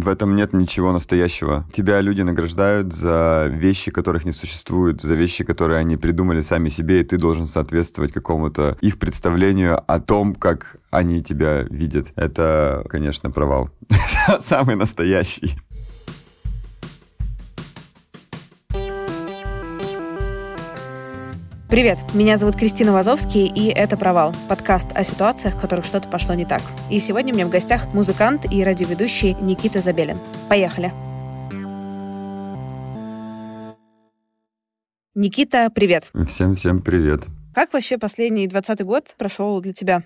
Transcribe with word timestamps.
В 0.00 0.08
этом 0.08 0.36
нет 0.36 0.54
ничего 0.54 0.90
настоящего. 0.90 1.66
Тебя 1.70 2.00
люди 2.00 2.22
награждают 2.22 2.94
за 2.94 3.46
вещи, 3.50 3.90
которых 3.90 4.24
не 4.24 4.32
существует, 4.32 5.02
за 5.02 5.14
вещи, 5.14 5.44
которые 5.44 5.80
они 5.80 5.98
придумали 5.98 6.40
сами 6.40 6.70
себе, 6.70 7.02
и 7.02 7.04
ты 7.04 7.18
должен 7.18 7.44
соответствовать 7.44 8.10
какому-то 8.10 8.78
их 8.80 8.98
представлению 8.98 9.82
о 9.86 10.00
том, 10.00 10.34
как 10.34 10.78
они 10.90 11.22
тебя 11.22 11.64
видят. 11.64 12.10
Это, 12.16 12.86
конечно, 12.88 13.30
провал. 13.30 13.68
Самый 14.40 14.76
настоящий. 14.76 15.58
Привет, 21.72 22.00
меня 22.12 22.36
зовут 22.36 22.54
Кристина 22.56 22.92
Вазовский, 22.92 23.46
и 23.46 23.68
это 23.68 23.96
«Провал»— 23.96 24.34
подкаст 24.50 24.88
о 24.94 25.02
ситуациях, 25.04 25.54
в 25.54 25.58
которых 25.58 25.86
что-то 25.86 26.06
пошло 26.06 26.34
не 26.34 26.44
так. 26.44 26.60
И 26.90 26.98
сегодня 26.98 27.32
у 27.32 27.34
меня 27.34 27.46
в 27.46 27.48
гостях 27.48 27.94
музыкант 27.94 28.44
и 28.52 28.62
радиоведущий 28.62 29.34
Никита 29.40 29.80
Забелин. 29.80 30.18
Поехали! 30.50 30.92
Никита, 35.14 35.70
привет! 35.74 36.10
Всем-всем 36.28 36.82
привет! 36.82 37.22
Как 37.54 37.74
вообще 37.74 37.98
последний 37.98 38.46
20 38.46 38.82
год 38.82 39.14
прошел 39.18 39.60
для 39.60 39.74
тебя? 39.74 40.02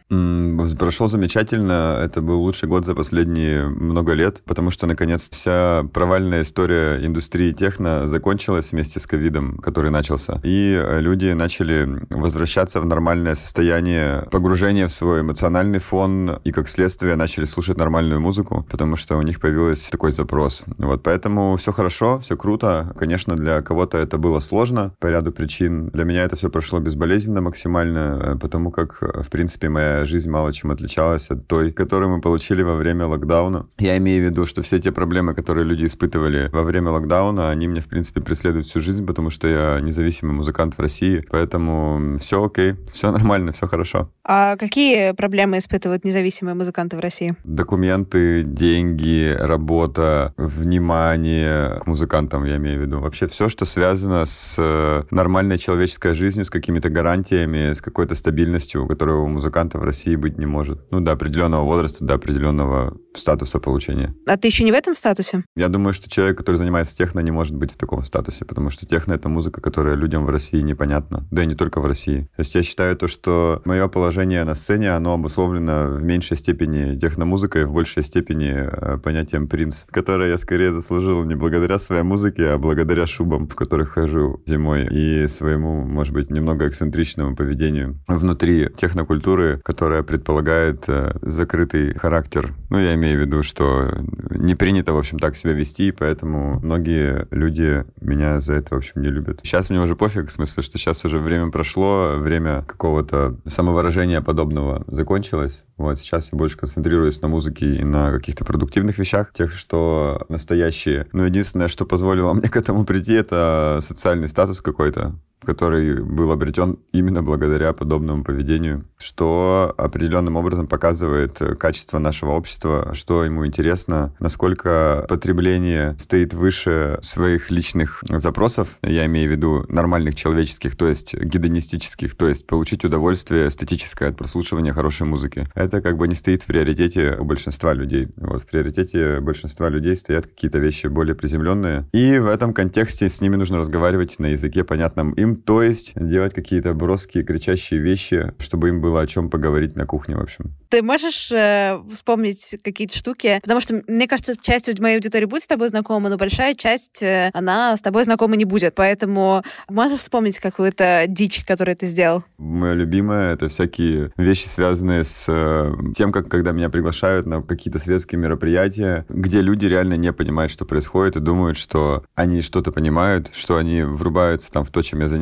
Прошел 0.79 1.07
замечательно. 1.07 2.01
Это 2.03 2.21
был 2.21 2.41
лучший 2.41 2.69
год 2.69 2.85
за 2.85 2.95
последние 2.97 3.69
много 3.69 4.15
лет, 4.15 4.43
потому 4.45 4.71
что, 4.71 4.89
наконец, 4.89 5.29
вся 5.31 5.85
провальная 5.93 6.43
история 6.43 7.07
индустрии 7.07 7.53
техно 7.53 8.09
закончилась 8.09 8.73
вместе 8.73 8.99
с 8.99 9.07
ковидом, 9.07 9.59
который 9.59 9.93
начался. 9.93 10.41
И 10.43 10.83
люди 10.99 11.33
начали 11.33 11.89
возвращаться 12.11 12.81
в 12.81 12.87
нормальное 12.87 13.37
состояние 13.37 14.27
погружения 14.33 14.89
в 14.89 14.93
свой 14.93 15.21
эмоциональный 15.21 15.79
фон 15.79 16.41
и, 16.43 16.51
как 16.51 16.69
следствие, 16.69 17.15
начали 17.15 17.45
слушать 17.45 17.77
нормальную 17.77 18.21
музыку, 18.21 18.67
потому 18.69 18.97
что 18.97 19.17
у 19.19 19.23
них 19.23 19.41
появился 19.41 19.91
такой 19.93 20.11
запрос. 20.11 20.65
Вот 20.79 21.05
поэтому 21.05 21.57
все 21.57 21.73
хорошо, 21.73 22.19
все 22.19 22.37
круто. 22.37 22.93
Конечно, 22.99 23.37
для 23.37 23.63
кого-то 23.63 23.99
это 23.99 24.19
было 24.19 24.41
сложно 24.41 24.93
по 24.99 25.07
ряду 25.07 25.31
причин. 25.31 25.91
Для 25.91 26.05
меня 26.05 26.25
это 26.25 26.35
все 26.35 26.51
прошло 26.51 26.81
безболезненно 26.81 27.36
максимально, 27.41 28.21
э, 28.23 28.39
потому 28.39 28.71
как, 28.71 28.99
э, 29.03 29.23
в 29.23 29.29
принципе, 29.31 29.69
моя 29.69 30.05
жизнь 30.05 30.31
мало 30.31 30.53
чем 30.53 30.71
отличалась 30.71 31.31
от 31.31 31.47
той, 31.47 31.73
которую 31.73 32.11
мы 32.11 32.21
получили 32.21 32.63
во 32.63 32.77
время 32.77 33.07
локдауна. 33.07 33.67
Я 33.79 33.97
имею 33.99 34.23
в 34.23 34.31
виду, 34.31 34.47
что 34.47 34.63
все 34.63 34.79
те 34.79 34.93
проблемы, 34.93 35.35
которые 35.35 35.65
люди 35.65 35.85
испытывали 35.85 36.49
во 36.53 36.63
время 36.63 36.91
локдауна, 36.91 37.51
они 37.51 37.69
мне, 37.69 37.81
в 37.81 37.87
принципе, 37.87 38.21
преследуют 38.21 38.67
всю 38.67 38.81
жизнь, 38.81 39.07
потому 39.07 39.31
что 39.31 39.49
я 39.49 39.81
независимый 39.81 40.35
музыкант 40.35 40.75
в 40.77 40.81
России, 40.81 41.25
поэтому 41.31 42.19
все 42.19 42.45
окей, 42.45 42.75
все 42.93 43.11
нормально, 43.13 43.53
все 43.53 43.67
хорошо. 43.67 44.09
А 44.25 44.57
какие 44.57 45.13
проблемы 45.13 45.59
испытывают 45.59 46.05
независимые 46.05 46.55
музыканты 46.55 46.97
в 46.97 47.01
России? 47.01 47.37
Документы, 47.45 48.43
деньги, 48.43 49.37
работа, 49.39 50.33
внимание 50.37 51.81
к 51.81 51.87
музыкантам, 51.87 52.45
я 52.45 52.57
имею 52.57 52.79
в 52.79 52.83
виду. 52.83 53.01
Вообще 53.01 53.27
все, 53.29 53.49
что 53.49 53.65
связано 53.65 54.25
с 54.27 54.55
э, 54.59 55.03
нормальной 55.11 55.59
человеческой 55.59 56.15
жизнью, 56.15 56.45
с 56.45 56.51
какими-то 56.51 56.89
гарантиями, 56.89 57.26
с 57.35 57.81
какой-то 57.81 58.15
стабильностью, 58.15 58.87
которая 58.87 59.17
у 59.17 59.27
музыканта 59.27 59.79
в 59.79 59.83
России 59.83 60.17
быть 60.17 60.39
не 60.39 60.47
может. 60.47 60.81
Ну, 60.91 61.01
до 61.01 61.13
определенного 61.13 61.65
возраста, 61.65 62.05
до 62.05 62.15
определенного 62.15 62.97
статуса 63.15 63.59
получения. 63.59 64.15
А 64.27 64.37
ты 64.37 64.49
еще 64.49 64.65
не 64.65 64.73
в 64.73 64.75
этом 64.75 64.95
статусе? 64.95 65.45
Я 65.57 65.69
думаю, 65.69 65.93
что 65.95 66.11
человек, 66.11 66.39
который 66.39 66.57
занимается 66.57 66.97
техно, 66.97 67.21
не 67.21 67.31
может 67.31 67.55
быть 67.55 67.73
в 67.73 67.77
таком 67.77 68.05
статусе, 68.05 68.45
потому 68.45 68.71
что 68.71 68.87
техно— 68.87 69.13
это 69.15 69.29
музыка, 69.29 69.61
которая 69.61 69.95
людям 69.95 70.27
в 70.27 70.31
России 70.31 70.61
непонятна. 70.61 71.27
Да 71.31 71.43
и 71.43 71.47
не 71.47 71.55
только 71.55 71.81
в 71.81 71.87
России. 71.87 72.29
То 72.37 72.41
есть 72.41 72.55
я 72.55 72.63
считаю 72.63 72.97
то, 72.97 73.09
что 73.09 73.63
мое 73.65 73.89
положение 73.89 74.45
на 74.45 74.55
сцене, 74.55 74.91
оно 74.91 75.15
обусловлено 75.15 75.97
в 75.97 76.03
меньшей 76.03 76.37
степени 76.37 76.99
техномузыкой, 76.99 77.65
в 77.65 77.73
большей 77.73 78.03
степени 78.03 78.53
э, 78.55 78.99
понятием 78.99 79.49
принц, 79.49 79.85
которое 79.91 80.31
я 80.31 80.39
скорее 80.39 80.73
заслужил 80.73 81.25
не 81.25 81.35
благодаря 81.35 81.79
своей 81.79 82.03
музыке, 82.03 82.51
а 82.51 82.59
благодаря 82.59 83.07
шубам, 83.07 83.49
в 83.49 83.55
которых 83.55 83.91
хожу 83.91 84.43
зимой, 84.47 84.87
и 84.91 85.27
своему, 85.29 85.83
может 85.83 86.13
быть, 86.13 86.31
немного 86.31 86.69
эксцентричному 86.69 87.16
поведению 87.17 87.99
внутри 88.07 88.69
технокультуры, 88.77 89.61
которая 89.65 90.03
предполагает 90.03 90.85
э, 90.89 91.17
закрытый 91.23 91.95
характер. 91.99 92.55
Ну, 92.71 92.79
я 92.79 92.95
имею 92.95 93.19
в 93.19 93.21
виду, 93.21 93.43
что 93.43 94.05
не 94.31 94.55
принято, 94.55 94.93
в 94.93 94.99
общем, 94.99 95.19
так 95.19 95.37
себя 95.37 95.53
вести, 95.53 95.91
поэтому 95.91 96.61
многие 96.61 97.27
люди 97.31 97.85
меня 98.01 98.41
за 98.41 98.55
это, 98.55 98.75
в 98.75 98.79
общем, 98.79 99.03
не 99.03 99.09
любят. 99.09 99.41
Сейчас 99.43 99.71
мне 99.71 99.81
уже 99.81 99.97
пофиг, 99.97 100.29
в 100.29 100.33
смысле, 100.33 100.63
что 100.63 100.79
сейчас 100.79 101.05
уже 101.05 101.19
время 101.19 101.51
прошло, 101.51 102.15
время 102.19 102.63
какого-то 102.63 103.37
самовыражения 103.47 104.21
подобного 104.21 104.85
закончилось. 104.87 105.65
Вот 105.77 105.99
сейчас 105.99 106.33
я 106.33 106.39
больше 106.39 106.57
концентрируюсь 106.57 107.21
на 107.21 107.29
музыке 107.29 107.77
и 107.77 107.85
на 107.85 108.11
каких-то 108.13 108.45
продуктивных 108.45 108.99
вещах, 108.99 109.33
тех, 109.33 109.53
что 109.53 110.25
настоящие. 110.29 111.07
Но 111.13 111.27
единственное, 111.27 111.69
что 111.69 111.85
позволило 111.85 112.33
мне 112.33 112.49
к 112.49 112.57
этому 112.57 112.85
прийти, 112.85 113.13
это 113.13 113.81
социальный 113.83 114.29
статус 114.29 114.61
какой-то 114.61 115.15
который 115.47 116.03
был 116.03 116.31
обретен 116.31 116.79
именно 116.93 117.23
благодаря 117.23 117.73
подобному 117.73 118.25
поведению, 118.25 118.85
что 118.99 119.75
определенным 119.79 120.37
образом 120.37 120.67
показывает 120.67 121.39
качество 121.59 121.99
нашего 121.99 122.33
общества, 122.33 122.91
что 122.95 123.25
ему 123.25 123.47
интересно, 123.47 124.15
насколько 124.19 125.07
потребление 125.09 125.97
стоит 125.99 126.35
выше 126.35 126.99
своих 127.03 127.51
личных 127.51 128.03
запросов, 128.09 128.69
я 128.83 129.07
имею 129.07 129.29
в 129.29 129.33
виду 129.33 129.65
нормальных 129.69 130.15
человеческих, 130.15 130.77
то 130.77 130.89
есть 130.89 131.15
гедонистических, 131.15 132.15
то 132.15 132.29
есть 132.29 132.47
получить 132.47 132.85
удовольствие 132.85 133.49
эстетическое 133.49 134.11
от 134.11 134.17
прослушивания 134.17 134.73
хорошей 134.73 135.07
музыки. 135.07 135.49
Это 135.55 135.81
как 135.81 135.97
бы 135.97 136.09
не 136.09 136.15
стоит 136.15 136.43
в 136.43 136.47
приоритете 136.47 137.17
у 137.19 137.25
большинства 137.25 137.73
людей. 137.73 138.09
Вот 138.17 138.43
в 138.43 138.47
приоритете 138.47 139.21
большинства 139.21 139.69
людей 139.69 139.97
стоят 139.97 140.27
какие-то 140.27 140.59
вещи 140.59 140.89
более 140.89 141.15
приземленные. 141.15 141.87
И 141.93 142.19
в 142.19 142.27
этом 142.27 142.53
контексте 142.53 143.09
с 143.09 143.21
ними 143.21 143.37
нужно 143.37 143.59
разговаривать 143.59 144.19
на 144.19 144.27
языке, 144.27 144.65
понятном 144.65 145.13
им, 145.13 145.36
то 145.37 145.63
есть 145.63 145.93
делать 145.95 146.35
какие-то 146.35 146.75
броские, 146.75 147.25
кричащие 147.25 147.81
вещи, 147.81 148.33
чтобы 148.39 148.69
им 148.69 148.81
было 148.81 149.01
о 149.01 149.07
чем 149.07 149.31
поговорить 149.31 149.77
на 149.77 149.87
кухне, 149.87 150.17
в 150.17 150.21
общем. 150.21 150.55
Ты 150.69 150.83
можешь 150.83 151.31
э, 151.31 151.81
вспомнить 151.93 152.57
какие-то 152.63 152.97
штуки? 152.97 153.39
Потому 153.43 153.61
что, 153.61 153.83
мне 153.87 154.09
кажется, 154.09 154.35
часть 154.41 154.67
моей 154.81 154.97
аудитории 154.97 155.27
будет 155.27 155.43
с 155.43 155.47
тобой 155.47 155.69
знакома, 155.69 156.09
но 156.09 156.17
большая 156.17 156.55
часть, 156.55 157.03
э, 157.03 157.31
она 157.33 157.77
с 157.77 157.81
тобой 157.81 158.05
знакома 158.05 158.37
не 158.37 158.45
будет. 158.45 158.75
Поэтому 158.75 159.43
можешь 159.69 160.01
вспомнить 160.01 160.39
какую-то 160.39 161.05
дичь, 161.09 161.45
которую 161.45 161.77
ты 161.77 161.87
сделал? 161.87 162.25
Мое 162.39 162.75
любимое— 162.75 163.33
это 163.35 163.49
всякие 163.49 164.13
вещи, 164.17 164.47
связанные 164.49 165.05
с 165.05 165.27
э, 165.29 165.73
тем, 165.97 166.13
как 166.13 166.29
когда 166.29 166.53
меня 166.53 166.69
приглашают 166.69 167.27
на 167.27 167.43
какие-то 167.43 167.79
светские 167.79 168.21
мероприятия, 168.21 169.07
где 169.09 169.41
люди 169.41 169.67
реально 169.67 169.95
не 169.95 170.13
понимают, 170.13 170.53
что 170.53 170.65
происходит, 170.65 171.17
и 171.17 171.21
думают, 171.21 171.57
что 171.57 172.05
они 172.15 172.43
что-то 172.43 172.73
понимают, 172.73 173.31
что 173.33 173.57
они 173.57 173.83
врубаются 173.83 174.51
там 174.51 174.65
в 174.65 174.71
то, 174.71 174.83
чем 174.83 175.01
я 175.01 175.09
занимаюсь, 175.09 175.16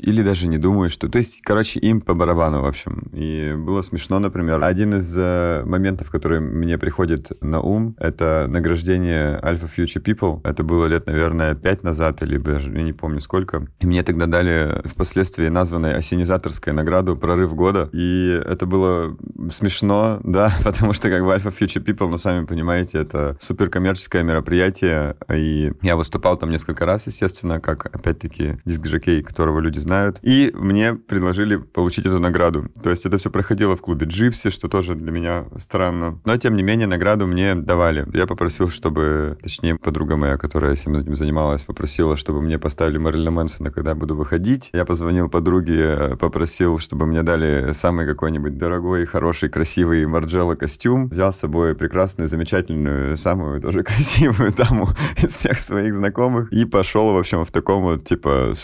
или 0.00 0.22
даже 0.22 0.46
не 0.46 0.58
думают, 0.58 0.92
что... 0.92 1.08
То 1.08 1.18
есть, 1.18 1.40
короче, 1.42 1.80
им 1.80 2.00
по 2.00 2.14
барабану, 2.14 2.62
в 2.62 2.66
общем. 2.66 3.08
И 3.12 3.54
было 3.56 3.82
смешно, 3.82 4.18
например. 4.18 4.62
Один 4.62 4.94
из 4.94 5.14
э, 5.16 5.62
моментов, 5.64 6.10
который 6.10 6.40
мне 6.40 6.78
приходит 6.78 7.30
на 7.40 7.60
ум, 7.60 7.96
это 7.98 8.46
награждение 8.48 9.38
Alpha 9.42 9.68
Future 9.74 10.02
People. 10.02 10.40
Это 10.44 10.62
было 10.62 10.86
лет, 10.86 11.06
наверное, 11.06 11.54
пять 11.54 11.82
назад, 11.82 12.22
или 12.22 12.38
даже, 12.38 12.72
я 12.72 12.82
не 12.82 12.92
помню 12.92 13.20
сколько. 13.20 13.66
И 13.80 13.86
мне 13.86 14.02
тогда 14.02 14.26
дали 14.26 14.82
впоследствии 14.84 15.48
названной 15.48 15.94
осенизаторской 15.94 16.72
награду 16.72 17.16
«Прорыв 17.16 17.54
года». 17.54 17.88
И 17.92 18.40
это 18.44 18.66
было 18.66 19.16
смешно, 19.50 20.20
да, 20.24 20.52
потому 20.64 20.92
что 20.92 21.10
как 21.10 21.24
бы 21.24 21.34
Alpha 21.34 21.54
Future 21.56 21.84
People, 21.84 22.08
ну, 22.08 22.18
сами 22.18 22.44
понимаете, 22.44 22.98
это 22.98 23.36
суперкоммерческое 23.40 24.22
мероприятие. 24.22 25.16
И 25.32 25.72
я 25.82 25.96
выступал 25.96 26.36
там 26.36 26.50
несколько 26.50 26.86
раз, 26.86 27.06
естественно, 27.06 27.60
как, 27.60 27.86
опять-таки, 27.86 28.58
диск-жокей, 28.64 29.22
которого 29.38 29.60
люди 29.60 29.78
знают. 29.78 30.18
И 30.22 30.50
мне 30.52 30.94
предложили 30.94 31.58
получить 31.58 32.06
эту 32.06 32.18
награду. 32.18 32.66
То 32.82 32.90
есть 32.90 33.06
это 33.06 33.18
все 33.18 33.30
проходило 33.30 33.76
в 33.76 33.80
клубе 33.80 34.04
Джипси, 34.04 34.50
что 34.50 34.68
тоже 34.68 34.96
для 34.96 35.12
меня 35.12 35.44
странно. 35.58 36.18
Но, 36.24 36.36
тем 36.36 36.56
не 36.56 36.64
менее, 36.64 36.88
награду 36.88 37.28
мне 37.28 37.54
давали. 37.54 38.04
Я 38.12 38.26
попросил, 38.26 38.68
чтобы, 38.68 39.38
точнее, 39.40 39.76
подруга 39.76 40.16
моя, 40.16 40.38
которая 40.38 40.74
всем 40.74 40.96
этим 40.96 41.14
занималась, 41.14 41.62
попросила, 41.62 42.16
чтобы 42.16 42.42
мне 42.42 42.58
поставили 42.58 42.98
Мэрилина 42.98 43.30
Мэнсона, 43.30 43.70
когда 43.70 43.94
буду 43.94 44.16
выходить. 44.16 44.70
Я 44.72 44.84
позвонил 44.84 45.28
подруге, 45.28 46.16
попросил, 46.18 46.80
чтобы 46.80 47.06
мне 47.06 47.22
дали 47.22 47.74
самый 47.74 48.06
какой-нибудь 48.06 48.58
дорогой, 48.58 49.06
хороший, 49.06 49.50
красивый 49.50 50.04
Марджелло 50.06 50.56
костюм. 50.56 51.06
Взял 51.10 51.32
с 51.32 51.36
собой 51.36 51.76
прекрасную, 51.76 52.26
замечательную, 52.26 53.16
самую 53.16 53.60
тоже 53.60 53.82
красивую 53.84 54.52
даму 54.52 54.88
из 55.22 55.36
всех 55.36 55.60
своих 55.60 55.94
знакомых 55.94 56.52
и 56.52 56.64
пошел, 56.64 57.12
в 57.12 57.16
общем, 57.16 57.44
в 57.44 57.52
таком 57.52 57.82
вот, 57.84 58.04
типа, 58.04 58.54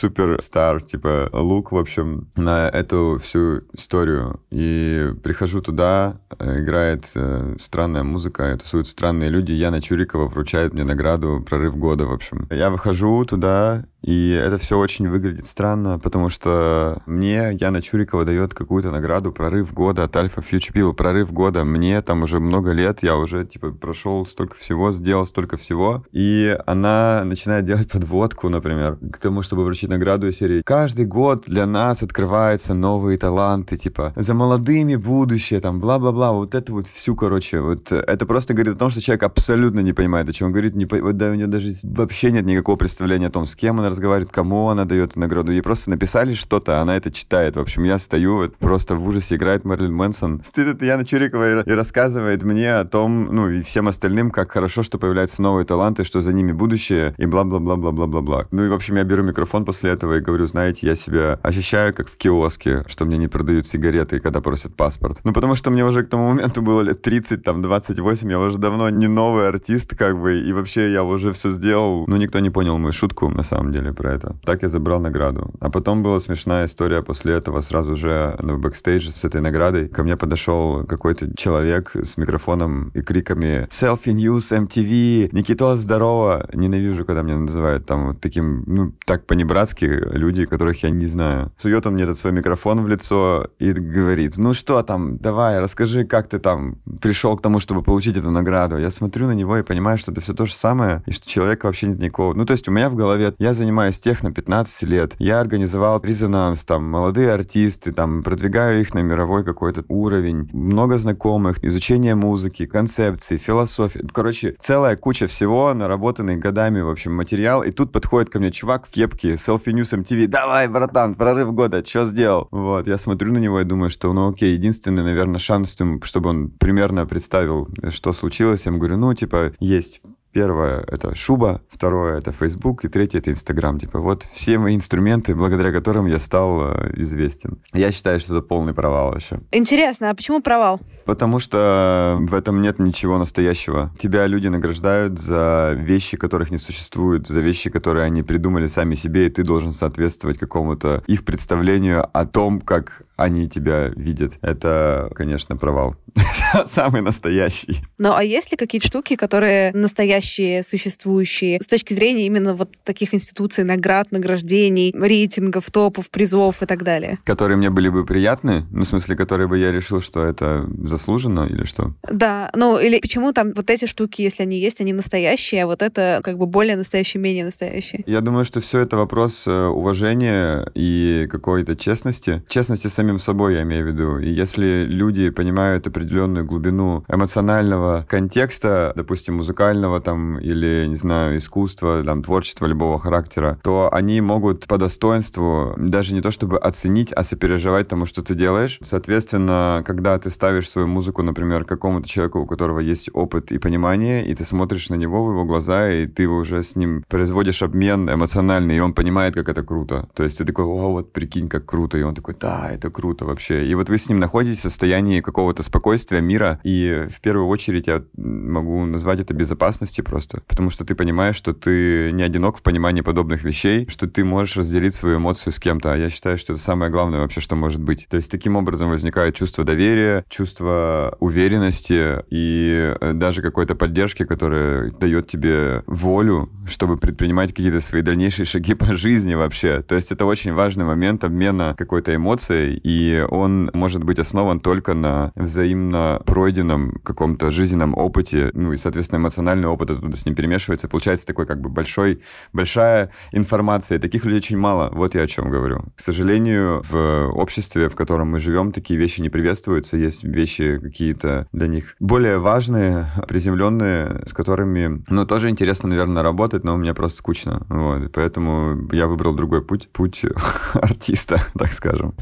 суперстар, 0.64 0.82
типа, 0.82 1.28
лук, 1.32 1.72
в 1.72 1.76
общем, 1.76 2.28
на 2.37 2.69
эту 2.69 3.19
всю 3.22 3.62
историю. 3.72 4.40
И 4.50 5.12
прихожу 5.22 5.61
туда, 5.61 6.20
э, 6.38 6.61
играет 6.61 7.11
э, 7.14 7.56
странная 7.61 8.02
музыка, 8.02 8.56
тусуют 8.58 8.88
странные 8.88 9.31
люди. 9.31 9.52
Яна 9.52 9.81
Чурикова 9.81 10.28
вручает 10.28 10.72
мне 10.72 10.84
награду 10.84 11.44
«Прорыв 11.46 11.76
года», 11.76 12.06
в 12.06 12.12
общем. 12.12 12.49
Я 12.50 12.70
выхожу 12.70 13.25
туда, 13.25 13.84
и 14.04 14.30
это 14.30 14.58
все 14.58 14.78
очень 14.78 15.08
выглядит 15.08 15.46
странно, 15.46 15.98
потому 15.98 16.28
что 16.28 17.02
мне 17.06 17.52
Яна 17.58 17.80
Чурикова 17.80 18.26
дает 18.26 18.52
какую-то 18.52 18.90
награду 18.90 19.32
«Прорыв 19.32 19.72
года» 19.72 20.04
от 20.04 20.14
Alpha 20.14 20.44
Future 20.44 20.74
People. 20.74 20.92
«Прорыв 20.92 21.32
года». 21.32 21.64
Мне 21.64 22.02
там 22.02 22.22
уже 22.22 22.38
много 22.38 22.72
лет, 22.72 23.02
я 23.02 23.16
уже, 23.16 23.46
типа, 23.46 23.70
прошел 23.70 24.26
столько 24.26 24.56
всего, 24.56 24.92
сделал 24.92 25.24
столько 25.24 25.56
всего. 25.56 26.04
И 26.12 26.54
она 26.66 27.22
начинает 27.24 27.64
делать 27.64 27.90
подводку, 27.90 28.50
например, 28.50 28.98
к 29.10 29.16
тому, 29.16 29.40
чтобы 29.40 29.64
вручить 29.64 29.88
награду 29.88 30.28
из 30.28 30.36
серии 30.36 30.60
«Каждый 30.60 31.06
год 31.06 31.44
для 31.46 31.64
нас 31.64 32.02
открываются 32.02 32.74
новые 32.74 33.16
таланты, 33.16 33.78
типа, 33.78 34.12
за 34.16 34.34
молодыми 34.34 34.96
будущее, 34.96 35.60
там, 35.60 35.80
бла-бла-бла». 35.80 36.32
Вот 36.32 36.54
это 36.54 36.72
вот 36.74 36.88
всю, 36.88 37.16
короче, 37.16 37.60
вот 37.60 37.90
это 37.90 38.26
просто 38.26 38.52
говорит 38.52 38.74
о 38.74 38.78
том, 38.78 38.90
что 38.90 39.00
человек 39.00 39.22
абсолютно 39.22 39.80
не 39.80 39.94
понимает, 39.94 40.28
о 40.28 40.34
чем 40.34 40.48
он 40.48 40.52
говорит. 40.52 40.74
Не, 40.74 40.84
вот, 40.84 41.16
да, 41.16 41.30
у 41.30 41.34
него 41.34 41.50
даже 41.50 41.72
вообще 41.82 42.30
нет 42.30 42.44
никакого 42.44 42.76
представления 42.76 43.28
о 43.28 43.30
том, 43.30 43.46
с 43.46 43.56
кем 43.56 43.78
он 43.78 43.94
разговаривает, 43.94 44.32
кому 44.32 44.69
она 44.69 44.85
дает 44.85 45.17
награду. 45.17 45.52
Ей 45.52 45.62
просто 45.62 45.91
написали 45.91 46.35
что-то, 46.35 46.81
она 46.81 46.96
это 46.96 47.11
читает. 47.11 47.56
В 47.56 47.61
общем, 47.61 47.85
я 47.85 47.99
стою, 47.99 48.37
вот, 48.37 48.56
просто 48.56 48.96
в 48.96 49.06
ужасе 49.06 49.37
играет 49.37 49.64
Мэрилин 49.64 49.94
Мэнсон. 49.94 50.43
Стыдит 50.46 50.82
Яна 50.82 51.05
Чурикова 51.05 51.61
и, 51.61 51.70
и 51.70 51.73
рассказывает 51.73 52.43
мне 52.43 52.75
о 52.75 52.85
том, 52.85 53.35
ну, 53.35 53.49
и 53.49 53.62
всем 53.62 53.88
остальным, 53.88 54.31
как 54.31 54.52
хорошо, 54.52 54.82
что 54.82 54.99
появляются 54.99 55.43
новые 55.43 55.64
таланты, 55.64 56.05
что 56.05 56.20
за 56.20 56.32
ними 56.32 56.52
будущее, 56.52 57.14
и 57.19 57.26
бла-бла-бла-бла-бла-бла-бла. 57.26 58.46
Ну 58.50 58.64
и, 58.64 58.69
в 58.69 58.75
общем, 58.75 58.96
я 58.96 59.05
беру 59.05 59.23
микрофон 59.23 59.64
после 59.64 59.91
этого 59.91 60.19
и 60.19 60.20
говорю, 60.20 60.46
знаете, 60.46 60.87
я 60.87 60.96
себя 60.96 61.38
ощущаю 61.43 61.94
как 61.94 62.08
в 62.08 62.17
киоске, 62.17 62.85
что 62.88 63.05
мне 63.05 63.17
не 63.17 63.29
продают 63.29 63.67
сигареты, 63.67 64.20
когда 64.20 64.41
просят 64.41 64.75
паспорт. 64.75 65.20
Ну, 65.25 65.32
потому 65.32 65.55
что 65.55 65.70
мне 65.70 65.85
уже 65.85 66.02
к 66.02 66.08
тому 66.08 66.29
моменту 66.29 66.62
было 66.62 66.81
лет 66.81 67.02
30, 67.02 67.43
там, 67.43 67.62
28, 67.62 68.31
я 68.31 68.38
уже 68.41 68.58
давно 68.58 68.91
не 68.91 69.06
новый 69.06 69.49
артист, 69.49 69.96
как 69.96 70.20
бы, 70.20 70.41
и 70.41 70.52
вообще 70.52 70.93
я 70.93 71.05
уже 71.05 71.32
все 71.32 71.50
сделал. 71.50 72.05
Ну, 72.06 72.17
никто 72.17 72.41
не 72.41 72.50
понял 72.50 72.79
мою 72.79 72.93
шутку, 72.93 73.29
на 73.29 73.43
самом 73.43 73.73
деле, 73.73 73.83
про 73.92 74.14
это. 74.14 74.36
Так 74.44 74.62
я 74.62 74.69
забрал 74.69 75.00
награду. 75.00 75.50
А 75.60 75.70
потом 75.70 76.02
была 76.02 76.20
смешная 76.20 76.66
история 76.66 77.02
после 77.02 77.34
этого, 77.34 77.60
сразу 77.60 77.96
же 77.96 78.36
в 78.38 78.58
бэкстейдже 78.58 79.12
с 79.12 79.25
этой 79.25 79.40
наградой. 79.40 79.88
Ко 79.88 80.02
мне 80.02 80.16
подошел 80.16 80.84
какой-то 80.84 81.36
человек 81.36 81.92
с 81.94 82.16
микрофоном 82.16 82.90
и 82.94 83.02
криками 83.02 83.69
«Selfie 83.70 84.14
News 84.14 84.50
MTV! 84.50 85.31
Никитос, 85.32 85.81
здорово!» 85.81 86.48
Ненавижу, 86.52 87.04
когда 87.04 87.22
меня 87.22 87.38
называют 87.38 87.86
там 87.86 88.08
вот 88.08 88.20
таким, 88.20 88.64
ну, 88.66 88.92
так 89.06 89.26
панибратски 89.26 89.84
люди, 89.84 90.44
которых 90.44 90.82
я 90.82 90.90
не 90.90 91.06
знаю. 91.06 91.52
Сует 91.56 91.86
он 91.86 91.94
мне 91.94 92.04
этот 92.04 92.19
свой 92.19 92.32
микрофон 92.32 92.82
в 92.82 92.88
лицо 92.88 93.48
и 93.58 93.72
говорит 93.72 94.36
«Ну 94.36 94.54
что 94.54 94.82
там, 94.82 95.19
давай, 95.19 95.60
расскажи, 95.60 96.04
как 96.04 96.28
ты 96.28 96.38
там 96.38 96.76
пришел 97.00 97.36
к 97.36 97.42
тому, 97.42 97.60
чтобы 97.60 97.82
получить 97.82 98.16
эту 98.16 98.31
награду?» 98.31 98.78
Я 98.78 98.90
смотрю 98.90 99.26
на 99.26 99.32
него 99.32 99.56
и 99.56 99.62
понимаю, 99.62 99.98
что 99.98 100.12
это 100.12 100.20
все 100.20 100.34
то 100.34 100.46
же 100.46 100.54
самое, 100.54 101.02
и 101.06 101.12
что 101.12 101.28
человека 101.28 101.66
вообще 101.66 101.86
нет 101.86 101.98
никакого... 101.98 102.34
Ну, 102.34 102.44
то 102.44 102.52
есть 102.52 102.69
у 102.69 102.70
меня 102.70 102.88
в 102.88 102.94
голове, 102.94 103.34
я 103.38 103.54
занимаюсь 103.54 103.73
техно 104.00 104.32
15 104.32 104.82
лет, 104.82 105.14
я 105.18 105.40
организовал 105.40 106.00
резонанс, 106.02 106.64
там, 106.64 106.88
молодые 106.88 107.32
артисты, 107.32 107.92
там, 107.92 108.22
продвигаю 108.22 108.80
их 108.80 108.94
на 108.94 109.00
мировой 109.00 109.44
какой-то 109.44 109.84
уровень, 109.88 110.48
много 110.52 110.98
знакомых, 110.98 111.62
изучение 111.64 112.14
музыки, 112.14 112.66
концепции, 112.66 113.36
философии. 113.36 114.06
Короче, 114.12 114.56
целая 114.58 114.96
куча 114.96 115.26
всего, 115.26 115.74
наработанный 115.74 116.36
годами, 116.36 116.80
в 116.80 116.90
общем, 116.90 117.14
материал. 117.14 117.62
И 117.62 117.70
тут 117.70 117.92
подходит 117.92 118.30
ко 118.30 118.38
мне 118.38 118.50
чувак 118.50 118.86
в 118.86 118.90
кепке, 118.90 119.34
Selfie 119.34 119.72
News 119.72 119.93
MTV. 119.93 120.26
Давай, 120.26 120.69
братан, 120.69 121.14
прорыв 121.14 121.52
года, 121.52 121.84
что 121.84 122.06
сделал? 122.06 122.48
Вот, 122.50 122.86
я 122.86 122.98
смотрю 122.98 123.32
на 123.32 123.38
него 123.38 123.60
и 123.60 123.64
думаю, 123.64 123.90
что, 123.90 124.12
ну 124.12 124.31
окей, 124.31 124.54
единственный, 124.54 125.02
наверное, 125.02 125.38
шанс, 125.38 125.76
чтобы 126.02 126.31
он 126.31 126.50
примерно 126.50 127.06
представил, 127.06 127.69
что 127.90 128.12
случилось. 128.12 128.66
Я 128.66 128.70
ему 128.70 128.78
говорю, 128.78 128.96
ну, 128.96 129.14
типа, 129.14 129.52
есть 129.60 130.00
Первое— 130.34 130.84
это 130.88 131.14
шуба, 131.14 131.60
второе— 131.70 132.19
это 132.19 132.32
Facebook, 132.32 132.84
и 132.84 132.88
третье— 132.88 133.19
это 133.20 133.31
Instagram. 133.31 133.79
Типа 133.79 134.00
вот 134.00 134.24
все 134.32 134.58
мои 134.58 134.74
инструменты, 134.74 135.32
благодаря 135.32 135.70
которым 135.70 136.06
я 136.06 136.19
стал 136.19 136.72
э, 136.72 136.91
известен. 136.96 137.62
Я 137.72 137.93
считаю, 137.93 138.19
что 138.19 138.36
это 138.36 138.44
полный 138.44 138.74
провал 138.74 139.12
вообще. 139.12 139.38
Интересно, 139.53 140.10
а 140.10 140.14
почему 140.14 140.43
провал? 140.43 140.81
Потому 141.05 141.38
что 141.38 142.19
в 142.19 142.34
этом 142.34 142.62
нет 142.62 142.81
ничего 142.81 143.17
настоящего. 143.17 143.93
Тебя 143.96 144.26
люди 144.26 144.48
награждают 144.48 145.20
за 145.20 145.72
вещи, 145.76 146.17
которых 146.17 146.50
не 146.50 146.58
существует, 146.58 147.29
за 147.29 147.38
вещи, 147.38 147.70
которые 147.70 148.05
они 148.05 148.24
придумали 148.24 148.67
сами 148.67 148.96
себе, 148.96 149.29
и 149.29 149.31
ты 149.31 149.44
должен 149.44 149.70
соответствовать 149.70 150.38
какому-то 150.38 151.05
их 151.06 151.24
представлению 151.24 152.08
о 152.12 152.26
том, 152.26 152.60
как 152.60 153.05
они 153.17 153.48
тебя 153.48 153.88
видят. 153.94 154.32
Это, 154.43 155.10
конечно, 155.14 155.56
провал. 155.56 155.94
Самый 156.67 157.03
настоящий. 157.03 157.82
Ну, 157.98 158.12
а 158.12 158.24
есть 158.24 158.50
ли 158.50 158.56
какие-то 158.56 158.88
штуки, 158.88 159.14
которые 159.14 159.72
настоящие 159.72 160.23
настоящие, 160.24 160.62
существующие, 160.62 161.60
с 161.60 161.66
точки 161.66 161.94
зрения 161.94 162.26
именно 162.26 162.54
вот 162.54 162.70
таких 162.84 163.14
институций, 163.14 163.64
наград, 163.64 164.12
награждений, 164.12 164.93
рейтингов, 164.96 165.70
топов, 165.70 166.10
призов 166.10 166.62
и 166.62 166.66
так 166.66 166.82
далее. 166.82 167.19
Которые 167.24 167.56
мне 167.56 167.70
были 167.70 167.88
бы 167.88 168.04
приятны? 168.04 168.64
Ну, 168.70 168.82
в 168.82 168.86
смысле, 168.86 169.16
которые 169.16 169.48
бы 169.48 169.58
я 169.58 169.72
решил, 169.72 170.00
что 170.00 170.24
это 170.24 170.66
заслуженно 170.84 171.46
или 171.50 171.64
что? 171.64 171.93
Да, 172.10 172.50
ну 172.54 172.78
или 172.78 172.98
почему 173.00 173.32
там 173.32 173.52
вот 173.54 173.70
эти 173.70 173.86
штуки, 173.86 174.22
если 174.22 174.43
они 174.43 174.58
есть, 174.58 174.81
они 174.81 174.93
настоящие, 174.93 175.64
а 175.64 175.66
вот 175.66 175.82
это 175.82 176.20
как 176.22 176.38
бы 176.38 176.46
более 176.46 176.76
настоящие, 176.76 177.20
менее 177.20 177.44
настоящие? 177.44 178.02
Я 178.06 178.20
думаю, 178.20 178.44
что 178.44 178.60
все 178.60 178.81
это 178.81 178.96
вопрос 178.96 179.46
э, 179.46 179.66
уважения 179.66 180.66
и 180.74 181.26
какой-то 181.31 181.76
честности. 181.76 182.43
Честности 182.48 182.88
с 182.88 182.94
самим 182.94 183.19
собой, 183.19 183.54
я 183.54 183.62
имею 183.62 183.84
в 183.84 183.88
виду. 183.88 184.19
И 184.19 184.31
если 184.31 184.84
люди 184.86 185.31
понимают 185.31 185.86
определенную 185.86 186.44
глубину 186.44 187.04
эмоционального 187.08 188.06
контекста, 188.08 188.93
допустим, 188.96 189.36
музыкального 189.36 190.00
там 190.00 190.13
или, 190.40 190.86
не 190.88 190.96
знаю, 190.96 191.38
искусства, 191.38 192.02
там, 192.04 192.22
творчества 192.22 192.66
любого 192.66 192.98
характера, 192.98 193.58
то 193.62 193.88
они 193.92 194.20
могут 194.20 194.66
по 194.66 194.78
достоинству 194.78 195.74
даже 195.76 196.14
не 196.14 196.20
то 196.20 196.30
чтобы 196.30 196.58
оценить, 196.58 197.12
а 197.12 197.22
сопереживать 197.22 197.88
тому, 197.88 198.06
что 198.06 198.22
ты 198.22 198.34
делаешь. 198.34 198.78
Соответственно, 198.82 199.82
когда 199.86 200.18
ты 200.18 200.30
ставишь 200.30 200.68
свою 200.68 200.88
музыку, 200.88 201.22
например, 201.22 201.64
какому-то 201.64 202.08
человеку, 202.08 202.40
у 202.40 202.46
которого 202.46 202.80
есть 202.80 203.10
опыт 203.12 203.52
и 203.52 203.58
понимание, 203.58 204.26
и 204.26 204.34
ты 204.34 204.44
смотришь 204.44 204.88
на 204.88 204.94
него 204.94 205.24
в 205.24 205.30
его 205.30 205.44
глаза, 205.44 205.90
и 205.90 206.06
ты 206.06 206.28
уже 206.28 206.62
с 206.62 206.76
ним 206.76 207.04
производишь 207.08 207.62
обмен 207.62 208.08
эмоциональный, 208.10 208.76
и 208.76 208.80
он 208.80 208.92
понимает, 208.92 209.34
как 209.34 209.48
это 209.48 209.62
круто. 209.62 210.08
То 210.14 210.24
есть 210.24 210.38
ты 210.38 210.44
такой, 210.44 210.64
о, 210.64 210.90
вот 210.90 211.12
прикинь, 211.12 211.48
как 211.48 211.66
круто. 211.66 211.98
И 211.98 212.02
он 212.02 212.14
такой, 212.14 212.34
да, 212.38 212.70
это 212.70 212.90
круто 212.90 213.24
вообще. 213.24 213.66
И 213.66 213.74
вот 213.74 213.88
вы 213.88 213.98
с 213.98 214.08
ним 214.08 214.18
находитесь 214.18 214.58
в 214.58 214.62
состоянии 214.62 215.20
какого-то 215.20 215.62
спокойствия, 215.62 216.20
мира, 216.20 216.60
и 216.64 217.06
в 217.10 217.20
первую 217.20 217.48
очередь 217.48 217.86
я 217.86 218.02
могу 218.16 218.84
назвать 218.84 219.20
это 219.20 219.34
безопасности 219.34 220.00
просто, 220.05 220.43
потому 220.46 220.70
что 220.70 220.84
ты 220.84 220.94
понимаешь, 220.94 221.37
что 221.37 221.53
ты 221.53 222.13
не 222.13 222.23
одинок 222.23 222.58
в 222.58 222.63
понимании 222.63 223.01
подобных 223.01 223.43
вещей, 223.43 223.87
что 223.89 224.06
ты 224.06 224.25
можешь 224.25 224.56
разделить 224.56 224.94
свою 224.94 225.17
эмоцию 225.17 225.53
с 225.53 225.58
кем-то, 225.58 225.93
а 225.93 225.96
я 225.96 226.11
считаю, 226.11 226.39
что 226.39 226.53
это 226.53 226.63
самое 226.63 226.91
главное 226.91 227.20
вообще, 227.20 227.41
что 227.41 227.56
может 227.56 227.82
быть. 227.82 228.06
То 228.08 228.17
есть 228.17 228.31
таким 228.31 228.56
образом 228.56 228.91
возникает 228.91 229.34
чувство 229.34 229.65
доверия, 229.65 230.25
чувство 230.29 231.17
уверенности 231.20 232.23
и 232.31 232.94
э, 233.01 233.13
даже 233.15 233.43
какой-то 233.43 233.75
поддержки, 233.75 234.25
которая 234.25 234.91
дает 234.93 235.27
тебе 235.27 235.82
волю, 235.87 236.51
чтобы 236.67 236.96
предпринимать 236.96 237.51
какие-то 237.51 237.81
свои 237.81 238.03
дальнейшие 238.03 238.46
шаги 238.46 238.75
по 238.75 238.94
жизни 238.96 239.34
вообще. 239.34 239.82
То 239.82 239.94
есть 239.94 240.13
это 240.13 240.27
очень 240.27 240.53
важный 240.53 240.84
момент 240.84 241.25
обмена 241.25 241.75
какой-то 241.77 242.15
эмоцией, 242.15 242.81
и 242.82 243.25
он 243.29 243.70
может 243.73 244.05
быть 244.05 244.19
основан 244.19 244.61
только 244.61 244.94
на 244.94 245.32
взаимно 245.34 246.20
пройденном 246.25 247.01
каком-то 247.03 247.51
жизненном 247.51 247.96
опыте, 247.96 248.51
ну 248.55 248.73
и, 248.73 248.77
соответственно, 248.77 249.20
эмоциональный 249.20 249.69
опыт 249.69 249.91
оттуда 249.94 250.17
с 250.17 250.27
ним 250.27 250.34
перемешивается. 250.34 250.89
Получается 250.89 251.27
такой 251.27 251.46
как 251.46 251.60
бы 251.60 251.69
большой, 251.69 252.22
большая 252.53 253.10
информация. 253.32 253.98
Таких 253.98 254.24
людей 254.24 254.39
очень 254.39 254.58
мало. 254.58 254.91
Вот 254.93 255.15
я 255.15 255.22
о 255.22 255.27
чем 255.27 255.51
говорю. 255.51 255.84
К 255.96 256.01
сожалению, 256.01 256.82
в 256.89 257.31
обществе, 257.34 257.89
в 257.89 257.94
котором 257.94 258.31
мы 258.31 258.41
живем, 258.41 258.72
такие 258.72 258.98
вещи 258.98 259.20
не 259.20 259.29
приветствуются. 259.29 259.96
Есть 259.96 260.24
вещи 260.24 260.79
какие-то 260.79 261.46
для 261.53 261.67
них 261.67 261.96
более 262.01 262.39
важные, 262.39 263.06
приземленные, 263.29 264.22
с 264.27 264.32
которыми, 264.32 265.03
ну, 265.08 265.27
тоже 265.27 265.51
интересно, 265.51 265.89
наверное, 265.89 266.22
работать, 266.22 266.65
но 266.65 266.77
мне 266.77 266.94
просто 266.94 267.19
скучно. 267.19 267.65
Вот. 267.69 268.13
Поэтому 268.13 268.89
я 268.93 269.06
выбрал 269.06 269.34
другой 269.34 269.63
путь, 269.63 269.89
путь 269.91 270.22
артиста, 270.74 271.41
так 271.55 271.72
скажем. 271.72 272.15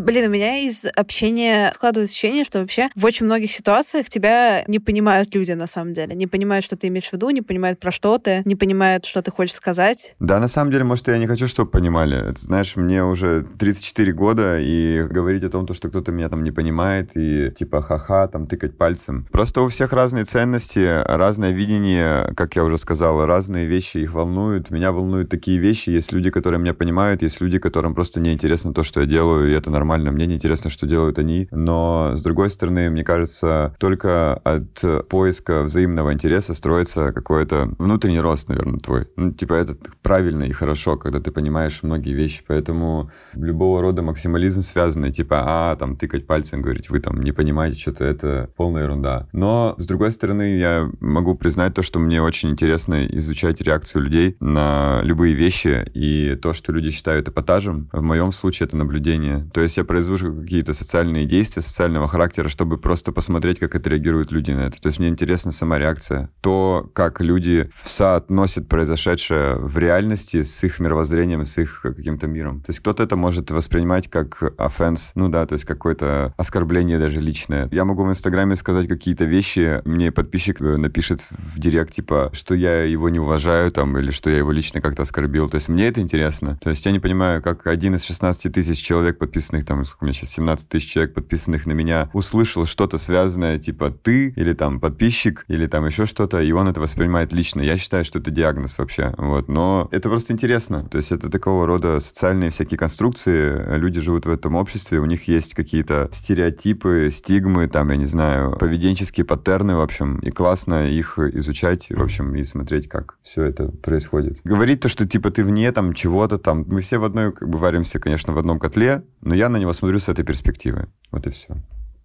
Блин, 0.00 0.30
у 0.30 0.32
меня 0.32 0.56
из 0.60 0.86
общения 0.96 1.70
складывается 1.74 2.14
ощущение, 2.14 2.44
что 2.44 2.60
вообще 2.60 2.88
в 2.94 3.04
очень 3.04 3.26
многих 3.26 3.52
ситуациях 3.52 4.08
тебя 4.08 4.64
не 4.66 4.78
понимают 4.78 5.34
люди 5.34 5.52
на 5.52 5.66
самом 5.66 5.92
деле. 5.92 6.14
Не 6.14 6.26
понимают, 6.26 6.64
что 6.64 6.74
ты 6.74 6.88
имеешь 6.88 7.10
в 7.10 7.12
виду, 7.12 7.28
не 7.28 7.42
понимают, 7.42 7.78
про 7.78 7.92
что 7.92 8.16
ты, 8.16 8.40
не 8.46 8.56
понимают, 8.56 9.04
что 9.04 9.20
ты 9.20 9.30
хочешь 9.30 9.54
сказать. 9.54 10.14
Да, 10.18 10.40
на 10.40 10.48
самом 10.48 10.72
деле, 10.72 10.84
может, 10.84 11.06
я 11.08 11.18
не 11.18 11.26
хочу, 11.26 11.46
чтобы 11.46 11.70
понимали. 11.70 12.30
Это, 12.30 12.42
знаешь, 12.42 12.76
мне 12.76 13.04
уже 13.04 13.44
34 13.58 14.12
года, 14.14 14.58
и 14.58 15.02
говорить 15.02 15.44
о 15.44 15.50
том, 15.50 15.70
что 15.74 15.90
кто-то 15.90 16.12
меня 16.12 16.30
там 16.30 16.44
не 16.44 16.50
понимает, 16.50 17.10
и 17.14 17.50
типа 17.50 17.82
ха-ха, 17.82 18.26
там 18.28 18.46
тыкать 18.46 18.78
пальцем. 18.78 19.26
Просто 19.30 19.60
у 19.60 19.68
всех 19.68 19.92
разные 19.92 20.24
ценности, 20.24 21.02
разное 21.04 21.50
видение, 21.50 22.32
как 22.36 22.56
я 22.56 22.64
уже 22.64 22.78
сказал, 22.78 23.26
разные 23.26 23.66
вещи 23.66 23.98
их 23.98 24.14
волнуют. 24.14 24.70
Меня 24.70 24.92
волнуют 24.92 25.28
такие 25.28 25.58
вещи. 25.58 25.90
Есть 25.90 26.10
люди, 26.10 26.30
которые 26.30 26.58
меня 26.58 26.72
понимают, 26.72 27.20
есть 27.20 27.42
люди, 27.42 27.58
которым 27.58 27.94
просто 27.94 28.18
неинтересно 28.18 28.72
то, 28.72 28.82
что 28.82 29.00
я 29.02 29.06
делаю, 29.06 29.50
и 29.50 29.52
это 29.52 29.68
нормально 29.68 29.89
нормально, 29.90 30.12
мне 30.12 30.26
не 30.26 30.34
интересно, 30.36 30.70
что 30.70 30.86
делают 30.86 31.18
они, 31.18 31.48
но, 31.50 32.12
с 32.14 32.22
другой 32.22 32.50
стороны, 32.50 32.90
мне 32.90 33.02
кажется, 33.02 33.74
только 33.78 34.34
от 34.34 35.08
поиска 35.08 35.64
взаимного 35.64 36.12
интереса 36.12 36.54
строится 36.54 37.12
какой-то 37.12 37.70
внутренний 37.78 38.20
рост, 38.20 38.48
наверное, 38.48 38.78
твой. 38.78 39.08
Ну, 39.16 39.32
типа, 39.32 39.54
это 39.54 39.76
правильно 40.02 40.44
и 40.44 40.52
хорошо, 40.52 40.96
когда 40.96 41.18
ты 41.18 41.32
понимаешь 41.32 41.80
многие 41.82 42.14
вещи, 42.14 42.44
поэтому 42.46 43.10
любого 43.32 43.82
рода 43.82 44.02
максимализм 44.02 44.62
связанный, 44.62 45.12
типа, 45.12 45.42
а, 45.44 45.76
там, 45.76 45.96
тыкать 45.96 46.26
пальцем, 46.26 46.62
говорить, 46.62 46.88
вы 46.88 47.00
там 47.00 47.20
не 47.20 47.32
понимаете 47.32 47.80
что-то, 47.80 48.04
это 48.04 48.48
полная 48.56 48.84
ерунда. 48.84 49.28
Но, 49.32 49.74
с 49.78 49.86
другой 49.86 50.12
стороны, 50.12 50.56
я 50.56 50.88
могу 51.00 51.34
признать 51.34 51.74
то, 51.74 51.82
что 51.82 51.98
мне 51.98 52.22
очень 52.22 52.50
интересно 52.50 53.06
изучать 53.06 53.60
реакцию 53.60 54.02
людей 54.02 54.36
на 54.38 55.00
любые 55.02 55.34
вещи, 55.34 55.84
и 55.94 56.38
то, 56.40 56.54
что 56.54 56.72
люди 56.72 56.90
считают 56.90 57.28
эпатажем, 57.28 57.88
в 57.92 58.02
моем 58.02 58.30
случае 58.30 58.68
это 58.68 58.76
наблюдение. 58.76 59.50
То 59.52 59.60
есть 59.60 59.79
я 59.80 59.84
произвожу 59.84 60.34
какие-то 60.34 60.72
социальные 60.72 61.26
действия 61.26 61.62
социального 61.62 62.08
характера, 62.08 62.48
чтобы 62.48 62.78
просто 62.78 63.12
посмотреть, 63.12 63.58
как 63.58 63.74
отреагируют 63.74 64.32
люди 64.32 64.52
на 64.52 64.60
это. 64.60 64.80
То 64.80 64.88
есть 64.88 64.98
мне 64.98 65.08
интересна 65.08 65.52
сама 65.52 65.78
реакция. 65.78 66.30
То, 66.40 66.90
как 66.94 67.20
люди 67.20 67.70
соотносят 67.84 68.68
произошедшее 68.68 69.56
в 69.56 69.76
реальности 69.78 70.42
с 70.42 70.62
их 70.64 70.80
мировоззрением, 70.80 71.44
с 71.44 71.58
их 71.58 71.80
каким-то 71.82 72.26
миром. 72.26 72.60
То 72.60 72.70
есть 72.70 72.80
кто-то 72.80 73.02
это 73.02 73.16
может 73.16 73.50
воспринимать 73.50 74.08
как 74.08 74.42
offense, 74.58 75.12
ну 75.14 75.28
да, 75.28 75.46
то 75.46 75.54
есть 75.54 75.64
какое-то 75.64 76.34
оскорбление 76.36 76.98
даже 76.98 77.20
личное. 77.20 77.68
Я 77.72 77.84
могу 77.84 78.04
в 78.04 78.10
Инстаграме 78.10 78.56
сказать 78.56 78.88
какие-то 78.88 79.24
вещи, 79.24 79.82
мне 79.84 80.12
подписчик 80.12 80.60
напишет 80.60 81.22
в 81.30 81.58
директ, 81.58 81.94
типа, 81.94 82.30
что 82.32 82.54
я 82.54 82.82
его 82.84 83.08
не 83.08 83.18
уважаю 83.18 83.72
там, 83.72 83.96
или 83.98 84.10
что 84.10 84.30
я 84.30 84.38
его 84.38 84.52
лично 84.52 84.80
как-то 84.80 85.02
оскорбил. 85.02 85.48
То 85.48 85.56
есть 85.56 85.68
мне 85.68 85.88
это 85.88 86.00
интересно. 86.00 86.58
То 86.62 86.70
есть 86.70 86.84
я 86.86 86.92
не 86.92 87.00
понимаю, 87.00 87.42
как 87.42 87.66
один 87.66 87.94
из 87.94 88.04
16 88.04 88.52
тысяч 88.52 88.78
человек, 88.78 89.18
подписанных 89.18 89.59
там, 89.62 89.84
сколько 89.84 90.04
у 90.04 90.06
меня 90.06 90.14
сейчас, 90.14 90.30
17 90.30 90.68
тысяч 90.68 90.90
человек, 90.90 91.14
подписанных 91.14 91.66
на 91.66 91.72
меня, 91.72 92.10
услышал 92.12 92.66
что-то 92.66 92.98
связанное, 92.98 93.58
типа 93.58 93.90
ты, 93.90 94.30
или 94.30 94.52
там 94.52 94.80
подписчик, 94.80 95.44
или 95.48 95.66
там 95.66 95.86
еще 95.86 96.06
что-то, 96.06 96.40
и 96.40 96.52
он 96.52 96.68
это 96.68 96.80
воспринимает 96.80 97.32
лично. 97.32 97.60
Я 97.60 97.78
считаю, 97.78 98.04
что 98.04 98.18
это 98.18 98.30
диагноз 98.30 98.78
вообще. 98.78 99.14
Вот. 99.18 99.48
Но 99.48 99.88
это 99.90 100.08
просто 100.08 100.32
интересно. 100.32 100.88
То 100.88 100.96
есть 100.96 101.12
это 101.12 101.30
такого 101.30 101.66
рода 101.66 102.00
социальные 102.00 102.50
всякие 102.50 102.78
конструкции. 102.78 103.76
Люди 103.76 104.00
живут 104.00 104.26
в 104.26 104.30
этом 104.30 104.54
обществе, 104.54 104.98
у 104.98 105.06
них 105.06 105.28
есть 105.28 105.54
какие-то 105.54 106.08
стереотипы, 106.12 107.10
стигмы, 107.12 107.68
там, 107.68 107.90
я 107.90 107.96
не 107.96 108.04
знаю, 108.04 108.56
поведенческие 108.56 109.24
паттерны, 109.24 109.76
в 109.76 109.80
общем, 109.80 110.18
и 110.18 110.30
классно 110.30 110.88
их 110.88 111.18
изучать, 111.18 111.88
в 111.90 112.02
общем, 112.02 112.34
и 112.34 112.44
смотреть, 112.44 112.88
как 112.88 113.16
все 113.22 113.44
это 113.44 113.68
происходит. 113.68 114.40
Говорить 114.44 114.80
то, 114.80 114.88
что 114.88 115.06
типа 115.06 115.30
ты 115.30 115.44
вне 115.44 115.70
там 115.72 115.94
чего-то 115.94 116.38
там, 116.38 116.64
мы 116.66 116.80
все 116.80 116.98
в 116.98 117.04
одной, 117.04 117.32
как 117.32 117.48
бы 117.48 117.58
варимся, 117.58 117.98
конечно, 117.98 118.32
в 118.32 118.38
одном 118.38 118.58
котле, 118.58 119.02
но 119.20 119.34
я 119.34 119.48
на 119.50 119.58
него 119.58 119.72
смотрю 119.72 119.98
с 119.98 120.08
этой 120.08 120.24
перспективы. 120.24 120.88
Вот 121.10 121.26
и 121.26 121.30
все 121.30 121.56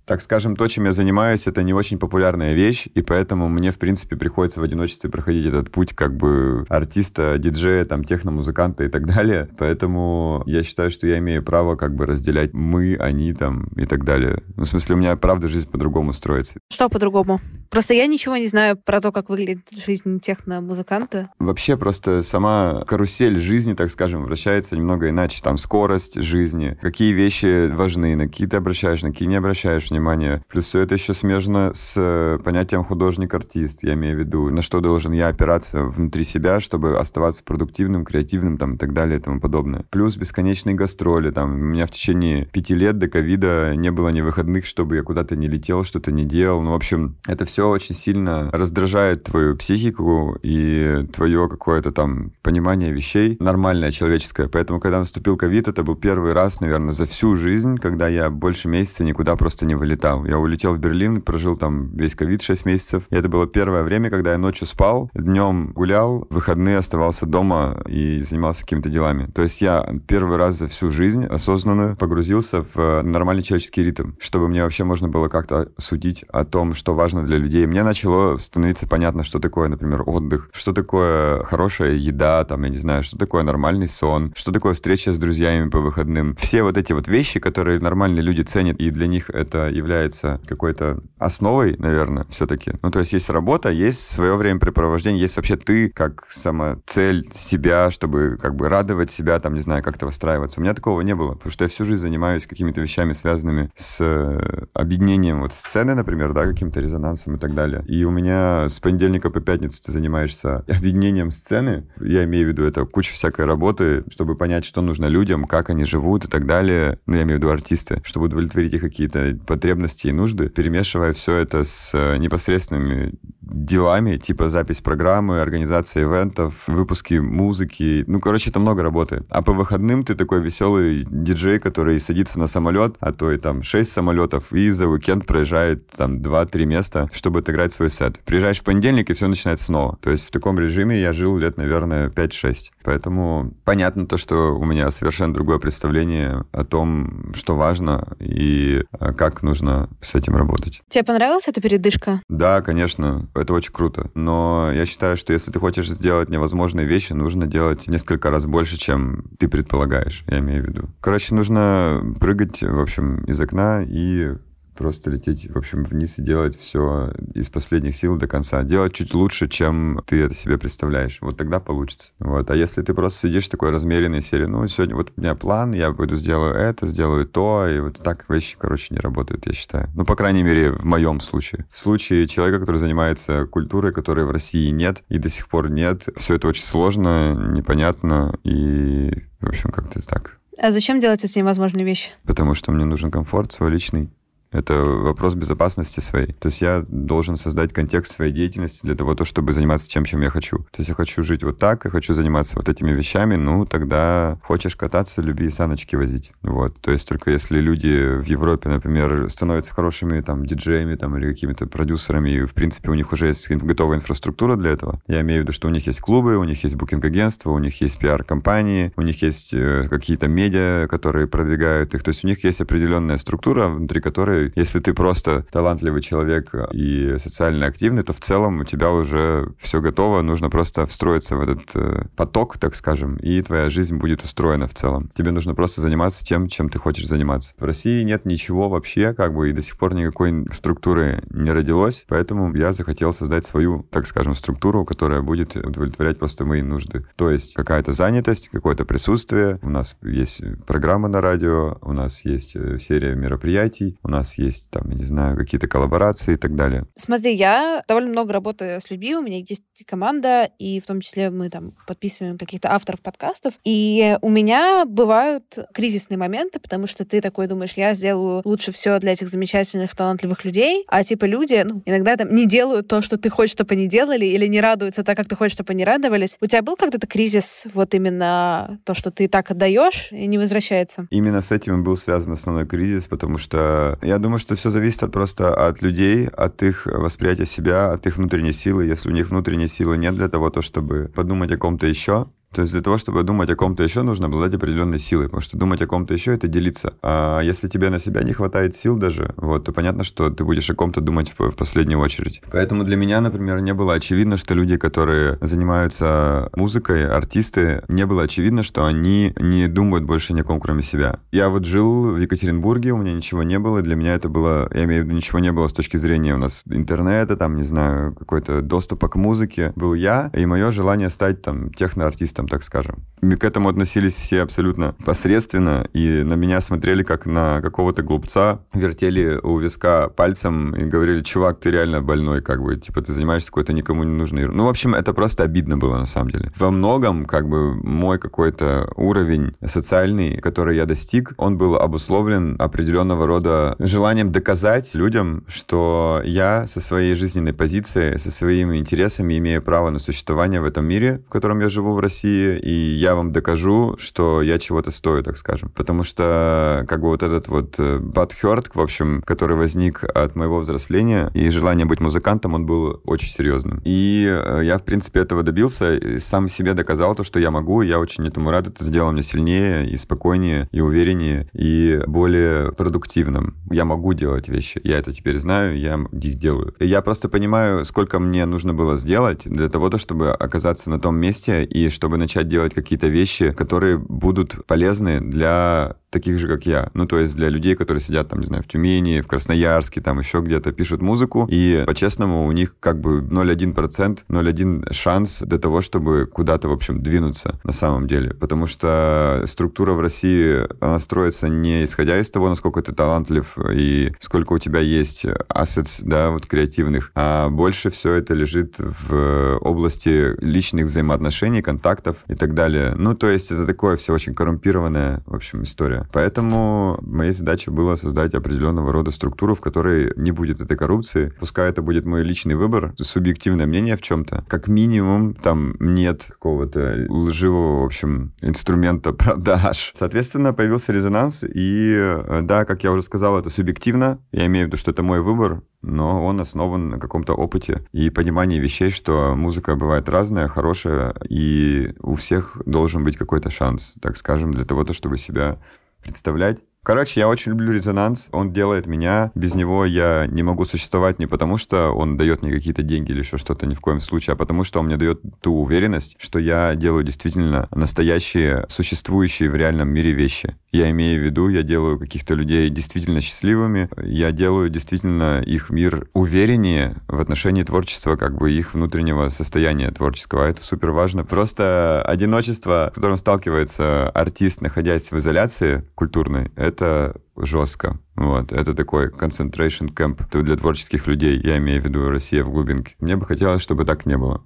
так 0.05 0.21
скажем, 0.21 0.55
то, 0.55 0.67
чем 0.67 0.85
я 0.85 0.91
занимаюсь, 0.91 1.47
это 1.47 1.63
не 1.63 1.73
очень 1.73 1.97
популярная 1.97 2.53
вещь, 2.53 2.87
и 2.93 3.01
поэтому 3.01 3.49
мне, 3.49 3.71
в 3.71 3.77
принципе, 3.77 4.15
приходится 4.15 4.59
в 4.59 4.63
одиночестве 4.63 5.09
проходить 5.09 5.45
этот 5.47 5.71
путь 5.71 5.93
как 5.93 6.15
бы 6.15 6.65
артиста, 6.69 7.37
диджея, 7.37 7.85
там, 7.85 8.03
техномузыканта 8.03 8.83
и 8.83 8.87
так 8.87 9.07
далее. 9.07 9.49
Поэтому 9.57 10.43
я 10.45 10.63
считаю, 10.63 10.91
что 10.91 11.07
я 11.07 11.17
имею 11.17 11.43
право 11.43 11.75
как 11.75 11.95
бы 11.95 12.05
разделять 12.05 12.53
мы, 12.53 12.95
они 12.95 13.33
там 13.33 13.65
и 13.75 13.85
так 13.85 14.05
далее. 14.05 14.43
Ну, 14.55 14.63
в 14.63 14.67
смысле, 14.67 14.95
у 14.95 14.97
меня, 14.99 15.15
правда, 15.15 15.47
жизнь 15.47 15.69
по-другому 15.69 16.13
строится. 16.13 16.59
Что 16.71 16.87
по-другому? 16.87 17.41
Просто 17.69 17.93
я 17.93 18.07
ничего 18.07 18.37
не 18.37 18.47
знаю 18.47 18.77
про 18.77 19.01
то, 19.01 19.11
как 19.11 19.29
выглядит 19.29 19.69
жизнь 19.85 20.19
техномузыканта. 20.19 21.29
Вообще 21.39 21.77
просто 21.77 22.23
сама 22.23 22.83
карусель 22.87 23.39
жизни, 23.39 23.73
так 23.73 23.89
скажем, 23.89 24.23
вращается 24.23 24.75
немного 24.75 25.09
иначе. 25.09 25.41
Там 25.41 25.57
скорость 25.57 26.21
жизни, 26.21 26.77
какие 26.81 27.13
вещи 27.13 27.69
важны, 27.71 28.15
на 28.15 28.27
какие 28.27 28.47
ты 28.47 28.57
обращаешь, 28.57 29.01
на 29.01 29.11
какие 29.11 29.27
не 29.27 29.35
обращаешь 29.35 29.89
внимание. 29.89 30.43
Плюс 30.47 30.65
все 30.65 30.79
это 30.79 30.95
еще 30.95 31.13
смежно 31.13 31.71
с 31.73 31.93
э, 31.95 32.39
понятием 32.43 32.83
художник-артист, 32.83 33.83
я 33.83 33.93
имею 33.93 34.15
в 34.15 34.19
виду, 34.19 34.49
на 34.49 34.61
что 34.61 34.79
должен 34.79 35.11
я 35.11 35.27
опираться 35.27 35.83
внутри 35.83 36.23
себя, 36.23 36.59
чтобы 36.59 36.97
оставаться 36.97 37.43
продуктивным, 37.43 38.05
креативным 38.05 38.57
там, 38.57 38.75
и 38.75 38.77
так 38.77 38.93
далее 38.93 39.19
и 39.19 39.21
тому 39.21 39.39
подобное. 39.39 39.85
Плюс 39.89 40.15
бесконечные 40.17 40.75
гастроли. 40.75 41.31
Там, 41.31 41.53
у 41.53 41.57
меня 41.57 41.87
в 41.87 41.91
течение 41.91 42.45
пяти 42.45 42.75
лет 42.75 42.97
до 42.97 43.07
ковида 43.07 43.73
не 43.75 43.91
было 43.91 44.09
ни 44.09 44.21
выходных, 44.21 44.65
чтобы 44.65 44.95
я 44.95 45.03
куда-то 45.03 45.35
не 45.35 45.47
летел, 45.47 45.83
что-то 45.83 46.11
не 46.11 46.25
делал. 46.25 46.61
Ну, 46.61 46.71
в 46.71 46.75
общем, 46.75 47.17
это 47.27 47.45
все 47.45 47.54
все 47.55 47.69
очень 47.69 47.95
сильно 47.95 48.49
раздражает 48.51 49.23
твою 49.23 49.55
психику 49.55 50.37
и 50.43 51.07
твое 51.13 51.47
какое-то 51.47 51.93
там 51.93 52.33
понимание 52.41 52.91
вещей 52.91 53.37
нормальное, 53.39 53.93
человеческое. 53.93 54.49
Поэтому, 54.49 54.81
когда 54.81 54.99
наступил 54.99 55.37
ковид, 55.37 55.69
это 55.69 55.81
был 55.81 55.95
первый 55.95 56.33
раз, 56.33 56.59
наверное, 56.59 56.91
за 56.91 57.05
всю 57.05 57.37
жизнь, 57.37 57.77
когда 57.77 58.09
я 58.09 58.29
больше 58.29 58.67
месяца 58.67 59.05
никуда 59.05 59.37
просто 59.37 59.65
не 59.65 59.73
вылетал. 59.73 60.25
Я 60.25 60.37
улетел 60.37 60.73
в 60.73 60.79
Берлин, 60.79 61.21
прожил 61.21 61.55
там 61.55 61.95
весь 61.95 62.13
ковид 62.13 62.41
6 62.41 62.65
месяцев. 62.65 63.03
И 63.09 63.15
это 63.15 63.29
было 63.29 63.47
первое 63.47 63.83
время, 63.83 64.09
когда 64.09 64.33
я 64.33 64.37
ночью 64.37 64.67
спал, 64.67 65.09
днем 65.13 65.71
гулял, 65.71 66.27
в 66.29 66.33
выходные 66.33 66.75
оставался 66.75 67.25
дома 67.25 67.81
и 67.87 68.21
занимался 68.23 68.63
какими-то 68.63 68.89
делами. 68.89 69.31
То 69.33 69.43
есть 69.43 69.61
я 69.61 69.95
первый 70.09 70.35
раз 70.35 70.57
за 70.57 70.67
всю 70.67 70.91
жизнь 70.91 71.23
осознанно 71.23 71.95
погрузился 71.95 72.65
в 72.73 73.01
нормальный 73.01 73.43
человеческий 73.43 73.81
ритм, 73.81 74.11
чтобы 74.19 74.49
мне 74.49 74.61
вообще 74.61 74.83
можно 74.83 75.07
было 75.07 75.29
как-то 75.29 75.69
судить 75.77 76.25
о 76.33 76.43
том, 76.43 76.73
что 76.73 76.93
важно 76.93 77.23
для 77.23 77.37
людей. 77.37 77.44
Мне 77.45 77.83
начало 77.83 78.37
становиться 78.37 78.87
понятно, 78.87 79.23
что 79.23 79.39
такое, 79.39 79.69
например, 79.69 80.03
отдых, 80.05 80.49
что 80.53 80.73
такое 80.73 81.43
хорошая 81.43 81.91
еда, 81.91 82.43
там, 82.45 82.63
я 82.63 82.69
не 82.69 82.77
знаю, 82.77 83.03
что 83.03 83.17
такое 83.17 83.43
нормальный 83.43 83.87
сон, 83.87 84.33
что 84.35 84.51
такое 84.51 84.73
встреча 84.73 85.13
с 85.13 85.19
друзьями 85.19 85.69
по 85.69 85.79
выходным. 85.79 86.35
Все 86.35 86.63
вот 86.63 86.77
эти 86.77 86.93
вот 86.93 87.07
вещи, 87.07 87.39
которые 87.39 87.79
нормальные 87.79 88.21
люди 88.21 88.41
ценят, 88.41 88.77
и 88.77 88.89
для 88.89 89.07
них 89.07 89.29
это 89.29 89.69
является 89.69 90.41
какой-то 90.47 90.99
основой, 91.17 91.75
наверное, 91.77 92.25
все-таки. 92.29 92.73
Ну, 92.81 92.91
то 92.91 92.99
есть 92.99 93.13
есть 93.13 93.29
работа, 93.29 93.69
есть 93.69 94.11
свое 94.11 94.35
времяпрепровождение, 94.35 95.21
есть 95.21 95.35
вообще 95.35 95.55
ты 95.57 95.89
как 95.89 96.25
сама 96.29 96.77
цель 96.85 97.29
себя, 97.33 97.91
чтобы 97.91 98.37
как 98.41 98.55
бы 98.55 98.69
радовать 98.69 99.11
себя, 99.11 99.39
там, 99.39 99.53
не 99.53 99.61
знаю, 99.61 99.83
как-то 99.83 100.05
выстраиваться. 100.05 100.59
У 100.59 100.63
меня 100.63 100.73
такого 100.73 101.01
не 101.01 101.15
было, 101.15 101.33
потому 101.33 101.51
что 101.51 101.65
я 101.65 101.69
всю 101.69 101.85
жизнь 101.85 102.01
занимаюсь 102.01 102.45
какими-то 102.45 102.81
вещами, 102.81 103.13
связанными 103.13 103.71
с 103.75 103.97
э, 104.01 104.65
объединением 104.73 105.41
вот 105.41 105.53
сцены, 105.53 105.95
например, 105.95 106.33
да, 106.33 106.45
каким-то 106.45 106.79
резонансом 106.79 107.34
и 107.35 107.39
так 107.39 107.53
далее. 107.53 107.83
И 107.87 108.03
у 108.03 108.11
меня 108.11 108.67
с 108.69 108.79
понедельника 108.79 109.29
по 109.29 109.41
пятницу 109.41 109.81
ты 109.83 109.91
занимаешься 109.91 110.63
объединением 110.67 111.31
сцены. 111.31 111.87
Я 111.99 112.23
имею 112.25 112.47
в 112.47 112.49
виду 112.49 112.63
это 112.63 112.85
куча 112.85 113.13
всякой 113.13 113.45
работы, 113.45 114.03
чтобы 114.09 114.35
понять, 114.35 114.65
что 114.65 114.81
нужно 114.81 115.05
людям, 115.05 115.45
как 115.45 115.69
они 115.69 115.85
живут 115.85 116.25
и 116.25 116.27
так 116.27 116.45
далее. 116.45 116.99
Ну, 117.05 117.15
я 117.15 117.23
имею 117.23 117.39
в 117.39 117.41
виду 117.41 117.49
артисты, 117.51 118.01
чтобы 118.03 118.25
удовлетворить 118.25 118.73
их 118.73 118.81
какие-то 118.81 119.37
потребности 119.45 120.07
и 120.07 120.11
нужды, 120.11 120.49
перемешивая 120.49 121.13
все 121.13 121.35
это 121.35 121.63
с 121.63 121.91
э, 121.93 122.17
непосредственными 122.17 123.13
делами, 123.41 124.17
типа 124.17 124.49
запись 124.49 124.81
программы, 124.81 125.41
организация 125.41 126.03
ивентов, 126.03 126.55
выпуски 126.67 127.15
музыки. 127.15 128.03
Ну, 128.07 128.19
короче, 128.19 128.49
это 128.49 128.59
много 128.59 128.83
работы. 128.83 129.23
А 129.29 129.41
по 129.41 129.53
выходным 129.53 130.03
ты 130.03 130.15
такой 130.15 130.41
веселый 130.41 131.05
диджей, 131.09 131.59
который 131.59 131.99
садится 131.99 132.39
на 132.39 132.47
самолет, 132.47 132.95
а 132.99 133.13
то 133.13 133.31
и 133.31 133.37
там 133.37 133.63
6 133.63 133.91
самолетов, 133.91 134.51
и 134.51 134.69
за 134.71 134.87
уикенд 134.87 135.25
проезжает 135.25 135.87
там 135.89 136.17
2-3 136.17 136.65
места, 136.65 137.09
чтобы 137.25 137.39
отыграть 137.39 137.73
свой 137.73 137.89
сет. 137.89 138.19
Приезжаешь 138.19 138.59
в 138.59 138.63
понедельник, 138.63 139.09
и 139.09 139.13
все 139.13 139.27
начинается 139.27 139.65
снова. 139.65 139.97
То 139.99 140.11
есть 140.11 140.27
в 140.27 140.29
таком 140.29 140.59
режиме 140.59 141.01
я 141.01 141.11
жил 141.11 141.37
лет, 141.37 141.57
наверное, 141.57 142.09
5-6. 142.09 142.71
Поэтому 142.83 143.51
понятно 143.63 144.05
то, 144.05 144.17
что 144.17 144.55
у 144.55 144.63
меня 144.63 144.91
совершенно 144.91 145.33
другое 145.33 145.57
представление 145.57 146.45
о 146.51 146.63
том, 146.63 147.33
что 147.33 147.55
важно 147.55 148.15
и 148.19 148.83
а, 148.91 149.13
как 149.13 149.41
нужно 149.41 149.89
с 150.01 150.13
этим 150.13 150.35
работать. 150.35 150.83
Тебе 150.87 151.03
понравилась 151.03 151.47
эта 151.47 151.61
передышка? 151.61 152.21
Да, 152.29 152.61
конечно 152.61 153.27
это 153.33 153.53
очень 153.53 153.71
круто. 153.71 154.09
Но 154.13 154.71
я 154.71 154.85
считаю, 154.85 155.17
что 155.17 155.33
если 155.33 155.51
ты 155.51 155.59
хочешь 155.59 155.89
сделать 155.89 156.29
невозможные 156.29 156.85
вещи, 156.85 157.13
нужно 157.13 157.47
делать 157.47 157.87
несколько 157.87 158.29
раз 158.29 158.45
больше, 158.45 158.77
чем 158.77 159.25
ты 159.39 159.47
предполагаешь, 159.47 160.23
я 160.27 160.39
имею 160.39 160.63
в 160.63 160.67
виду. 160.67 160.89
Короче, 161.01 161.33
нужно 161.35 162.03
прыгать, 162.19 162.61
в 162.61 162.79
общем, 162.79 163.23
из 163.25 163.39
окна 163.39 163.83
и 163.83 164.35
просто 164.75 165.09
лететь, 165.09 165.49
в 165.49 165.57
общем, 165.57 165.83
вниз 165.83 166.17
и 166.19 166.21
делать 166.21 166.57
все 166.59 167.13
из 167.33 167.49
последних 167.49 167.95
сил 167.95 168.17
до 168.17 168.27
конца. 168.27 168.63
Делать 168.63 168.93
чуть 168.93 169.13
лучше, 169.13 169.47
чем 169.47 170.01
ты 170.05 170.21
это 170.21 170.35
себе 170.35 170.57
представляешь. 170.57 171.17
Вот 171.21 171.37
тогда 171.37 171.59
получится. 171.59 172.11
Вот. 172.19 172.49
А 172.49 172.55
если 172.55 172.81
ты 172.81 172.93
просто 172.93 173.27
сидишь 173.27 173.47
такой 173.47 173.71
размеренной 173.71 174.21
серии, 174.21 174.45
ну, 174.45 174.67
сегодня 174.67 174.95
вот 174.95 175.11
у 175.15 175.21
меня 175.21 175.35
план, 175.35 175.73
я 175.73 175.91
пойду 175.91 176.15
сделаю 176.15 176.53
это, 176.53 176.87
сделаю 176.87 177.25
то, 177.25 177.67
и 177.67 177.79
вот 177.79 177.97
так 178.03 178.25
вещи, 178.29 178.55
короче, 178.57 178.93
не 178.93 178.99
работают, 178.99 179.45
я 179.47 179.53
считаю. 179.53 179.89
Ну, 179.95 180.05
по 180.05 180.15
крайней 180.15 180.43
мере, 180.43 180.71
в 180.71 180.85
моем 180.85 181.21
случае. 181.21 181.65
В 181.71 181.79
случае 181.79 182.27
человека, 182.27 182.59
который 182.59 182.77
занимается 182.77 183.45
культурой, 183.45 183.93
которой 183.93 184.25
в 184.25 184.31
России 184.31 184.69
нет 184.69 185.03
и 185.09 185.17
до 185.17 185.29
сих 185.29 185.47
пор 185.47 185.69
нет, 185.69 186.05
все 186.17 186.35
это 186.35 186.47
очень 186.47 186.65
сложно, 186.65 187.33
непонятно 187.51 188.37
и, 188.43 189.23
в 189.39 189.47
общем, 189.47 189.71
как-то 189.71 190.05
так. 190.05 190.37
А 190.61 190.71
зачем 190.71 190.99
делать 190.99 191.23
эти 191.23 191.39
невозможные 191.39 191.85
вещи? 191.85 192.11
Потому 192.25 192.53
что 192.53 192.71
мне 192.71 192.85
нужен 192.85 193.11
комфорт 193.11 193.51
свой 193.51 193.71
личный. 193.71 194.09
Это 194.55 194.83
вопрос 194.83 195.35
безопасности 195.35 195.99
своей. 195.99 196.31
То 196.33 196.47
есть 196.47 196.61
я 196.61 196.85
должен 196.87 197.35
создать 197.35 197.73
контекст 197.73 198.13
своей 198.15 198.31
деятельности 198.31 198.79
для 198.83 198.95
того, 198.95 199.15
чтобы 199.25 199.51
заниматься 199.51 199.89
тем, 199.89 200.05
чем 200.05 200.21
я 200.21 200.29
хочу. 200.29 200.59
То 200.71 200.79
есть 200.79 200.89
я 200.89 200.95
хочу 200.95 201.23
жить 201.23 201.43
вот 201.43 201.59
так, 201.59 201.83
я 201.83 201.91
хочу 201.91 202.13
заниматься 202.13 202.55
вот 202.55 202.69
этими 202.69 202.91
вещами, 202.91 203.35
ну, 203.35 203.65
тогда 203.65 204.39
хочешь 204.43 204.77
кататься, 204.77 205.21
люби 205.21 205.49
саночки 205.49 205.97
возить. 205.97 206.31
Вот. 206.41 206.79
То 206.79 206.91
есть 206.91 207.07
только 207.07 207.31
если 207.31 207.59
люди 207.59 208.17
в 208.17 208.23
Европе, 208.23 208.69
например, 208.69 209.29
становятся 209.29 209.73
хорошими 209.73 210.21
там 210.21 210.45
диджеями 210.45 210.95
там, 210.95 211.17
или 211.17 211.33
какими-то 211.33 211.67
продюсерами, 211.67 212.29
и 212.29 212.45
в 212.45 212.53
принципе 212.53 212.89
у 212.89 212.93
них 212.93 213.11
уже 213.11 213.27
есть 213.27 213.51
готовая 213.51 213.97
инфраструктура 213.97 214.55
для 214.55 214.71
этого. 214.71 215.01
Я 215.07 215.19
имею 215.21 215.41
в 215.41 215.43
виду, 215.43 215.51
что 215.51 215.67
у 215.67 215.71
них 215.71 215.85
есть 215.85 215.99
клубы, 215.99 216.37
у 216.37 216.43
них 216.45 216.63
есть 216.63 216.75
букинг-агентства, 216.75 217.49
у 217.51 217.59
них 217.59 217.81
есть 217.81 217.99
пиар-компании, 217.99 218.93
у 218.95 219.01
них 219.01 219.21
есть 219.21 219.53
э, 219.53 219.87
какие-то 219.89 220.29
медиа, 220.29 220.87
которые 220.87 221.27
продвигают 221.27 221.93
их. 221.93 222.03
То 222.03 222.09
есть 222.09 222.23
у 222.23 222.27
них 222.27 222.43
есть 222.45 222.61
определенная 222.61 223.17
структура, 223.17 223.67
внутри 223.67 223.99
которой 223.99 224.44
если 224.55 224.79
ты 224.79 224.93
просто 224.93 225.45
талантливый 225.51 226.01
человек 226.01 226.53
и 226.73 227.15
социально 227.17 227.65
активный, 227.65 228.03
то 228.03 228.13
в 228.13 228.19
целом 228.19 228.59
у 228.59 228.63
тебя 228.63 228.91
уже 228.91 229.47
все 229.59 229.81
готово, 229.81 230.21
нужно 230.21 230.49
просто 230.49 230.85
встроиться 230.85 231.35
в 231.35 231.41
этот 231.41 231.75
э, 231.75 232.05
поток, 232.15 232.57
так 232.57 232.75
скажем, 232.75 233.17
и 233.17 233.41
твоя 233.41 233.69
жизнь 233.69 233.95
будет 233.95 234.23
устроена 234.23 234.67
в 234.67 234.73
целом. 234.73 235.09
Тебе 235.15 235.31
нужно 235.31 235.55
просто 235.55 235.81
заниматься 235.81 236.25
тем, 236.25 236.47
чем 236.47 236.69
ты 236.69 236.79
хочешь 236.79 237.07
заниматься. 237.07 237.53
В 237.57 237.63
России 237.63 238.03
нет 238.03 238.25
ничего 238.25 238.69
вообще, 238.69 239.13
как 239.13 239.33
бы, 239.33 239.49
и 239.49 239.53
до 239.53 239.61
сих 239.61 239.77
пор 239.77 239.93
никакой 239.93 240.45
структуры 240.53 241.23
не 241.29 241.51
родилось, 241.51 242.05
поэтому 242.07 242.53
я 242.55 242.73
захотел 242.73 243.13
создать 243.13 243.45
свою, 243.45 243.85
так 243.91 244.07
скажем, 244.07 244.35
структуру, 244.35 244.85
которая 244.85 245.21
будет 245.21 245.55
удовлетворять 245.55 246.19
просто 246.19 246.45
мои 246.45 246.61
нужды. 246.61 247.05
То 247.15 247.29
есть 247.29 247.53
какая-то 247.53 247.93
занятость, 247.93 248.49
какое-то 248.49 248.85
присутствие, 248.85 249.59
у 249.61 249.69
нас 249.69 249.95
есть 250.01 250.41
программа 250.65 251.07
на 251.07 251.21
радио, 251.21 251.77
у 251.81 251.93
нас 251.93 252.25
есть 252.25 252.55
э, 252.55 252.79
серия 252.79 253.15
мероприятий, 253.15 253.97
у 254.03 254.09
нас 254.09 254.34
есть 254.37 254.69
там, 254.69 254.89
я 254.89 254.95
не 254.95 255.05
знаю, 255.05 255.37
какие-то 255.37 255.67
коллаборации 255.67 256.33
и 256.33 256.37
так 256.37 256.55
далее? 256.55 256.85
Смотри, 256.95 257.33
я 257.33 257.83
довольно 257.87 258.09
много 258.09 258.33
работаю 258.33 258.81
с 258.81 258.89
людьми, 258.89 259.15
у 259.15 259.21
меня 259.21 259.37
есть 259.37 259.63
команда, 259.85 260.49
и 260.59 260.79
в 260.79 260.85
том 260.85 261.01
числе 261.01 261.29
мы 261.29 261.49
там 261.49 261.73
подписываем 261.87 262.37
каких-то 262.37 262.73
авторов 262.73 263.01
подкастов, 263.01 263.53
и 263.63 264.17
у 264.21 264.29
меня 264.29 264.85
бывают 264.85 265.59
кризисные 265.73 266.17
моменты, 266.17 266.59
потому 266.59 266.87
что 266.87 267.05
ты 267.05 267.21
такой 267.21 267.47
думаешь, 267.47 267.73
я 267.75 267.93
сделаю 267.93 268.41
лучше 268.45 268.71
все 268.71 268.99
для 268.99 269.13
этих 269.13 269.29
замечательных, 269.29 269.95
талантливых 269.95 270.45
людей, 270.45 270.85
а 270.87 271.03
типа 271.03 271.25
люди, 271.25 271.63
ну, 271.65 271.81
иногда 271.85 272.15
там 272.15 272.33
не 272.33 272.45
делают 272.45 272.87
то, 272.87 273.01
что 273.01 273.17
ты 273.17 273.29
хочешь, 273.29 273.53
чтобы 273.53 273.73
они 273.75 273.87
делали, 273.87 274.25
или 274.25 274.47
не 274.47 274.61
радуются 274.61 275.03
так, 275.03 275.17
как 275.17 275.27
ты 275.27 275.35
хочешь, 275.35 275.53
чтобы 275.53 275.71
они 275.71 275.85
радовались. 275.85 276.37
У 276.41 276.45
тебя 276.45 276.61
был 276.61 276.75
когда-то 276.75 277.07
кризис, 277.07 277.65
вот 277.73 277.93
именно 277.93 278.79
то, 278.83 278.93
что 278.93 279.11
ты 279.11 279.27
так 279.27 279.51
отдаешь 279.51 280.09
и 280.11 280.27
не 280.27 280.37
возвращается? 280.37 281.07
Именно 281.09 281.41
с 281.41 281.51
этим 281.51 281.83
был 281.83 281.97
связан 281.97 282.33
основной 282.33 282.65
кризис, 282.65 283.05
потому 283.05 283.37
что 283.37 283.97
я 284.01 284.14
думаю, 284.19 284.39
что 284.39 284.55
все 284.55 284.69
зависит 284.69 285.03
от, 285.03 285.11
просто 285.11 285.53
от 285.53 285.81
людей, 285.81 286.27
от 286.27 286.61
их 286.63 286.85
восприятия 286.85 287.45
себя, 287.45 287.91
от 287.91 288.05
их 288.07 288.17
внутренней 288.17 288.53
силы. 288.53 288.85
Если 288.85 289.09
у 289.09 289.13
них 289.13 289.29
внутренней 289.29 289.67
силы 289.67 289.97
нет 289.97 290.15
для 290.15 290.29
того, 290.29 290.49
то 290.49 290.61
чтобы 290.61 291.11
подумать 291.13 291.51
о 291.51 291.57
ком-то 291.57 291.87
еще, 291.87 292.27
то 292.55 292.61
есть 292.61 292.71
для 292.71 292.81
того, 292.81 292.97
чтобы 292.97 293.23
думать 293.23 293.49
о 293.49 293.55
ком-то 293.57 293.83
еще, 293.83 294.01
нужно 294.01 294.27
обладать 294.27 294.53
определенной 294.53 294.97
силой, 294.97 295.25
потому 295.25 295.41
что 295.41 295.57
думать 295.57 295.81
о 295.81 295.87
ком-то 295.87 296.13
еще— 296.13 296.33
это 296.35 296.47
делиться. 296.47 296.93
А 297.01 297.41
если 297.41 297.67
тебе 297.67 297.89
на 297.89 297.99
себя 297.99 298.23
не 298.23 298.31
хватает 298.31 298.77
сил 298.77 298.95
даже, 298.95 299.33
вот, 299.35 299.65
то 299.65 299.73
понятно, 299.73 300.05
что 300.05 300.29
ты 300.29 300.45
будешь 300.45 300.69
о 300.69 300.75
ком-то 300.75 301.01
думать 301.01 301.33
в, 301.37 301.51
последнюю 301.51 301.99
очередь. 301.99 302.41
Поэтому 302.49 302.85
для 302.85 302.95
меня, 302.95 303.19
например, 303.19 303.59
не 303.59 303.73
было 303.73 303.93
очевидно, 303.93 304.37
что 304.37 304.53
люди, 304.53 304.77
которые 304.77 305.37
занимаются 305.41 306.49
музыкой, 306.55 307.05
артисты, 307.05 307.83
не 307.89 308.05
было 308.05 308.23
очевидно, 308.23 308.63
что 308.63 308.85
они 308.85 309.33
не 309.37 309.67
думают 309.67 310.05
больше 310.05 310.31
ни 310.31 310.39
о 310.39 310.43
ком, 310.45 310.61
кроме 310.61 310.81
себя. 310.81 311.19
Я 311.33 311.49
вот 311.49 311.65
жил 311.65 312.11
в 312.11 312.17
Екатеринбурге, 312.17 312.93
у 312.93 312.97
меня 312.97 313.11
ничего 313.11 313.43
не 313.43 313.59
было, 313.59 313.81
для 313.81 313.95
меня 313.95 314.13
это 314.13 314.29
было, 314.29 314.69
я 314.73 314.85
имею 314.85 315.03
в 315.03 315.05
виду, 315.07 315.17
ничего 315.17 315.39
не 315.39 315.51
было 315.51 315.67
с 315.67 315.73
точки 315.73 315.97
зрения 315.97 316.35
у 316.35 316.37
нас 316.37 316.63
интернета, 316.69 317.35
там, 317.35 317.57
не 317.57 317.63
знаю, 317.63 318.15
какой-то 318.15 318.61
доступа 318.61 319.09
к 319.09 319.17
музыке. 319.17 319.73
Был 319.75 319.93
я 319.93 320.29
и 320.33 320.45
мое 320.45 320.71
желание 320.71 321.09
стать 321.09 321.41
там 321.41 321.73
техноартистом, 321.73 322.44
инструментом, 322.45 322.47
так 322.47 322.63
скажем. 322.63 323.03
К 323.21 323.43
этому 323.43 323.69
относились 323.69 324.15
все 324.15 324.41
абсолютно 324.41 324.95
посредственно, 325.05 325.87
и 325.93 326.23
на 326.23 326.35
меня 326.35 326.61
смотрели 326.61 327.03
как 327.03 327.25
на 327.25 327.61
какого-то 327.61 328.03
глупца, 328.03 328.59
вертели 328.73 329.39
у 329.41 329.57
виска 329.59 330.09
пальцем 330.09 330.75
и 330.75 330.85
говорили, 330.85 331.21
чувак, 331.21 331.59
ты 331.59 331.71
реально 331.71 332.01
больной, 332.01 332.41
как 332.41 332.61
бы, 332.61 332.75
типа, 332.77 333.01
ты 333.01 333.13
занимаешься 333.13 333.47
какой-то 333.47 333.73
никому 333.73 334.03
не 334.03 334.11
нужной... 334.11 334.47
Ну, 334.47 334.65
в 334.65 334.69
общем, 334.69 334.93
это 334.93 335.13
просто 335.13 335.43
обидно 335.43 335.77
было, 335.77 335.97
на 335.97 336.05
самом 336.05 336.29
деле. 336.29 336.51
Во 336.55 336.71
многом, 336.71 337.25
как 337.25 337.47
бы, 337.47 337.73
мой 337.75 338.19
какой-то 338.19 338.91
уровень 338.95 339.53
социальный, 339.65 340.37
который 340.37 340.75
я 340.75 340.85
достиг, 340.85 341.33
он 341.37 341.57
был 341.57 341.75
обусловлен 341.75 342.55
определенного 342.59 343.25
рода 343.25 343.75
желанием 343.79 344.31
доказать 344.31 344.93
людям, 344.93 345.43
что 345.47 346.21
я 346.23 346.67
со 346.67 346.79
своей 346.79 347.15
жизненной 347.15 347.53
позиции, 347.53 348.17
со 348.17 348.29
своими 348.31 348.77
интересами 348.77 349.37
имею 349.37 349.61
право 349.61 349.89
на 349.89 349.99
существование 349.99 350.61
в 350.61 350.65
этом 350.65 350.85
мире, 350.85 351.21
в 351.27 351.29
котором 351.31 351.59
я 351.61 351.69
живу 351.69 351.93
в 351.93 351.99
России, 351.99 352.24
и 352.25 352.95
я 352.95 353.15
вам 353.15 353.31
докажу, 353.31 353.95
что 353.97 354.41
я 354.41 354.59
чего-то 354.59 354.91
стою, 354.91 355.23
так 355.23 355.37
скажем. 355.37 355.69
Потому 355.69 356.03
что, 356.03 356.85
как 356.87 357.01
бы, 357.01 357.07
вот 357.07 357.23
этот 357.23 357.47
вот 357.47 357.79
бадхерт, 357.79 358.75
в 358.75 358.79
общем, 358.79 359.21
который 359.25 359.57
возник 359.57 360.03
от 360.03 360.35
моего 360.35 360.59
взросления 360.59 361.31
и 361.33 361.49
желание 361.49 361.85
быть 361.85 361.99
музыкантом, 361.99 362.53
он 362.53 362.65
был 362.65 363.01
очень 363.05 363.29
серьезным. 363.29 363.81
И 363.83 364.25
э, 364.27 364.61
я, 364.63 364.77
в 364.77 364.83
принципе, 364.83 365.19
этого 365.19 365.43
добился, 365.43 366.19
сам 366.19 366.49
себе 366.49 366.73
доказал 366.73 367.15
то, 367.15 367.23
что 367.23 367.39
я 367.39 367.51
могу, 367.51 367.81
и 367.81 367.87
я 367.87 367.99
очень 367.99 368.27
этому 368.27 368.51
рад. 368.51 368.67
Это 368.67 368.83
сделало 368.83 369.11
меня 369.11 369.23
сильнее 369.23 369.89
и 369.89 369.97
спокойнее, 369.97 370.69
и 370.71 370.81
увереннее, 370.81 371.49
и 371.53 372.01
более 372.07 372.71
продуктивным. 372.71 373.55
Я 373.69 373.85
могу 373.85 374.13
делать 374.13 374.47
вещи. 374.47 374.79
Я 374.83 374.99
это 374.99 375.13
теперь 375.13 375.37
знаю, 375.37 375.77
я 375.77 375.99
их 376.11 376.39
делаю. 376.39 376.75
И 376.79 376.87
я 376.87 377.01
просто 377.01 377.29
понимаю, 377.29 377.85
сколько 377.85 378.19
мне 378.19 378.45
нужно 378.45 378.73
было 378.73 378.97
сделать 378.97 379.43
для 379.45 379.69
того, 379.69 379.95
чтобы 379.97 380.31
оказаться 380.31 380.89
на 380.89 380.99
том 380.99 381.15
месте 381.15 381.63
и 381.63 381.89
чтобы 381.89 382.14
начать 382.17 382.47
делать 382.47 382.73
какие-то 382.73 383.07
вещи, 383.07 383.51
которые 383.51 383.97
будут 383.97 384.65
полезны 384.65 385.19
для 385.19 385.95
таких 386.15 386.39
же, 386.39 386.47
как 386.47 386.65
я. 386.65 386.89
Ну, 386.93 387.05
то 387.07 387.19
есть 387.19 387.35
для 387.35 387.49
людей, 387.49 387.75
которые 387.75 387.99
сидят 387.99 388.29
там, 388.29 388.39
не 388.39 388.45
знаю, 388.45 388.63
в 388.63 388.67
Тюмени, 388.69 389.19
в 389.19 389.27
Красноярске, 389.27 389.99
там 389.99 390.19
еще 390.19 390.39
где-то 390.39 390.71
пишут 390.71 391.01
музыку, 391.01 391.45
и 391.51 391.83
по-честному 391.85 392.45
у 392.45 392.51
них 392.53 392.73
как 392.79 393.01
бы 393.01 393.19
0,1%, 393.19 394.19
0,1 394.29 394.93
шанс 394.93 395.41
для 395.41 395.57
того, 395.57 395.81
чтобы 395.81 396.25
куда-то, 396.25 396.69
в 396.69 396.71
общем, 396.71 397.03
двинуться 397.03 397.59
на 397.65 397.73
самом 397.73 398.07
деле. 398.07 398.33
Потому 398.33 398.65
что 398.65 399.43
структура 399.45 399.91
в 399.91 399.99
России, 399.99 400.63
она 400.79 400.99
строится 400.99 401.49
не 401.49 401.83
исходя 401.83 402.17
из 402.17 402.29
того, 402.29 402.47
насколько 402.47 402.81
ты 402.81 402.93
талантлив 402.93 403.57
и 403.73 404.13
сколько 404.19 404.53
у 404.53 404.57
тебя 404.57 404.79
есть 404.79 405.25
ассетс, 405.49 405.99
да, 405.99 406.31
вот 406.31 406.45
креативных, 406.45 407.11
а 407.13 407.49
больше 407.49 407.89
все 407.89 408.13
это 408.13 408.33
лежит 408.33 408.75
в 408.77 409.57
области 409.59 410.33
личных 410.41 410.85
взаимоотношений, 410.85 411.61
контактов 411.61 412.15
и 412.29 412.35
так 412.35 412.53
далее. 412.53 412.93
Ну, 412.95 413.15
то 413.15 413.27
есть 413.27 413.51
это 413.51 413.65
такое 413.65 413.97
все 413.97 414.13
очень 414.13 414.33
коррумпированная, 414.33 415.21
в 415.25 415.35
общем, 415.35 415.63
история. 415.63 416.04
Поэтому 416.11 416.97
моей 417.01 417.31
задачей 417.31 417.71
было 417.71 417.95
создать 417.95 418.33
определенного 418.33 418.91
рода 418.91 419.11
структуру, 419.11 419.55
в 419.55 419.61
которой 419.61 420.13
не 420.15 420.31
будет 420.31 420.61
этой 420.61 420.77
коррупции. 420.77 421.33
Пускай 421.39 421.69
это 421.69 421.81
будет 421.81 422.05
мой 422.05 422.23
личный 422.23 422.55
выбор, 422.55 422.93
субъективное 422.97 423.65
мнение 423.65 423.97
в 423.97 424.01
чем-то. 424.01 424.45
Как 424.47 424.67
минимум, 424.67 425.33
там 425.33 425.75
нет 425.79 426.25
какого-то 426.29 427.05
лживого, 427.09 427.81
в 427.81 427.85
общем, 427.85 428.33
инструмента 428.41 429.13
продаж. 429.13 429.91
Соответственно, 429.95 430.53
появился 430.53 430.93
резонанс, 430.93 431.43
и 431.43 431.93
э, 431.95 432.41
да, 432.43 432.65
как 432.65 432.83
я 432.83 432.91
уже 432.91 433.03
сказал, 433.03 433.37
это 433.37 433.49
субъективно. 433.49 434.19
Я 434.31 434.45
имею 434.47 434.65
в 434.65 434.67
виду, 434.67 434.77
что 434.77 434.91
это 434.91 435.03
мой 435.03 435.21
выбор, 435.21 435.61
но 435.81 436.25
он 436.25 436.41
основан 436.41 436.89
на 436.89 436.99
каком-то 436.99 437.33
опыте 437.33 437.85
и 437.91 438.09
понимании 438.09 438.59
вещей, 438.59 438.89
что 438.89 439.35
музыка 439.35 439.75
бывает 439.75 440.09
разная, 440.09 440.47
хорошая, 440.47 441.13
и 441.29 441.93
у 441.99 442.15
всех 442.15 442.57
должен 442.65 443.03
быть 443.03 443.17
какой-то 443.17 443.49
шанс, 443.49 443.95
так 444.01 444.17
скажем, 444.17 444.51
для 444.51 444.63
того, 444.63 444.85
чтобы 444.93 445.17
себя 445.17 445.59
представлять. 446.05 446.59
Короче, 446.85 447.19
я 447.19 447.27
очень 447.27 447.53
люблю 447.53 447.73
резонанс. 447.73 448.27
Он 448.31 448.53
делает 448.53 448.85
меня. 448.85 449.31
Без 449.33 449.55
него 449.55 449.85
я 449.85 450.27
не 450.27 450.43
могу 450.43 450.65
существовать 450.65 451.17
не 451.17 451.25
потому, 451.25 451.57
что 451.57 451.89
он 451.89 452.15
дает 452.15 452.43
мне 452.43 452.51
какие-то 452.51 452.83
деньги 452.83 453.11
или 453.11 453.21
еще 453.21 453.39
что-то, 453.39 453.65
ни 453.65 453.73
в 453.73 453.81
коем 453.81 454.01
случае, 454.01 454.33
а 454.33 454.35
потому 454.35 454.63
что 454.63 454.79
он 454.79 454.85
мне 454.85 454.95
дает 454.95 455.19
ту 455.41 455.51
уверенность, 455.55 456.15
что 456.19 456.37
я 456.37 456.75
делаю 456.75 457.03
действительно 457.03 457.67
настоящие, 457.71 458.67
существующие 458.69 459.49
в 459.49 459.55
реальном 459.55 459.89
мире 459.89 460.11
вещи. 460.11 460.55
Я 460.71 460.91
имею 460.91 461.21
в 461.21 461.25
виду, 461.25 461.47
я 461.47 461.63
делаю 461.63 461.97
каких-то 461.97 462.35
людей 462.35 462.69
действительно 462.69 463.19
счастливыми, 463.21 463.89
я 464.03 464.31
делаю 464.31 464.69
действительно 464.69 465.41
их 465.41 465.71
мир 465.71 466.07
увереннее 466.13 466.97
в 467.07 467.19
отношении 467.19 467.63
творчества, 467.63 468.15
как 468.15 468.37
бы 468.37 468.51
их 468.51 468.75
внутреннего 468.75 469.29
состояния 469.29 469.89
творческого. 469.89 470.45
А 470.45 470.49
это 470.49 470.61
супер 470.61 470.91
важно. 470.91 471.23
Просто 471.23 472.03
одиночество, 472.05 472.91
с 472.91 472.95
которым 472.95 473.17
сталкивается 473.17 474.09
артист, 474.09 474.61
находясь 474.61 475.09
в 475.09 475.17
изоляции 475.17 475.83
культурной, 475.95 476.51
это 476.75 477.15
жестко. 477.37 477.99
Вот, 478.15 478.51
это 478.51 478.73
такой 478.73 479.07
concentration 479.07 479.93
camp 479.93 480.27
для 480.43 480.55
творческих 480.57 481.07
людей. 481.07 481.39
Я 481.41 481.57
имею 481.57 481.81
в 481.81 481.85
виду 481.85 482.09
Россия 482.09 482.43
в 482.43 482.51
глубинке. 482.51 482.95
Мне 482.99 483.15
бы 483.15 483.25
хотелось, 483.25 483.61
чтобы 483.61 483.85
так 483.85 484.05
не 484.05 484.17
было. 484.17 484.45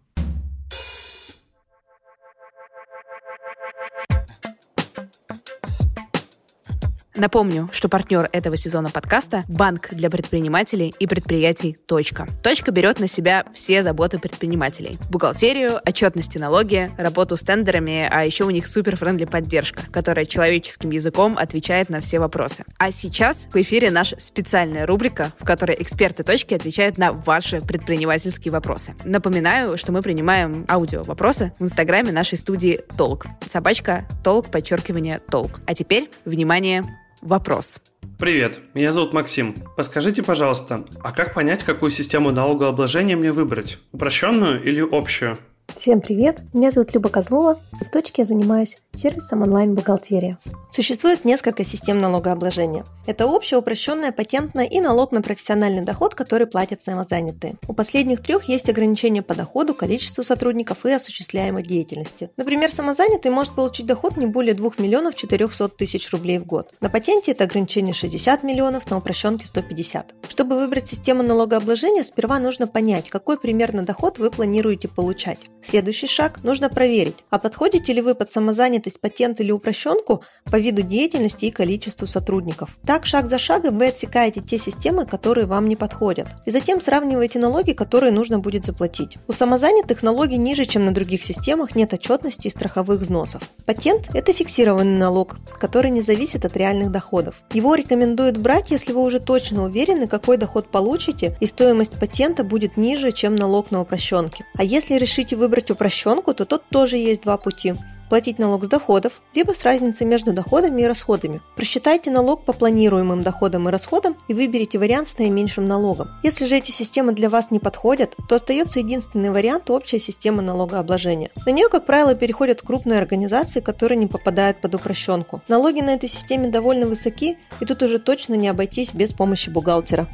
Напомню, 7.19 7.69
что 7.73 7.89
партнер 7.89 8.29
этого 8.32 8.55
сезона 8.55 8.89
подкаста– 8.89 9.43
банк 9.49 9.89
для 9.91 10.10
предпринимателей 10.10 10.95
и 10.99 11.05
предприятий 11.05 11.77
«Точка». 11.86 12.29
«Точка» 12.41 12.71
берет 12.71 13.01
на 13.01 13.08
себя 13.08 13.43
все 13.53 13.84
заботы 13.84 14.19
предпринимателей. 14.19 14.97
Бухгалтерию, 15.10 15.82
отчетности 15.86 16.38
налоги, 16.38 16.89
работу 16.97 17.36
с 17.36 17.41
тендерами, 17.41 18.08
а 18.10 18.23
еще 18.23 18.45
у 18.45 18.51
них 18.51 18.67
супер-френдли 18.67 19.25
поддержка, 19.25 19.82
которая 19.91 20.25
человеческим 20.25 20.91
языком 20.91 21.38
отвечает 21.38 21.89
на 21.89 21.99
все 21.99 22.19
вопросы. 22.19 22.63
А 22.77 22.89
сейчас 22.89 23.49
в 23.51 23.62
эфире 23.62 23.91
наша 23.91 24.17
специальная 24.17 24.88
рубрика, 24.88 25.34
в 25.39 25.43
которой 25.43 25.75
эксперты 25.77 26.23
«Точки» 26.23 26.53
отвечают 26.53 26.97
на 26.97 27.12
ваши 27.12 27.60
предпринимательские 27.60 28.53
вопросы. 28.53 28.95
Напоминаю, 29.03 29.77
что 29.77 29.91
мы 29.91 30.01
принимаем 30.01 30.65
аудио-вопросы 30.69 31.51
в 31.60 31.65
инстаграме 31.65 32.13
нашей 32.13 32.38
студии 32.38 32.79
«Толк». 32.97 33.25
Собачка 33.45 34.05
«Толк», 34.23 34.49
подчеркивание 34.49 35.19
«Толк». 35.29 35.60
А 35.67 35.73
теперь, 35.73 36.10
внимание, 36.23 36.86
Вопрос. 37.21 37.82
Привет, 38.17 38.60
меня 38.73 38.91
зовут 38.91 39.13
Максим. 39.13 39.55
Подскажите, 39.75 40.23
пожалуйста, 40.23 40.86
а 41.03 41.12
как 41.12 41.34
понять, 41.34 41.63
какую 41.63 41.89
систему 41.89 42.32
налогообложения 42.32 43.15
мне 43.15 43.32
выбрать? 43.32 43.79
Упрощенную 43.91 44.63
или 44.63 44.82
общую? 44.82 45.38
Всем 45.75 46.01
привет! 46.01 46.39
Меня 46.53 46.71
зовут 46.71 46.93
Люба 46.93 47.10
Козлова, 47.10 47.60
в 47.71 47.89
точке 47.89 48.23
я 48.23 48.25
занимаюсь 48.25 48.77
сервисом 48.93 49.43
онлайн-бухгалтерия. 49.43 50.38
Существует 50.71 51.25
несколько 51.25 51.63
систем 51.63 51.99
налогообложения. 51.99 52.86
Это 53.08 53.25
общая, 53.25 53.58
упрощенная, 53.58 54.12
патентная 54.12 54.65
и 54.65 54.79
налог 54.82 55.12
на 55.12 55.21
профессиональный 55.21 55.82
доход, 55.82 56.13
который 56.13 56.45
платят 56.45 56.82
самозанятые. 56.82 57.55
У 57.67 57.73
последних 57.73 58.21
трех 58.21 58.43
есть 58.45 58.69
ограничения 58.69 59.21
по 59.21 59.34
доходу, 59.34 59.73
количеству 59.73 60.23
сотрудников 60.23 60.86
и 60.86 60.91
осуществляемой 60.91 61.63
деятельности. 61.63 62.29
Например, 62.38 62.71
самозанятый 62.71 63.32
может 63.32 63.53
получить 63.53 63.88
доход 63.88 64.17
не 64.17 64.27
более 64.27 64.53
2 64.53 64.71
миллионов 64.77 65.15
400 65.15 65.69
тысяч 65.69 66.12
рублей 66.12 66.38
в 66.38 66.45
год. 66.45 66.71
На 66.82 66.89
патенте 66.89 67.32
это 67.32 67.45
ограничение 67.45 67.93
60 67.93 68.43
миллионов, 68.43 68.89
на 68.91 68.97
упрощенке 68.97 69.47
150. 69.47 70.13
Чтобы 70.27 70.60
выбрать 70.60 70.88
систему 70.88 71.23
налогообложения, 71.23 72.03
сперва 72.03 72.39
нужно 72.39 72.67
понять, 72.67 73.10
какой 73.10 73.39
примерно 73.39 73.84
доход 73.84 74.19
вы 74.19 74.29
планируете 74.29 74.88
получать. 74.88 75.39
Следующий 75.69 76.08
шаг– 76.08 76.39
нужно 76.43 76.67
проверить, 76.67 77.17
а 77.29 77.38
подходите 77.38 77.93
ли 77.93 78.01
вы 78.01 78.15
под 78.15 78.32
самозанятость, 78.32 78.99
патент 78.99 79.39
или 79.39 79.51
упрощенку 79.51 80.23
по 80.45 80.55
виду 80.55 80.82
деятельности 80.82 81.45
и 81.45 81.51
количеству 81.51 82.08
сотрудников. 82.08 82.75
Так, 82.88 83.05
шаг 83.05 83.27
за 83.27 83.38
шагом 83.38 83.77
вы 83.77 83.89
отсекаете 83.89 84.41
те 84.41 84.58
системы, 84.58 85.05
которые 85.05 85.45
вам 85.45 85.69
не 85.69 85.75
подходят. 85.75 86.25
И 86.47 86.49
затем 86.49 86.82
сравниваете 86.82 87.38
налоги, 87.38 87.73
которые 87.73 88.12
нужно 88.12 88.39
будет 88.39 88.65
заплатить. 88.65 89.19
У 89.27 89.32
самозанятых 89.32 90.01
налоги 90.01 90.34
ниже, 90.34 90.65
чем 90.65 90.86
на 90.86 90.91
других 90.91 91.23
системах, 91.23 91.75
нет 91.75 91.93
отчетности 91.93 92.47
и 92.47 92.49
страховых 92.49 93.01
взносов. 93.01 93.43
Патент– 93.67 94.10
это 94.15 94.34
фиксированный 94.34 94.97
налог, 94.97 95.38
который 95.60 95.91
не 95.91 96.01
зависит 96.01 96.45
от 96.45 96.58
реальных 96.58 96.89
доходов. 96.89 97.43
Его 97.53 97.75
рекомендуют 97.75 98.38
брать, 98.38 98.71
если 98.71 98.91
вы 98.91 99.03
уже 99.03 99.19
точно 99.19 99.65
уверены, 99.65 100.08
какой 100.08 100.38
доход 100.38 100.71
получите, 100.71 101.38
и 101.39 101.45
стоимость 101.45 101.99
патента 101.99 102.43
будет 102.43 102.75
ниже, 102.75 103.12
чем 103.12 103.36
налог 103.36 103.69
на 103.69 103.82
упрощенке. 103.82 104.45
А 104.55 104.63
если 104.63 104.95
решите 104.95 105.36
выбрать 105.36 105.48
упрощенку, 105.71 106.33
то 106.33 106.45
тут 106.45 106.63
тоже 106.69 106.97
есть 106.97 107.21
два 107.21 107.38
пути 107.38 107.75
платить 108.09 108.39
налог 108.39 108.65
с 108.65 108.67
доходов, 108.67 109.21
либо 109.33 109.53
с 109.53 109.63
разницей 109.63 110.05
между 110.05 110.33
доходами 110.33 110.81
и 110.81 110.85
расходами. 110.85 111.41
Просчитайте 111.55 112.12
налог 112.12 112.43
по 112.43 112.53
планируемым 112.53 113.21
доходам 113.21 113.69
и 113.69 113.71
расходам 113.71 114.17
и 114.27 114.33
выберите 114.33 114.79
вариант 114.79 115.07
с 115.07 115.17
наименьшим 115.17 115.67
налогом. 115.67 116.09
Если 116.23 116.45
же 116.45 116.57
эти 116.57 116.71
системы 116.71 117.13
для 117.13 117.29
вас 117.29 117.51
не 117.51 117.59
подходят, 117.59 118.15
то 118.27 118.35
остается 118.35 118.79
единственный 118.79 119.29
вариант– 119.29 119.69
общая 119.69 119.99
система 119.99 120.41
налогообложения. 120.41 121.31
На 121.45 121.51
нее, 121.51 121.69
как 121.69 121.85
правило, 121.85 122.15
переходят 122.15 122.62
крупные 122.62 122.99
организации, 122.99 123.62
которые 123.62 123.97
не 123.97 124.07
попадают 124.07 124.59
под 124.59 124.75
упрощенку. 124.75 125.41
Налоги 125.47 125.81
на 125.81 125.91
этой 125.91 126.09
системе 126.09 126.49
довольно 126.49 126.88
высоки, 126.88 127.38
и 127.59 127.65
тут 127.65 127.83
уже 127.83 127.99
точно 127.99 128.33
не 128.33 128.47
обойтись 128.47 128.93
без 128.93 129.13
помощи 129.13 129.49
бухгалтера. 129.49 130.07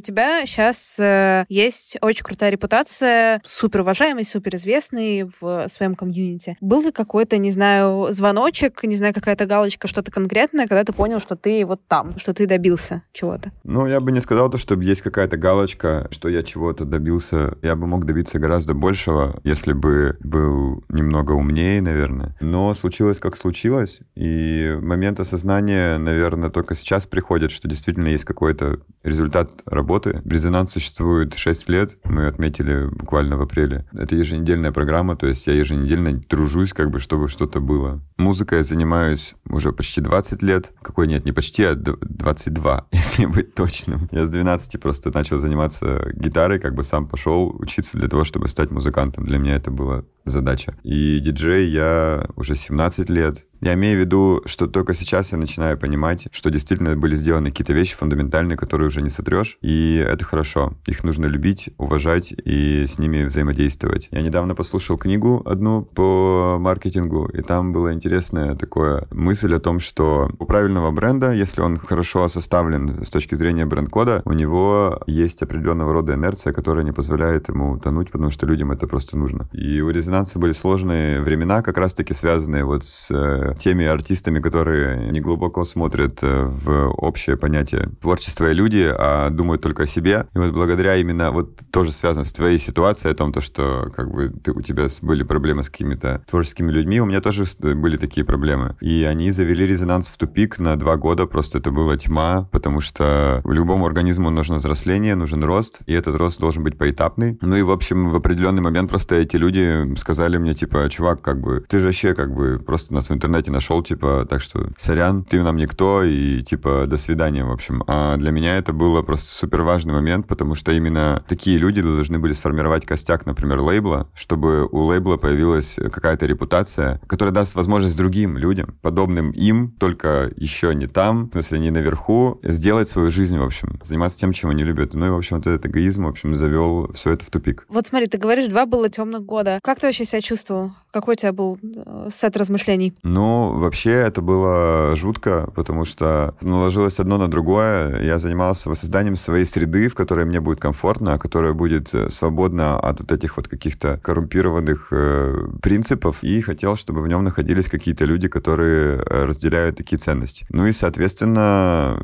Тебя 0.00 0.44
сейчас 0.46 0.98
э, 0.98 1.44
есть 1.48 1.96
очень 2.00 2.24
крутая 2.24 2.50
репутация, 2.50 3.40
супер 3.44 3.80
уважаемый, 3.80 4.24
супер 4.24 4.56
известный 4.56 5.30
в 5.40 5.68
своем 5.68 5.94
комьюнити. 5.94 6.56
Был 6.60 6.82
ли 6.82 6.92
какой-то, 6.92 7.38
не 7.38 7.50
знаю, 7.50 8.08
звоночек, 8.10 8.82
не 8.84 8.96
знаю, 8.96 9.14
какая-то 9.14 9.46
галочка, 9.46 9.88
что-то 9.88 10.10
конкретное, 10.10 10.66
когда 10.66 10.84
ты 10.84 10.92
понял, 10.92 11.20
что 11.20 11.36
ты 11.36 11.64
вот 11.64 11.80
там, 11.88 12.18
что 12.18 12.34
ты 12.34 12.46
добился 12.46 13.02
чего-то? 13.12 13.52
Ну, 13.64 13.86
я 13.86 14.00
бы 14.00 14.12
не 14.12 14.20
сказал 14.20 14.50
то, 14.50 14.58
что 14.58 14.74
есть 14.74 15.02
какая-то 15.02 15.36
галочка, 15.36 16.08
что 16.10 16.28
я 16.28 16.42
чего-то 16.42 16.84
добился. 16.84 17.56
Я 17.62 17.76
бы 17.76 17.86
мог 17.86 18.04
добиться 18.04 18.38
гораздо 18.38 18.74
большего, 18.74 19.40
если 19.44 19.72
бы 19.72 20.16
был 20.20 20.84
немного 20.88 21.32
умнее, 21.32 21.80
наверное. 21.80 22.36
Но 22.40 22.74
случилось, 22.74 23.18
как 23.18 23.36
случилось, 23.36 24.00
и 24.14 24.76
момент 24.80 25.20
осознания, 25.20 25.98
наверное, 25.98 26.50
только 26.50 26.74
сейчас 26.74 27.06
приходит, 27.06 27.50
что 27.50 27.68
действительно 27.68 28.08
есть 28.08 28.24
какой-то 28.24 28.80
результат 29.02 29.50
работы. 29.66 29.85
Резонанс 30.24 30.72
существует 30.72 31.34
6 31.34 31.68
лет, 31.68 31.96
мы 32.04 32.26
отметили 32.26 32.86
буквально 32.86 33.36
в 33.36 33.42
апреле. 33.42 33.86
Это 33.92 34.16
еженедельная 34.16 34.72
программа, 34.72 35.16
то 35.16 35.26
есть 35.26 35.46
я 35.46 35.54
еженедельно 35.54 36.20
тружусь, 36.20 36.72
как 36.72 36.90
бы, 36.90 37.00
чтобы 37.00 37.28
что-то 37.28 37.60
было. 37.60 38.02
Музыкой 38.16 38.58
я 38.58 38.64
занимаюсь 38.64 39.34
уже 39.48 39.72
почти 39.72 40.00
20 40.00 40.42
лет. 40.42 40.72
Какой 40.82 41.06
нет, 41.06 41.24
не 41.24 41.32
почти, 41.32 41.62
а 41.64 41.74
22, 41.74 42.86
если 42.92 43.26
быть 43.26 43.54
точным. 43.54 44.08
Я 44.10 44.26
с 44.26 44.30
12 44.30 44.80
просто 44.80 45.10
начал 45.14 45.38
заниматься 45.38 46.10
гитарой, 46.14 46.58
как 46.58 46.74
бы 46.74 46.82
сам 46.82 47.06
пошел 47.06 47.54
учиться 47.58 47.96
для 47.98 48.08
того, 48.08 48.24
чтобы 48.24 48.48
стать 48.48 48.70
музыкантом. 48.70 49.24
Для 49.24 49.38
меня 49.38 49.56
это 49.56 49.70
была 49.70 50.04
задача. 50.24 50.76
И 50.82 51.20
диджей 51.20 51.70
я 51.70 52.28
уже 52.36 52.56
17 52.56 53.08
лет. 53.10 53.44
Я 53.66 53.74
имею 53.74 53.96
в 53.96 54.00
виду, 54.00 54.42
что 54.44 54.68
только 54.68 54.94
сейчас 54.94 55.32
я 55.32 55.38
начинаю 55.38 55.76
понимать, 55.76 56.28
что 56.30 56.52
действительно 56.52 56.94
были 56.94 57.16
сделаны 57.16 57.50
какие-то 57.50 57.72
вещи 57.72 57.96
фундаментальные, 57.96 58.56
которые 58.56 58.86
уже 58.86 59.02
не 59.02 59.08
сотрешь, 59.08 59.58
и 59.60 59.96
это 59.96 60.24
хорошо. 60.24 60.74
Их 60.86 61.02
нужно 61.02 61.26
любить, 61.26 61.70
уважать 61.76 62.32
и 62.32 62.86
с 62.86 62.96
ними 63.00 63.24
взаимодействовать. 63.24 64.06
Я 64.12 64.22
недавно 64.22 64.54
послушал 64.54 64.96
книгу 64.98 65.42
одну 65.44 65.82
по 65.82 66.58
маркетингу, 66.60 67.26
и 67.26 67.42
там 67.42 67.72
была 67.72 67.92
интересная 67.92 68.54
такая 68.54 69.08
мысль 69.10 69.52
о 69.52 69.58
том, 69.58 69.80
что 69.80 70.30
у 70.38 70.44
правильного 70.44 70.92
бренда, 70.92 71.32
если 71.32 71.60
он 71.60 71.76
хорошо 71.78 72.28
составлен 72.28 73.04
с 73.04 73.10
точки 73.10 73.34
зрения 73.34 73.66
бренд-кода, 73.66 74.22
у 74.26 74.32
него 74.32 75.02
есть 75.08 75.42
определенного 75.42 75.92
рода 75.92 76.14
инерция, 76.14 76.52
которая 76.52 76.84
не 76.84 76.92
позволяет 76.92 77.48
ему 77.48 77.80
тонуть, 77.80 78.12
потому 78.12 78.30
что 78.30 78.46
людям 78.46 78.70
это 78.70 78.86
просто 78.86 79.18
нужно. 79.18 79.48
И 79.52 79.80
у 79.80 79.90
резонанса 79.90 80.38
были 80.38 80.52
сложные 80.52 81.20
времена, 81.20 81.62
как 81.62 81.78
раз-таки 81.78 82.14
связанные 82.14 82.64
вот 82.64 82.84
с 82.84 83.10
э, 83.10 83.55
теми 83.58 83.84
артистами, 83.84 84.40
которые 84.40 85.10
не 85.10 85.20
глубоко 85.20 85.64
смотрят 85.64 86.18
э, 86.22 86.44
в 86.44 86.90
общее 86.90 87.36
понятие 87.36 87.90
творчества 88.00 88.50
и 88.50 88.54
люди, 88.54 88.86
а 88.96 89.30
думают 89.30 89.62
только 89.62 89.84
о 89.84 89.86
себе. 89.86 90.26
И 90.34 90.38
вот 90.38 90.52
благодаря 90.52 90.96
именно, 90.96 91.32
вот 91.32 91.58
тоже 91.70 91.92
связано 91.92 92.24
с 92.24 92.32
твоей 92.32 92.58
ситуацией, 92.58 93.12
о 93.12 93.16
том, 93.16 93.32
то, 93.32 93.40
что 93.40 93.90
как 93.94 94.10
бы 94.10 94.28
ты, 94.28 94.52
у 94.52 94.60
тебя 94.60 94.86
были 95.02 95.22
проблемы 95.22 95.62
с 95.62 95.70
какими-то 95.70 96.22
творческими 96.28 96.70
людьми, 96.70 97.00
у 97.00 97.06
меня 97.06 97.20
тоже 97.20 97.44
были 97.60 97.96
такие 97.96 98.24
проблемы. 98.24 98.76
И 98.80 99.04
они 99.04 99.30
завели 99.30 99.66
резонанс 99.66 100.08
в 100.08 100.16
тупик 100.16 100.58
на 100.58 100.76
два 100.76 100.96
года, 100.96 101.26
просто 101.26 101.58
это 101.58 101.70
была 101.70 101.96
тьма, 101.96 102.48
потому 102.52 102.80
что 102.80 103.40
любому 103.44 103.86
организму 103.86 104.30
нужно 104.30 104.56
взросление, 104.56 105.14
нужен 105.14 105.42
рост, 105.44 105.80
и 105.86 105.92
этот 105.92 106.16
рост 106.16 106.40
должен 106.40 106.62
быть 106.62 106.76
поэтапный. 106.78 107.38
Ну 107.40 107.56
и, 107.56 107.62
в 107.62 107.70
общем, 107.70 108.10
в 108.10 108.16
определенный 108.16 108.62
момент 108.62 108.90
просто 108.90 109.16
эти 109.16 109.36
люди 109.36 109.94
сказали 109.96 110.36
мне, 110.36 110.54
типа, 110.54 110.88
чувак, 110.90 111.22
как 111.22 111.40
бы, 111.40 111.64
ты 111.68 111.78
же 111.78 111.86
вообще, 111.86 112.14
как 112.14 112.34
бы, 112.34 112.58
просто 112.58 112.92
нас 112.92 113.08
в 113.08 113.14
интернете 113.14 113.35
интернете 113.36 113.50
нашел, 113.50 113.82
типа, 113.82 114.26
так 114.28 114.42
что, 114.42 114.68
сорян, 114.78 115.24
ты 115.24 115.42
нам 115.42 115.56
никто, 115.56 116.02
и, 116.02 116.42
типа, 116.42 116.86
до 116.86 116.96
свидания, 116.96 117.44
в 117.44 117.50
общем. 117.50 117.82
А 117.86 118.16
для 118.16 118.30
меня 118.30 118.56
это 118.56 118.72
было 118.72 119.02
просто 119.02 119.28
супер 119.28 119.62
важный 119.62 119.94
момент, 119.94 120.26
потому 120.26 120.54
что 120.54 120.72
именно 120.72 121.22
такие 121.28 121.58
люди 121.58 121.82
должны 121.82 122.18
были 122.18 122.32
сформировать 122.32 122.86
костяк, 122.86 123.26
например, 123.26 123.60
лейбла, 123.60 124.08
чтобы 124.14 124.66
у 124.66 124.84
лейбла 124.84 125.16
появилась 125.16 125.76
какая-то 125.76 126.26
репутация, 126.26 127.00
которая 127.06 127.34
даст 127.34 127.54
возможность 127.54 127.96
другим 127.96 128.38
людям, 128.38 128.74
подобным 128.82 129.30
им, 129.30 129.72
только 129.78 130.30
еще 130.36 130.74
не 130.74 130.86
там, 130.86 131.28
в 131.28 131.32
смысле, 131.32 131.58
не 131.58 131.70
наверху, 131.70 132.40
сделать 132.42 132.88
свою 132.88 133.10
жизнь, 133.10 133.38
в 133.38 133.42
общем, 133.42 133.80
заниматься 133.84 134.18
тем, 134.18 134.32
чем 134.32 134.50
они 134.50 134.62
любят. 134.62 134.94
Ну 134.94 135.06
и, 135.06 135.10
в 135.10 135.16
общем, 135.16 135.36
вот 135.36 135.46
этот 135.46 135.66
эгоизм, 135.66 136.04
в 136.04 136.08
общем, 136.08 136.34
завел 136.34 136.90
все 136.94 137.12
это 137.12 137.24
в 137.24 137.30
тупик. 137.30 137.66
Вот 137.68 137.86
смотри, 137.86 138.06
ты 138.06 138.18
говоришь, 138.18 138.48
два 138.48 138.66
было 138.66 138.88
темных 138.88 139.24
года. 139.24 139.58
Как 139.62 139.80
ты 139.80 139.86
вообще 139.86 140.04
себя 140.04 140.20
чувствовал? 140.20 140.72
Какой 140.90 141.12
у 141.12 141.16
тебя 141.16 141.32
был 141.32 141.58
э, 141.62 142.08
сет 142.12 142.36
размышлений? 142.36 142.94
Ну, 143.02 143.25
вообще 143.52 143.92
это 143.92 144.20
было 144.20 144.94
жутко, 144.96 145.50
потому 145.54 145.84
что 145.84 146.34
наложилось 146.40 147.00
одно 147.00 147.18
на 147.18 147.28
другое. 147.28 148.02
Я 148.02 148.18
занимался 148.18 148.68
воссозданием 148.68 149.16
своей 149.16 149.44
среды, 149.44 149.88
в 149.88 149.94
которой 149.94 150.24
мне 150.24 150.40
будет 150.40 150.60
комфортно, 150.60 151.18
которая 151.18 151.52
будет 151.52 151.94
э, 151.94 152.10
свободна 152.10 152.78
от 152.78 153.00
вот 153.00 153.12
этих 153.12 153.36
вот 153.36 153.48
каких-то 153.48 153.98
коррумпированных 154.02 154.88
э, 154.90 155.48
принципов, 155.62 156.22
и 156.22 156.40
хотел, 156.40 156.76
чтобы 156.76 157.02
в 157.02 157.08
нем 157.08 157.24
находились 157.24 157.68
какие-то 157.68 158.04
люди, 158.04 158.28
которые 158.28 158.98
э, 158.98 159.24
разделяют 159.24 159.76
такие 159.76 159.98
ценности. 159.98 160.46
Ну 160.50 160.66
и, 160.66 160.72
соответственно, 160.72 162.02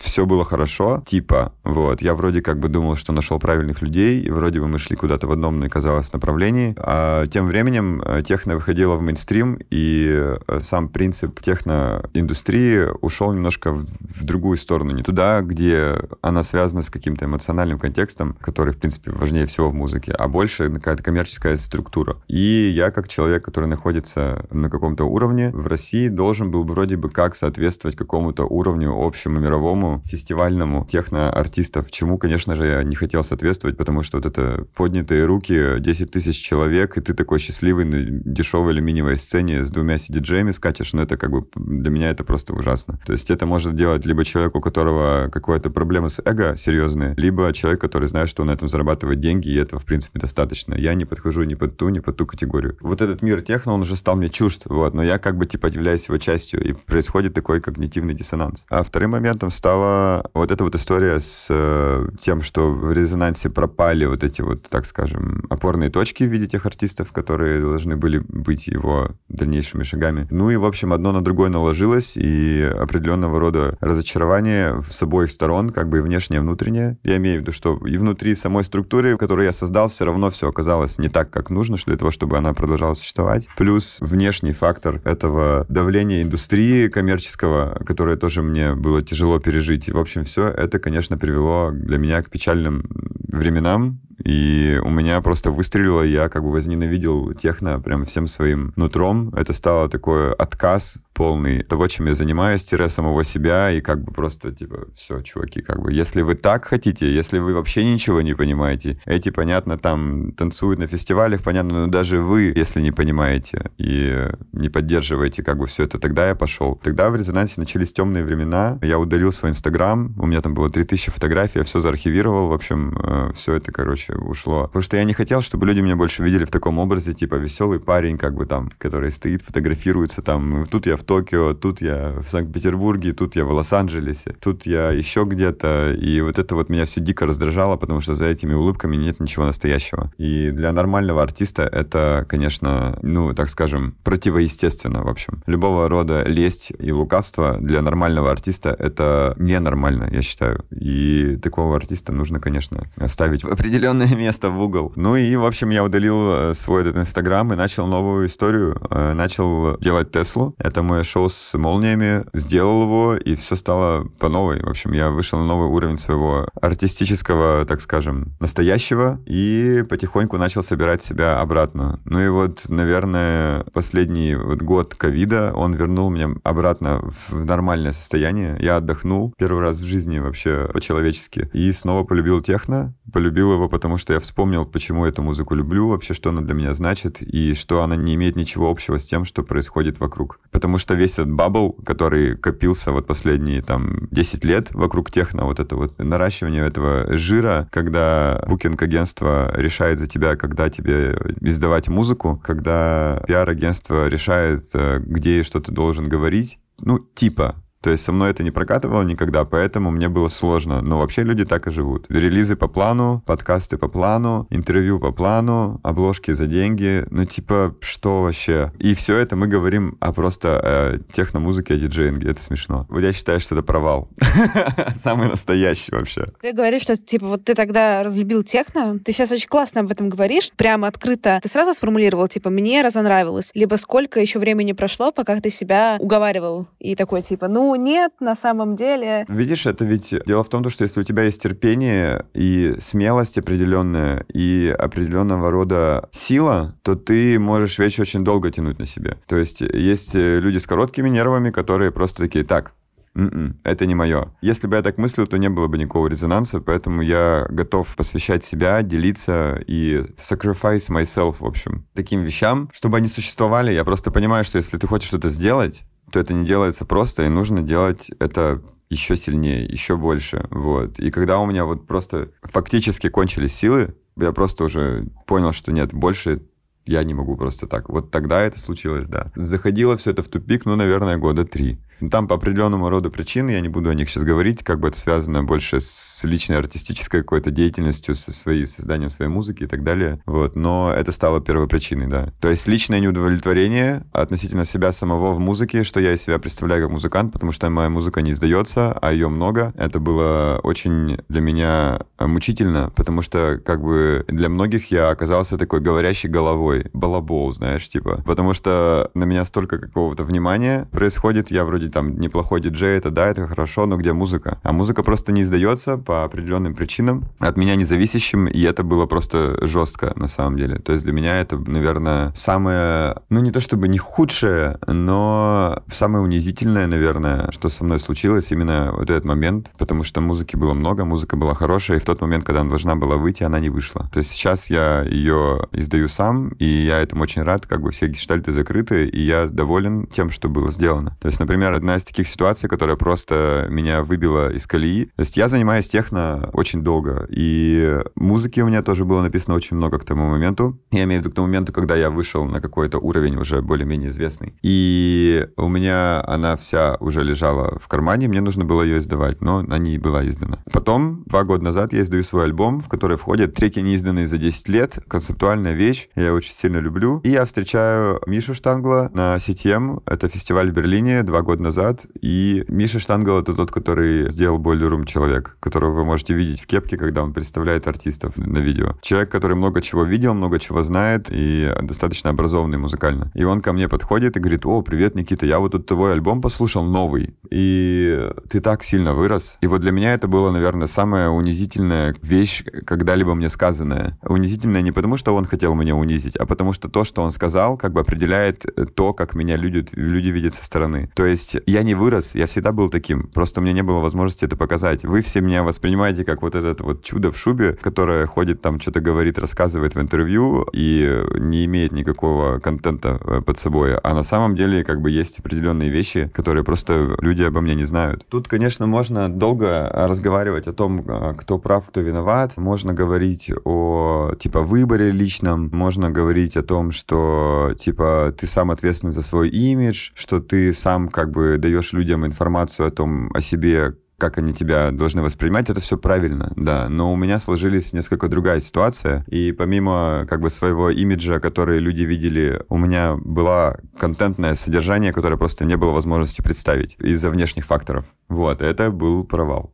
все 0.00 0.26
было 0.26 0.44
хорошо, 0.44 1.02
типа, 1.06 1.52
вот, 1.64 2.02
я 2.02 2.14
вроде 2.14 2.42
как 2.42 2.58
бы 2.58 2.68
думал, 2.68 2.96
что 2.96 3.12
нашел 3.12 3.38
правильных 3.38 3.82
людей, 3.82 4.20
и 4.20 4.30
вроде 4.30 4.60
бы 4.60 4.68
мы 4.68 4.78
шли 4.78 4.96
куда-то 4.96 5.26
в 5.26 5.32
одном, 5.32 5.58
мне 5.58 5.68
казалось, 5.68 6.12
направлении, 6.12 6.74
а 6.78 7.26
тем 7.26 7.46
временем 7.46 8.02
э, 8.02 8.22
техно 8.22 8.54
выходила 8.54 8.96
в 8.96 9.02
мейнстрим, 9.02 9.58
и 9.70 10.08
э, 10.10 10.58
сам 10.62 10.88
принцип 10.88 11.40
техноиндустрии 11.40 12.88
ушел 13.00 13.32
немножко 13.32 13.72
в, 13.72 13.86
в 14.00 14.24
другую 14.24 14.56
сторону, 14.56 14.92
не 14.92 15.02
туда, 15.02 15.40
где 15.42 15.96
она 16.20 16.42
связана 16.42 16.82
с 16.82 16.90
каким-то 16.90 17.24
эмоциональным 17.24 17.78
контекстом, 17.78 18.36
который, 18.40 18.74
в 18.74 18.78
принципе, 18.78 19.10
важнее 19.10 19.46
всего 19.46 19.70
в 19.70 19.74
музыке, 19.74 20.12
а 20.12 20.28
больше 20.28 20.70
какая-то 20.70 21.02
коммерческая 21.02 21.58
структура. 21.58 22.16
И 22.28 22.72
я, 22.74 22.90
как 22.90 23.08
человек, 23.08 23.44
который 23.44 23.68
находится 23.68 24.46
на 24.50 24.70
каком-то 24.70 25.04
уровне 25.04 25.50
в 25.50 25.66
России, 25.66 26.08
должен 26.08 26.50
был 26.50 26.64
вроде 26.64 26.96
бы 26.96 27.10
как 27.10 27.34
соответствовать 27.36 27.96
какому-то 27.96 28.44
уровню 28.44 28.94
общему 28.96 29.38
мировому, 29.38 29.85
большому 29.86 30.02
фестивальному 30.06 30.86
техно-артистов, 30.86 31.90
чему, 31.90 32.18
конечно 32.18 32.54
же, 32.54 32.66
я 32.66 32.82
не 32.82 32.96
хотел 32.96 33.22
соответствовать, 33.22 33.76
потому 33.76 34.02
что 34.02 34.18
вот 34.18 34.26
это 34.26 34.66
поднятые 34.74 35.24
руки, 35.24 35.78
10 35.78 36.10
тысяч 36.10 36.36
человек, 36.36 36.96
и 36.96 37.00
ты 37.00 37.14
такой 37.14 37.38
счастливый 37.38 37.84
на 37.84 38.02
дешевой 38.02 38.72
алюминиевой 38.72 39.16
сцене 39.16 39.64
с 39.64 39.70
двумя 39.70 39.98
сидиджеями 39.98 40.52
скачешь, 40.52 40.92
ну 40.92 41.02
это 41.02 41.16
как 41.16 41.30
бы 41.30 41.46
для 41.54 41.90
меня 41.90 42.10
это 42.10 42.24
просто 42.24 42.54
ужасно. 42.54 42.98
То 43.06 43.12
есть 43.12 43.30
это 43.30 43.46
может 43.46 43.76
делать 43.76 44.06
либо 44.06 44.24
человек, 44.24 44.54
у 44.56 44.60
которого 44.60 45.28
какая-то 45.32 45.70
проблема 45.70 46.08
с 46.08 46.20
эго 46.24 46.56
серьезная, 46.56 47.14
либо 47.16 47.52
человек, 47.52 47.80
который 47.80 48.08
знает, 48.08 48.28
что 48.28 48.42
он 48.42 48.48
на 48.48 48.52
этом 48.52 48.68
зарабатывает 48.68 49.20
деньги, 49.20 49.48
и 49.48 49.56
этого, 49.56 49.80
в 49.80 49.84
принципе, 49.84 50.20
достаточно. 50.20 50.74
Я 50.74 50.94
не 50.94 51.04
подхожу 51.04 51.44
ни 51.44 51.54
под 51.54 51.76
ту, 51.76 51.88
ни 51.88 52.00
под 52.00 52.16
ту 52.16 52.26
категорию. 52.26 52.76
Вот 52.80 53.00
этот 53.00 53.22
мир 53.22 53.42
техно, 53.42 53.72
он 53.72 53.80
уже 53.80 53.96
стал 53.96 54.16
мне 54.16 54.28
чужд, 54.28 54.62
вот, 54.66 54.94
но 54.94 55.02
я 55.02 55.18
как 55.18 55.36
бы 55.36 55.46
типа 55.46 55.66
являюсь 55.66 56.08
его 56.08 56.18
частью, 56.18 56.62
и 56.62 56.72
происходит 56.72 57.34
такой 57.34 57.60
когнитивный 57.60 58.14
диссонанс. 58.14 58.64
А 58.68 58.82
вторым 58.82 59.12
моментом 59.12 59.50
стал 59.50 59.75
стала 59.76 60.24
вот 60.34 60.50
эта 60.50 60.64
вот 60.64 60.74
история 60.74 61.20
с 61.20 61.48
э, 61.50 62.08
тем, 62.20 62.42
что 62.42 62.70
в 62.70 62.92
резонансе 62.92 63.50
пропали 63.50 64.06
вот 64.06 64.24
эти 64.24 64.40
вот, 64.40 64.68
так 64.68 64.86
скажем, 64.86 65.44
опорные 65.50 65.90
точки 65.90 66.24
в 66.24 66.28
виде 66.28 66.46
тех 66.46 66.64
артистов, 66.66 67.12
которые 67.12 67.60
должны 67.60 67.96
были 67.96 68.22
быть 68.26 68.68
его 68.68 69.10
дальнейшими 69.28 69.82
шагами. 69.82 70.26
Ну 70.30 70.50
и, 70.50 70.56
в 70.56 70.64
общем, 70.64 70.92
одно 70.92 71.12
на 71.12 71.22
другое 71.22 71.50
наложилось, 71.50 72.16
и 72.16 72.62
определенного 72.62 73.38
рода 73.38 73.76
разочарование 73.80 74.82
с 74.88 75.02
обоих 75.02 75.30
сторон, 75.30 75.70
как 75.70 75.88
бы 75.88 75.98
и 75.98 76.00
внешнее, 76.00 76.38
и 76.38 76.40
внутреннее. 76.40 76.96
Я 77.02 77.18
имею 77.18 77.38
в 77.38 77.42
виду, 77.42 77.52
что 77.52 77.76
и 77.86 77.98
внутри 77.98 78.34
самой 78.34 78.64
структуры, 78.64 79.18
которую 79.18 79.46
я 79.46 79.52
создал, 79.52 79.88
все 79.88 80.04
равно 80.06 80.30
все 80.30 80.48
оказалось 80.48 80.98
не 80.98 81.08
так, 81.08 81.30
как 81.30 81.50
нужно, 81.50 81.76
для 81.84 81.96
того, 81.96 82.10
чтобы 82.10 82.38
она 82.38 82.54
продолжала 82.54 82.94
существовать. 82.94 83.48
Плюс 83.56 83.98
внешний 84.00 84.52
фактор 84.52 85.02
этого 85.04 85.66
давления 85.68 86.22
индустрии 86.22 86.88
коммерческого, 86.88 87.78
которое 87.84 88.16
тоже 88.16 88.42
мне 88.42 88.74
было 88.74 89.02
тяжело 89.02 89.38
пережить, 89.38 89.65
жить. 89.66 89.90
В 89.90 89.98
общем, 89.98 90.24
все 90.24 90.48
это, 90.48 90.78
конечно, 90.78 91.18
привело 91.18 91.70
для 91.72 91.98
меня 91.98 92.22
к 92.22 92.30
печальным 92.30 92.84
временам, 93.28 94.00
и 94.24 94.80
у 94.82 94.90
меня 94.90 95.20
просто 95.20 95.50
выстрелило, 95.50 96.02
я 96.02 96.28
как 96.28 96.42
бы 96.42 96.50
возненавидел 96.50 97.34
техно 97.34 97.80
прям 97.80 98.06
всем 98.06 98.26
своим 98.26 98.72
нутром. 98.76 99.30
Это 99.34 99.52
стало 99.52 99.88
такой 99.88 100.32
отказ 100.32 100.98
полный 101.16 101.62
того, 101.62 101.88
чем 101.88 102.06
я 102.06 102.14
занимаюсь, 102.14 102.62
тире 102.62 102.88
самого 102.88 103.24
себя, 103.24 103.70
и 103.70 103.80
как 103.80 104.04
бы 104.04 104.12
просто, 104.12 104.52
типа, 104.52 104.86
все, 104.94 105.22
чуваки, 105.22 105.62
как 105.62 105.80
бы, 105.80 105.92
если 105.92 106.20
вы 106.20 106.34
так 106.34 106.66
хотите, 106.66 107.12
если 107.12 107.38
вы 107.38 107.54
вообще 107.54 107.84
ничего 107.84 108.20
не 108.20 108.34
понимаете, 108.34 109.00
эти, 109.06 109.30
понятно, 109.30 109.78
там 109.78 110.32
танцуют 110.32 110.78
на 110.78 110.86
фестивалях, 110.86 111.42
понятно, 111.42 111.86
но 111.86 111.86
даже 111.86 112.20
вы, 112.20 112.52
если 112.54 112.82
не 112.82 112.92
понимаете 112.92 113.70
и 113.78 114.28
не 114.52 114.68
поддерживаете 114.68 115.42
как 115.42 115.56
бы 115.56 115.66
все 115.66 115.84
это, 115.84 115.98
тогда 115.98 116.28
я 116.28 116.34
пошел. 116.34 116.78
Тогда 116.82 117.10
в 117.10 117.16
резонансе 117.16 117.54
начались 117.56 117.92
темные 117.92 118.24
времена, 118.24 118.78
я 118.82 118.98
удалил 118.98 119.32
свой 119.32 119.52
инстаграм, 119.52 120.14
у 120.18 120.26
меня 120.26 120.42
там 120.42 120.52
было 120.52 120.68
3000 120.68 121.10
фотографий, 121.10 121.60
я 121.60 121.64
все 121.64 121.80
заархивировал, 121.80 122.48
в 122.48 122.52
общем, 122.52 122.98
э, 123.02 123.32
все 123.34 123.54
это, 123.54 123.72
короче, 123.72 124.05
ушло. 124.14 124.64
Потому 124.64 124.82
что 124.82 124.96
я 124.96 125.04
не 125.04 125.12
хотел, 125.12 125.42
чтобы 125.42 125.66
люди 125.66 125.80
меня 125.80 125.96
больше 125.96 126.22
видели 126.22 126.44
в 126.44 126.50
таком 126.50 126.78
образе, 126.78 127.12
типа, 127.12 127.36
веселый 127.36 127.80
парень, 127.80 128.18
как 128.18 128.34
бы 128.34 128.46
там, 128.46 128.70
который 128.78 129.10
стоит, 129.10 129.42
фотографируется 129.42 130.22
там. 130.22 130.66
Тут 130.70 130.86
я 130.86 130.96
в 130.96 131.02
Токио, 131.02 131.54
тут 131.54 131.80
я 131.80 132.14
в 132.26 132.30
Санкт-Петербурге, 132.30 133.12
тут 133.12 133.36
я 133.36 133.44
в 133.44 133.52
Лос-Анджелесе, 133.52 134.34
тут 134.40 134.66
я 134.66 134.90
еще 134.90 135.24
где-то. 135.24 135.92
И 135.92 136.20
вот 136.20 136.38
это 136.38 136.54
вот 136.54 136.68
меня 136.68 136.84
все 136.84 137.00
дико 137.00 137.26
раздражало, 137.26 137.76
потому 137.76 138.00
что 138.00 138.14
за 138.14 138.26
этими 138.26 138.54
улыбками 138.54 138.96
нет 138.96 139.20
ничего 139.20 139.46
настоящего. 139.46 140.12
И 140.18 140.50
для 140.50 140.72
нормального 140.72 141.22
артиста 141.22 141.62
это, 141.62 142.24
конечно, 142.28 142.98
ну, 143.02 143.34
так 143.34 143.48
скажем, 143.48 143.94
противоестественно, 144.04 145.02
в 145.02 145.08
общем. 145.08 145.42
Любого 145.46 145.88
рода 145.88 146.24
лесть 146.24 146.72
и 146.78 146.92
лукавство 146.92 147.58
для 147.60 147.82
нормального 147.82 148.30
артиста 148.30 148.74
это 148.78 149.34
ненормально, 149.38 150.08
я 150.10 150.22
считаю. 150.22 150.64
И 150.70 151.38
такого 151.42 151.76
артиста 151.76 152.12
нужно, 152.12 152.40
конечно, 152.40 152.88
ставить 153.06 153.44
в 153.44 153.48
определенное 153.96 154.16
место 154.26 154.50
в 154.50 154.60
угол. 154.60 154.92
Ну 154.96 155.16
и, 155.16 155.36
в 155.36 155.44
общем, 155.44 155.70
я 155.70 155.84
удалил 155.84 156.32
э, 156.32 156.54
свой 156.54 156.82
этот 156.82 156.96
Инстаграм 156.96 157.52
и 157.52 157.56
начал 157.56 157.86
новую 157.86 158.26
историю. 158.26 158.76
Э, 158.90 159.12
начал 159.14 159.76
делать 159.78 160.12
Теслу. 160.12 160.54
Это 160.58 160.82
мое 160.82 161.02
шоу 161.04 161.28
с 161.28 161.56
молниями. 161.56 162.24
Сделал 162.32 162.82
его, 162.82 163.16
и 163.16 163.34
все 163.34 163.56
стало 163.56 164.06
по 164.18 164.28
новой. 164.28 164.62
В 164.62 164.68
общем, 164.68 164.92
я 164.92 165.10
вышел 165.10 165.38
на 165.38 165.46
новый 165.46 165.68
уровень 165.68 165.98
своего 165.98 166.48
артистического, 166.60 167.64
так 167.66 167.80
скажем, 167.80 168.34
настоящего, 168.40 169.20
и 169.26 169.84
потихоньку 169.88 170.36
начал 170.38 170.62
собирать 170.62 171.02
себя 171.02 171.40
обратно. 171.40 172.00
Ну 172.04 172.20
и 172.20 172.28
вот, 172.28 172.68
наверное, 172.68 173.64
последний 173.72 174.34
вот 174.34 174.62
год 174.62 174.94
ковида, 174.94 175.52
он 175.54 175.74
вернул 175.74 176.10
меня 176.10 176.30
обратно 176.44 177.12
в 177.28 177.44
нормальное 177.44 177.92
состояние. 177.92 178.56
Я 178.60 178.76
отдохнул 178.76 179.32
первый 179.38 179.62
раз 179.62 179.78
в 179.78 179.86
жизни 179.86 180.18
вообще 180.18 180.68
по-человечески. 180.72 181.48
И 181.52 181.72
снова 181.72 182.04
полюбил 182.04 182.42
техно. 182.42 182.94
Полюбил 183.12 183.52
его, 183.52 183.68
потому 183.68 183.85
что 183.96 184.12
я 184.12 184.20
вспомнил, 184.20 184.66
почему 184.66 185.04
эту 185.04 185.22
музыку 185.22 185.54
люблю, 185.54 185.88
вообще, 185.88 186.14
что 186.14 186.30
она 186.30 186.42
для 186.42 186.54
меня 186.54 186.74
значит, 186.74 187.22
и 187.22 187.54
что 187.54 187.82
она 187.82 187.96
не 187.96 188.14
имеет 188.16 188.36
ничего 188.36 188.70
общего 188.70 188.98
с 188.98 189.06
тем, 189.06 189.24
что 189.24 189.42
происходит 189.42 190.00
вокруг. 190.00 190.40
Потому 190.50 190.78
что 190.78 190.94
весь 190.94 191.12
этот 191.12 191.30
бабл, 191.30 191.72
который 191.84 192.36
копился 192.36 192.92
вот 192.92 193.06
последние 193.06 193.62
там 193.62 194.08
10 194.10 194.44
лет 194.44 194.74
вокруг 194.74 195.10
техно, 195.10 195.44
вот 195.44 195.60
это 195.60 195.76
вот 195.76 195.98
наращивание 195.98 196.66
этого 196.66 197.16
жира, 197.16 197.68
когда 197.70 198.44
букинг-агентство 198.48 199.52
решает 199.56 199.98
за 199.98 200.06
тебя, 200.06 200.36
когда 200.36 200.68
тебе 200.68 201.16
издавать 201.40 201.88
музыку, 201.88 202.40
когда 202.44 203.22
пиар-агентство 203.26 204.08
решает, 204.08 204.66
э, 204.74 204.98
где 204.98 205.40
и 205.40 205.42
что 205.42 205.60
ты 205.60 205.72
должен 205.72 206.08
говорить, 206.08 206.58
ну, 206.78 206.98
типа, 206.98 207.56
то 207.86 207.92
есть 207.92 208.04
со 208.04 208.10
мной 208.10 208.32
это 208.32 208.42
не 208.42 208.50
прокатывало 208.50 209.02
никогда, 209.02 209.44
поэтому 209.44 209.92
мне 209.92 210.08
было 210.08 210.26
сложно. 210.26 210.82
Но 210.82 210.98
вообще 210.98 211.22
люди 211.22 211.44
так 211.44 211.68
и 211.68 211.70
живут. 211.70 212.06
Релизы 212.08 212.56
по 212.56 212.66
плану, 212.66 213.22
подкасты 213.24 213.78
по 213.78 213.86
плану, 213.86 214.48
интервью 214.50 214.98
по 214.98 215.12
плану, 215.12 215.78
обложки 215.84 216.32
за 216.32 216.48
деньги. 216.48 217.06
Ну 217.12 217.24
типа, 217.26 217.76
что 217.80 218.22
вообще? 218.22 218.72
И 218.80 218.96
все 218.96 219.16
это 219.18 219.36
мы 219.36 219.46
говорим 219.46 219.96
о 220.00 220.12
просто 220.12 220.60
э, 220.64 220.98
техномузыке, 221.12 221.74
о 221.74 221.76
диджеинге. 221.76 222.28
Это 222.32 222.42
смешно. 222.42 222.86
Вот 222.88 223.04
я 223.04 223.12
считаю, 223.12 223.38
что 223.38 223.54
это 223.54 223.62
провал. 223.62 224.08
Самый 225.04 225.28
настоящий 225.28 225.94
вообще. 225.94 226.24
Ты 226.40 226.52
говоришь, 226.52 226.82
что 226.82 226.96
типа 226.96 227.28
вот 227.28 227.44
ты 227.44 227.54
тогда 227.54 228.02
разлюбил 228.02 228.42
техно. 228.42 228.98
Ты 228.98 229.12
сейчас 229.12 229.30
очень 229.30 229.46
классно 229.46 229.82
об 229.82 229.92
этом 229.92 230.08
говоришь, 230.08 230.50
прямо 230.56 230.88
открыто. 230.88 231.38
Ты 231.40 231.48
сразу 231.48 231.72
сформулировал, 231.72 232.26
типа, 232.26 232.50
мне 232.50 232.82
разонравилось. 232.82 233.52
Либо 233.54 233.76
сколько 233.76 234.18
еще 234.18 234.40
времени 234.40 234.72
прошло, 234.72 235.12
пока 235.12 235.38
ты 235.38 235.50
себя 235.50 235.98
уговаривал. 236.00 236.66
И 236.80 236.96
такой, 236.96 237.22
типа, 237.22 237.46
ну, 237.46 237.75
нет, 237.76 238.12
на 238.20 238.34
самом 238.34 238.76
деле. 238.76 239.24
Видишь, 239.28 239.66
это 239.66 239.84
ведь 239.84 240.14
дело 240.26 240.42
в 240.42 240.48
том, 240.48 240.68
что 240.68 240.82
если 240.82 241.00
у 241.00 241.04
тебя 241.04 241.24
есть 241.24 241.42
терпение 241.42 242.26
и 242.34 242.76
смелость 242.80 243.38
определенная, 243.38 244.24
и 244.32 244.74
определенного 244.76 245.50
рода 245.50 246.08
сила, 246.12 246.76
то 246.82 246.94
ты 246.94 247.38
можешь 247.38 247.78
вещь 247.78 247.98
очень 248.00 248.24
долго 248.24 248.50
тянуть 248.50 248.78
на 248.78 248.86
себе. 248.86 249.18
То 249.26 249.38
есть 249.38 249.60
есть 249.60 250.14
люди 250.14 250.58
с 250.58 250.66
короткими 250.66 251.08
нервами, 251.08 251.50
которые 251.50 251.90
просто 251.90 252.22
такие, 252.22 252.44
так, 252.44 252.72
м-м, 253.14 253.58
это 253.64 253.86
не 253.86 253.94
мое. 253.94 254.34
Если 254.40 254.66
бы 254.66 254.76
я 254.76 254.82
так 254.82 254.98
мыслил, 254.98 255.26
то 255.26 255.38
не 255.38 255.48
было 255.48 255.68
бы 255.68 255.78
никакого 255.78 256.08
резонанса, 256.08 256.60
поэтому 256.60 257.02
я 257.02 257.46
готов 257.48 257.94
посвящать 257.96 258.44
себя, 258.44 258.82
делиться 258.82 259.62
и 259.66 260.04
sacrifice 260.16 260.88
myself, 260.88 261.36
в 261.40 261.46
общем, 261.46 261.86
таким 261.94 262.22
вещам, 262.22 262.70
чтобы 262.72 262.98
они 262.98 263.08
существовали. 263.08 263.72
Я 263.72 263.84
просто 263.84 264.10
понимаю, 264.10 264.44
что 264.44 264.58
если 264.58 264.76
ты 264.76 264.86
хочешь 264.86 265.08
что-то 265.08 265.28
сделать, 265.28 265.82
то 266.12 266.20
это 266.20 266.34
не 266.34 266.46
делается 266.46 266.84
просто, 266.84 267.24
и 267.24 267.28
нужно 267.28 267.62
делать 267.62 268.10
это 268.18 268.62
еще 268.88 269.16
сильнее, 269.16 269.64
еще 269.64 269.96
больше. 269.96 270.46
Вот. 270.50 270.98
И 271.00 271.10
когда 271.10 271.38
у 271.40 271.46
меня 271.46 271.64
вот 271.64 271.86
просто 271.86 272.30
фактически 272.42 273.08
кончились 273.08 273.54
силы, 273.54 273.94
я 274.16 274.32
просто 274.32 274.64
уже 274.64 275.08
понял, 275.26 275.52
что 275.52 275.72
нет, 275.72 275.92
больше 275.92 276.42
я 276.86 277.02
не 277.02 277.14
могу 277.14 277.36
просто 277.36 277.66
так. 277.66 277.88
Вот 277.88 278.10
тогда 278.10 278.42
это 278.42 278.58
случилось, 278.60 279.08
да. 279.08 279.32
Заходило 279.34 279.96
все 279.96 280.12
это 280.12 280.22
в 280.22 280.28
тупик, 280.28 280.64
ну, 280.64 280.76
наверное, 280.76 281.18
года 281.18 281.44
три. 281.44 281.78
Там 282.10 282.28
по 282.28 282.34
определенному 282.36 282.88
роду 282.88 283.10
причин, 283.10 283.48
я 283.48 283.60
не 283.60 283.68
буду 283.68 283.90
о 283.90 283.94
них 283.94 284.10
сейчас 284.10 284.24
говорить, 284.24 284.62
как 284.62 284.80
бы 284.80 284.88
это 284.88 284.98
связано 284.98 285.44
больше 285.44 285.80
с 285.80 286.22
личной 286.24 286.58
артистической 286.58 287.20
какой-то 287.20 287.50
деятельностью, 287.50 288.14
со 288.14 288.32
своей 288.32 288.66
созданием 288.66 289.10
своей 289.10 289.30
музыки 289.30 289.64
и 289.64 289.66
так 289.66 289.82
далее. 289.82 290.20
Вот. 290.26 290.56
Но 290.56 290.92
это 290.94 291.12
стало 291.12 291.40
первой 291.40 291.68
причиной, 291.68 292.06
да. 292.06 292.32
То 292.40 292.50
есть 292.50 292.66
личное 292.66 293.00
неудовлетворение 293.00 294.04
относительно 294.12 294.64
себя 294.64 294.92
самого 294.92 295.32
в 295.32 295.38
музыке, 295.38 295.84
что 295.84 296.00
я 296.00 296.12
из 296.12 296.22
себя 296.22 296.38
представляю 296.38 296.82
как 296.82 296.92
музыкант, 296.92 297.32
потому 297.32 297.52
что 297.52 297.70
моя 297.70 297.88
музыка 297.88 298.22
не 298.22 298.32
издается, 298.32 298.92
а 298.92 299.12
ее 299.12 299.28
много. 299.28 299.72
Это 299.76 299.98
было 300.00 300.60
очень 300.62 301.18
для 301.28 301.40
меня 301.40 302.00
мучительно, 302.18 302.90
потому 302.94 303.22
что 303.22 303.60
как 303.64 303.82
бы 303.82 304.24
для 304.28 304.48
многих 304.48 304.90
я 304.90 305.10
оказался 305.10 305.58
такой 305.58 305.80
говорящей 305.80 306.28
головой, 306.28 306.86
балабол, 306.92 307.52
знаешь, 307.52 307.88
типа. 307.88 308.22
Потому 308.24 308.52
что 308.52 309.10
на 309.14 309.24
меня 309.24 309.44
столько 309.44 309.78
какого-то 309.78 310.24
внимания 310.24 310.88
происходит, 310.90 311.50
я 311.50 311.64
вроде 311.64 311.85
там 311.88 312.18
неплохой 312.18 312.60
диджей, 312.60 312.98
это 312.98 313.10
да, 313.10 313.28
это 313.28 313.46
хорошо, 313.46 313.86
но 313.86 313.96
где 313.96 314.12
музыка? 314.12 314.58
А 314.62 314.72
музыка 314.72 315.02
просто 315.02 315.32
не 315.32 315.42
издается 315.42 315.96
по 315.96 316.24
определенным 316.24 316.74
причинам, 316.74 317.24
от 317.38 317.56
меня 317.56 317.76
независящим, 317.76 318.46
и 318.46 318.62
это 318.62 318.82
было 318.82 319.06
просто 319.06 319.64
жестко 319.66 320.12
на 320.16 320.28
самом 320.28 320.56
деле. 320.56 320.78
То 320.78 320.92
есть 320.92 321.04
для 321.04 321.12
меня 321.12 321.40
это, 321.40 321.58
наверное, 321.58 322.32
самое, 322.34 323.16
ну 323.30 323.40
не 323.40 323.50
то 323.50 323.60
чтобы 323.60 323.88
не 323.88 323.98
худшее, 323.98 324.78
но 324.86 325.82
самое 325.90 326.24
унизительное, 326.24 326.86
наверное, 326.86 327.50
что 327.50 327.68
со 327.68 327.84
мной 327.84 327.98
случилось 327.98 328.50
именно 328.52 328.92
вот 328.92 329.10
этот 329.10 329.24
момент, 329.24 329.70
потому 329.78 330.04
что 330.04 330.20
музыки 330.20 330.56
было 330.56 330.74
много, 330.74 331.04
музыка 331.04 331.36
была 331.36 331.54
хорошая, 331.54 331.98
и 331.98 332.00
в 332.00 332.04
тот 332.04 332.20
момент, 332.20 332.44
когда 332.44 332.60
она 332.60 332.70
должна 332.70 332.96
была 332.96 333.16
выйти, 333.16 333.42
она 333.42 333.60
не 333.60 333.70
вышла. 333.70 334.08
То 334.12 334.18
есть 334.18 334.30
сейчас 334.30 334.70
я 334.70 335.02
ее 335.02 335.66
издаю 335.72 336.08
сам, 336.08 336.48
и 336.58 336.64
я 336.64 337.00
этому 337.00 337.22
очень 337.22 337.42
рад, 337.42 337.66
как 337.66 337.82
бы 337.82 337.90
все 337.90 338.06
гештальты 338.08 338.52
закрыты, 338.52 339.06
и 339.06 339.22
я 339.22 339.46
доволен 339.46 340.06
тем, 340.06 340.30
что 340.30 340.48
было 340.48 340.70
сделано. 340.70 341.16
То 341.20 341.26
есть, 341.26 341.40
например, 341.40 341.72
одна 341.76 341.96
из 341.96 342.04
таких 342.04 342.28
ситуаций, 342.28 342.68
которая 342.68 342.96
просто 342.96 343.66
меня 343.70 344.02
выбила 344.02 344.52
из 344.52 344.66
колеи. 344.66 345.06
То 345.16 345.20
есть 345.20 345.36
я 345.36 345.48
занимаюсь 345.48 345.88
техно 345.88 346.50
очень 346.52 346.82
долго, 346.82 347.26
и 347.30 348.00
музыки 348.14 348.60
у 348.60 348.66
меня 348.66 348.82
тоже 348.82 349.04
было 349.04 349.22
написано 349.22 349.54
очень 349.54 349.76
много 349.76 349.98
к 349.98 350.04
тому 350.04 350.28
моменту. 350.28 350.78
Я 350.90 351.04
имею 351.04 351.20
в 351.20 351.24
виду 351.24 351.32
к 351.32 351.36
тому 351.36 351.46
моменту, 351.46 351.72
когда 351.72 351.94
я 351.96 352.10
вышел 352.10 352.44
на 352.44 352.60
какой-то 352.60 352.98
уровень 352.98 353.36
уже 353.36 353.62
более-менее 353.62 354.10
известный. 354.10 354.54
И 354.62 355.46
у 355.56 355.68
меня 355.68 356.22
она 356.26 356.56
вся 356.56 356.96
уже 357.00 357.22
лежала 357.22 357.78
в 357.78 357.88
кармане, 357.88 358.28
мне 358.28 358.40
нужно 358.40 358.64
было 358.64 358.82
ее 358.82 358.98
издавать, 358.98 359.40
но 359.40 359.58
она 359.58 359.78
не 359.78 359.98
была 359.98 360.26
издана. 360.26 360.58
Потом, 360.72 361.24
два 361.26 361.44
года 361.44 361.64
назад, 361.64 361.92
я 361.92 362.02
издаю 362.02 362.24
свой 362.24 362.44
альбом, 362.44 362.80
в 362.80 362.88
который 362.88 363.16
входят 363.16 363.54
треки, 363.54 363.80
не 363.80 363.94
изданные 363.94 364.26
за 364.26 364.38
10 364.38 364.68
лет, 364.68 364.98
концептуальная 365.08 365.74
вещь, 365.74 366.08
я 366.14 366.34
очень 366.34 366.54
сильно 366.54 366.78
люблю. 366.78 367.20
И 367.24 367.30
я 367.30 367.44
встречаю 367.44 368.20
Мишу 368.26 368.54
Штангла 368.54 369.10
на 369.12 369.36
CTM, 369.36 370.02
это 370.06 370.28
фестиваль 370.28 370.70
в 370.70 370.74
Берлине 370.74 371.22
два 371.22 371.42
года 371.42 371.62
назад. 371.66 372.06
И 372.20 372.64
Миша 372.68 372.98
Штангл— 373.00 373.38
это 373.40 373.54
тот, 373.54 373.70
который 373.70 374.30
сделал 374.30 374.58
Boiler 374.58 375.04
человек, 375.04 375.56
которого 375.60 375.92
вы 375.92 376.04
можете 376.04 376.34
видеть 376.34 376.60
в 376.60 376.66
кепке, 376.66 376.96
когда 376.96 377.22
он 377.22 377.32
представляет 377.32 377.86
артистов 377.86 378.36
на 378.36 378.58
видео. 378.58 378.94
Человек, 379.02 379.30
который 379.30 379.56
много 379.56 379.82
чего 379.82 380.04
видел, 380.04 380.34
много 380.34 380.58
чего 380.58 380.82
знает 380.82 381.26
и 381.30 381.70
достаточно 381.82 382.30
образованный 382.30 382.78
музыкально. 382.78 383.30
И 383.34 383.44
он 383.44 383.60
ко 383.60 383.72
мне 383.72 383.88
подходит 383.88 384.36
и 384.36 384.40
говорит, 384.40 384.64
о, 384.64 384.82
привет, 384.82 385.14
Никита, 385.14 385.46
я 385.46 385.58
вот 385.58 385.72
тут 385.72 385.86
твой 385.86 386.12
альбом 386.12 386.40
послушал, 386.40 386.84
новый, 386.84 387.34
и 387.50 388.30
ты 388.48 388.60
так 388.60 388.84
сильно 388.84 389.14
вырос. 389.14 389.58
И 389.60 389.66
вот 389.66 389.80
для 389.80 389.90
меня 389.90 390.14
это 390.14 390.28
было, 390.28 390.50
наверное, 390.50 390.86
самая 390.86 391.28
унизительная 391.28 392.14
вещь, 392.22 392.64
когда-либо 392.86 393.34
мне 393.34 393.48
сказанная. 393.48 394.18
Унизительная 394.22 394.82
не 394.82 394.92
потому, 394.92 395.16
что 395.16 395.34
он 395.34 395.46
хотел 395.46 395.74
меня 395.74 395.96
унизить, 395.96 396.36
а 396.36 396.46
потому 396.46 396.72
что 396.72 396.88
то, 396.88 397.04
что 397.04 397.22
он 397.22 397.32
сказал, 397.32 397.76
как 397.76 397.92
бы 397.92 398.00
определяет 398.00 398.64
то, 398.94 399.12
как 399.12 399.34
меня 399.34 399.56
люди, 399.56 399.84
люди 399.92 400.28
видят 400.28 400.54
со 400.54 400.64
стороны. 400.64 401.10
То 401.14 401.26
есть 401.26 401.55
есть 401.56 401.66
я 401.66 401.82
не 401.82 401.94
вырос, 401.94 402.34
я 402.34 402.46
всегда 402.46 402.72
был 402.72 402.88
таким, 402.88 403.28
просто 403.28 403.60
у 403.60 403.64
меня 403.64 403.72
не 403.74 403.82
было 403.82 404.00
возможности 404.00 404.44
это 404.44 404.56
показать. 404.56 405.04
Вы 405.04 405.22
все 405.22 405.40
меня 405.40 405.62
воспринимаете 405.62 406.24
как 406.24 406.42
вот 406.42 406.54
этот 406.54 406.80
вот 406.80 407.04
чудо 407.04 407.32
в 407.32 407.38
шубе, 407.38 407.72
которое 407.72 408.26
ходит 408.26 408.62
там, 408.62 408.80
что-то 408.80 409.00
говорит, 409.00 409.38
рассказывает 409.38 409.94
в 409.94 410.00
интервью 410.00 410.66
и 410.72 411.24
не 411.38 411.64
имеет 411.64 411.92
никакого 411.92 412.58
контента 412.58 413.18
э, 413.24 413.40
под 413.40 413.58
собой. 413.58 413.96
А 413.96 414.14
на 414.14 414.22
самом 414.22 414.56
деле 414.56 414.84
как 414.84 415.00
бы 415.00 415.10
есть 415.10 415.38
определенные 415.38 415.90
вещи, 415.90 416.30
которые 416.34 416.64
просто 416.64 417.16
люди 417.20 417.42
обо 417.42 417.60
мне 417.60 417.74
не 417.74 417.84
знают. 417.84 418.26
Тут, 418.28 418.48
конечно, 418.48 418.86
можно 418.86 419.28
долго 419.28 419.88
разговаривать 419.92 420.66
о 420.66 420.72
том, 420.72 421.00
э, 421.06 421.34
кто 421.36 421.58
прав, 421.58 421.86
кто 421.86 422.00
виноват. 422.00 422.56
Можно 422.56 422.94
говорить 422.94 423.50
о, 423.64 424.32
типа, 424.38 424.62
выборе 424.62 425.10
личном. 425.10 425.70
Можно 425.72 426.10
говорить 426.10 426.56
о 426.56 426.62
том, 426.62 426.90
что, 426.90 427.74
типа, 427.78 428.34
ты 428.38 428.46
сам 428.46 428.70
ответственен 428.70 429.12
за 429.12 429.22
свой 429.22 429.48
имидж, 429.48 430.10
что 430.14 430.40
ты 430.40 430.72
сам 430.72 431.08
как 431.08 431.30
бы 431.30 431.45
даешь 431.58 431.92
людям 431.92 432.26
информацию 432.26 432.88
о 432.88 432.90
том, 432.90 433.30
о 433.34 433.40
себе, 433.40 433.94
как 434.18 434.38
они 434.38 434.54
тебя 434.54 434.90
должны 434.90 435.22
воспринимать, 435.22 435.68
это 435.70 435.80
все 435.80 435.96
правильно, 435.96 436.52
да. 436.56 436.88
Но 436.88 437.12
у 437.12 437.16
меня 437.16 437.38
сложились 437.38 437.92
несколько 437.92 438.28
другая 438.28 438.60
ситуация, 438.60 439.24
и 439.28 439.52
помимо 439.52 440.26
как 440.28 440.40
бы 440.40 440.50
своего 440.50 440.90
имиджа, 440.90 441.38
который 441.38 441.80
люди 441.80 442.02
видели, 442.02 442.62
у 442.68 442.78
меня 442.78 443.16
было 443.16 443.78
контентное 443.98 444.54
содержание, 444.54 445.12
которое 445.12 445.36
просто 445.36 445.64
не 445.64 445.76
было 445.76 445.92
возможности 445.92 446.40
представить 446.42 446.96
из-за 446.98 447.30
внешних 447.30 447.66
факторов. 447.66 448.06
Вот, 448.28 448.60
это 448.60 448.90
был 448.90 449.22
провал. 449.24 449.72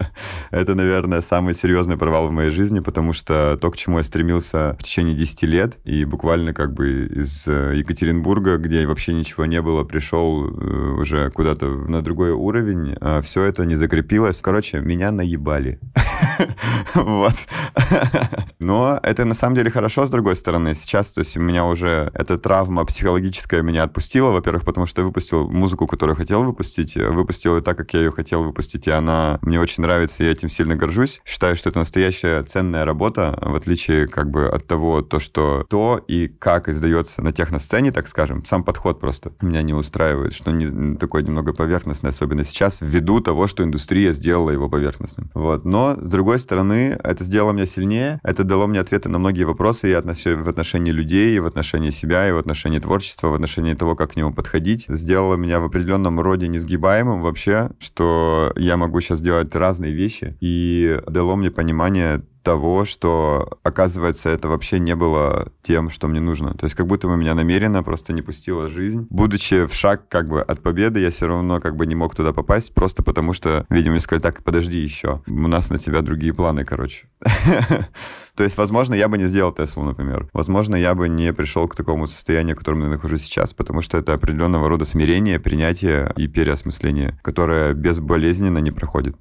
это, 0.50 0.74
наверное, 0.74 1.20
самый 1.20 1.54
серьезный 1.54 1.96
провал 1.96 2.28
в 2.28 2.32
моей 2.32 2.50
жизни, 2.50 2.80
потому 2.80 3.12
что 3.12 3.56
то, 3.60 3.70
к 3.70 3.76
чему 3.76 3.98
я 3.98 4.04
стремился 4.04 4.76
в 4.78 4.82
течение 4.82 5.14
10 5.14 5.42
лет, 5.42 5.78
и 5.84 6.04
буквально 6.04 6.52
как 6.52 6.74
бы 6.74 7.06
из 7.06 7.46
э, 7.46 7.74
Екатеринбурга, 7.76 8.56
где 8.56 8.86
вообще 8.86 9.12
ничего 9.12 9.46
не 9.46 9.62
было, 9.62 9.84
пришел 9.84 10.48
э, 10.48 11.00
уже 11.00 11.30
куда-то 11.30 11.66
на 11.66 12.02
другой 12.02 12.32
уровень, 12.32 12.96
а 13.00 13.20
все 13.20 13.44
это 13.44 13.64
не 13.66 13.76
закрепилось. 13.82 14.40
Короче, 14.40 14.80
меня 14.80 15.10
наебали. 15.10 15.80
вот. 16.94 17.34
Но 18.60 19.00
это 19.02 19.24
на 19.24 19.34
самом 19.34 19.56
деле 19.56 19.70
хорошо, 19.70 20.04
с 20.04 20.10
другой 20.10 20.36
стороны. 20.36 20.74
Сейчас, 20.74 21.08
то 21.10 21.20
есть 21.20 21.36
у 21.36 21.40
меня 21.40 21.64
уже 21.64 22.10
эта 22.14 22.38
травма 22.38 22.84
психологическая 22.84 23.62
меня 23.62 23.82
отпустила, 23.82 24.30
во-первых, 24.30 24.64
потому 24.64 24.86
что 24.86 25.00
я 25.00 25.06
выпустил 25.06 25.48
музыку, 25.48 25.88
которую 25.88 26.16
хотел 26.16 26.44
выпустить, 26.44 26.96
выпустил 26.96 27.56
ее 27.56 27.62
так, 27.62 27.76
как 27.76 27.92
я 27.94 28.00
ее 28.00 28.12
хотел 28.12 28.44
выпустить, 28.44 28.86
и 28.86 28.90
она 28.90 29.40
мне 29.42 29.60
очень 29.60 29.82
нравится, 29.82 30.22
и 30.22 30.26
я 30.26 30.32
этим 30.32 30.48
сильно 30.48 30.76
горжусь. 30.76 31.20
Считаю, 31.24 31.56
что 31.56 31.70
это 31.70 31.80
настоящая 31.80 32.42
ценная 32.44 32.84
работа, 32.84 33.36
в 33.42 33.56
отличие 33.56 34.06
как 34.06 34.30
бы 34.30 34.46
от 34.46 34.66
того, 34.68 35.02
то, 35.02 35.18
что 35.18 35.66
то 35.68 36.00
и 36.06 36.28
как 36.28 36.68
издается 36.68 37.20
на 37.22 37.32
техносцене, 37.32 37.90
так 37.90 38.06
скажем. 38.06 38.44
Сам 38.44 38.62
подход 38.62 39.00
просто 39.00 39.32
меня 39.40 39.62
не 39.62 39.74
устраивает, 39.74 40.34
что 40.34 40.52
не, 40.52 40.96
такой 40.96 41.24
немного 41.24 41.52
поверхностный, 41.52 42.10
особенно 42.10 42.44
сейчас, 42.44 42.80
ввиду 42.80 43.20
того, 43.20 43.48
что 43.48 43.64
индустрия 43.72 44.12
сделала 44.12 44.50
его 44.50 44.68
поверхностным. 44.68 45.30
Вот. 45.34 45.64
Но, 45.64 45.96
с 45.96 46.08
другой 46.08 46.38
стороны, 46.38 46.98
это 47.02 47.24
сделало 47.24 47.52
меня 47.52 47.66
сильнее, 47.66 48.20
это 48.22 48.44
дало 48.44 48.66
мне 48.66 48.80
ответы 48.80 49.08
на 49.08 49.18
многие 49.18 49.44
вопросы 49.44 49.90
и 49.90 49.94
в 49.94 50.48
отношении 50.48 50.92
людей, 50.92 51.36
и 51.36 51.40
в 51.40 51.46
отношении 51.46 51.90
себя, 51.90 52.28
и 52.28 52.32
в 52.32 52.38
отношении 52.38 52.78
творчества, 52.78 53.28
в 53.28 53.34
отношении 53.34 53.74
того, 53.74 53.96
как 53.96 54.12
к 54.12 54.16
нему 54.16 54.32
подходить. 54.32 54.84
Сделало 54.88 55.36
меня 55.36 55.60
в 55.60 55.64
определенном 55.64 56.20
роде 56.20 56.48
несгибаемым 56.48 57.22
вообще, 57.22 57.70
что 57.78 58.52
я 58.56 58.76
могу 58.76 59.00
сейчас 59.00 59.20
делать 59.20 59.54
разные 59.54 59.92
вещи, 59.92 60.36
и 60.40 61.00
дало 61.06 61.36
мне 61.36 61.50
понимание 61.50 62.22
того, 62.42 62.84
что, 62.84 63.58
оказывается, 63.62 64.28
это 64.28 64.48
вообще 64.48 64.78
не 64.78 64.94
было 64.94 65.52
тем, 65.62 65.90
что 65.90 66.08
мне 66.08 66.20
нужно. 66.20 66.54
То 66.54 66.64
есть 66.64 66.76
как 66.76 66.86
будто 66.86 67.08
бы 67.08 67.16
меня 67.16 67.34
намеренно 67.34 67.82
просто 67.82 68.12
не 68.12 68.22
пустила 68.22 68.68
жизнь. 68.68 69.06
Будучи 69.10 69.66
в 69.66 69.74
шаг 69.74 70.08
как 70.08 70.28
бы 70.28 70.42
от 70.42 70.62
победы, 70.62 71.00
я 71.00 71.10
все 71.10 71.26
равно 71.26 71.60
как 71.60 71.76
бы 71.76 71.86
не 71.86 71.94
мог 71.94 72.14
туда 72.14 72.32
попасть, 72.32 72.74
просто 72.74 73.02
потому 73.02 73.32
что, 73.32 73.66
видимо, 73.68 73.92
мне 73.92 74.00
сказали, 74.00 74.22
так, 74.22 74.42
подожди 74.42 74.78
еще, 74.78 75.22
у 75.26 75.48
нас 75.48 75.70
на 75.70 75.78
тебя 75.78 76.02
другие 76.02 76.34
планы, 76.34 76.64
короче. 76.64 77.06
То 78.34 78.44
есть, 78.44 78.56
возможно, 78.56 78.94
я 78.94 79.08
бы 79.08 79.18
не 79.18 79.26
сделал 79.26 79.52
Теслу, 79.52 79.84
например. 79.84 80.28
Возможно, 80.32 80.74
я 80.74 80.94
бы 80.94 81.08
не 81.08 81.32
пришел 81.32 81.68
к 81.68 81.76
такому 81.76 82.06
состоянию, 82.06 82.56
в 82.56 82.58
котором 82.58 82.82
я 82.82 82.88
нахожусь 82.88 83.24
сейчас, 83.24 83.52
потому 83.52 83.82
что 83.82 83.98
это 83.98 84.14
определенного 84.14 84.68
рода 84.68 84.84
смирение, 84.84 85.38
принятие 85.38 86.12
и 86.16 86.26
переосмысление, 86.28 87.18
которое 87.22 87.74
безболезненно 87.74 88.58
не 88.58 88.70
проходит. 88.70 89.16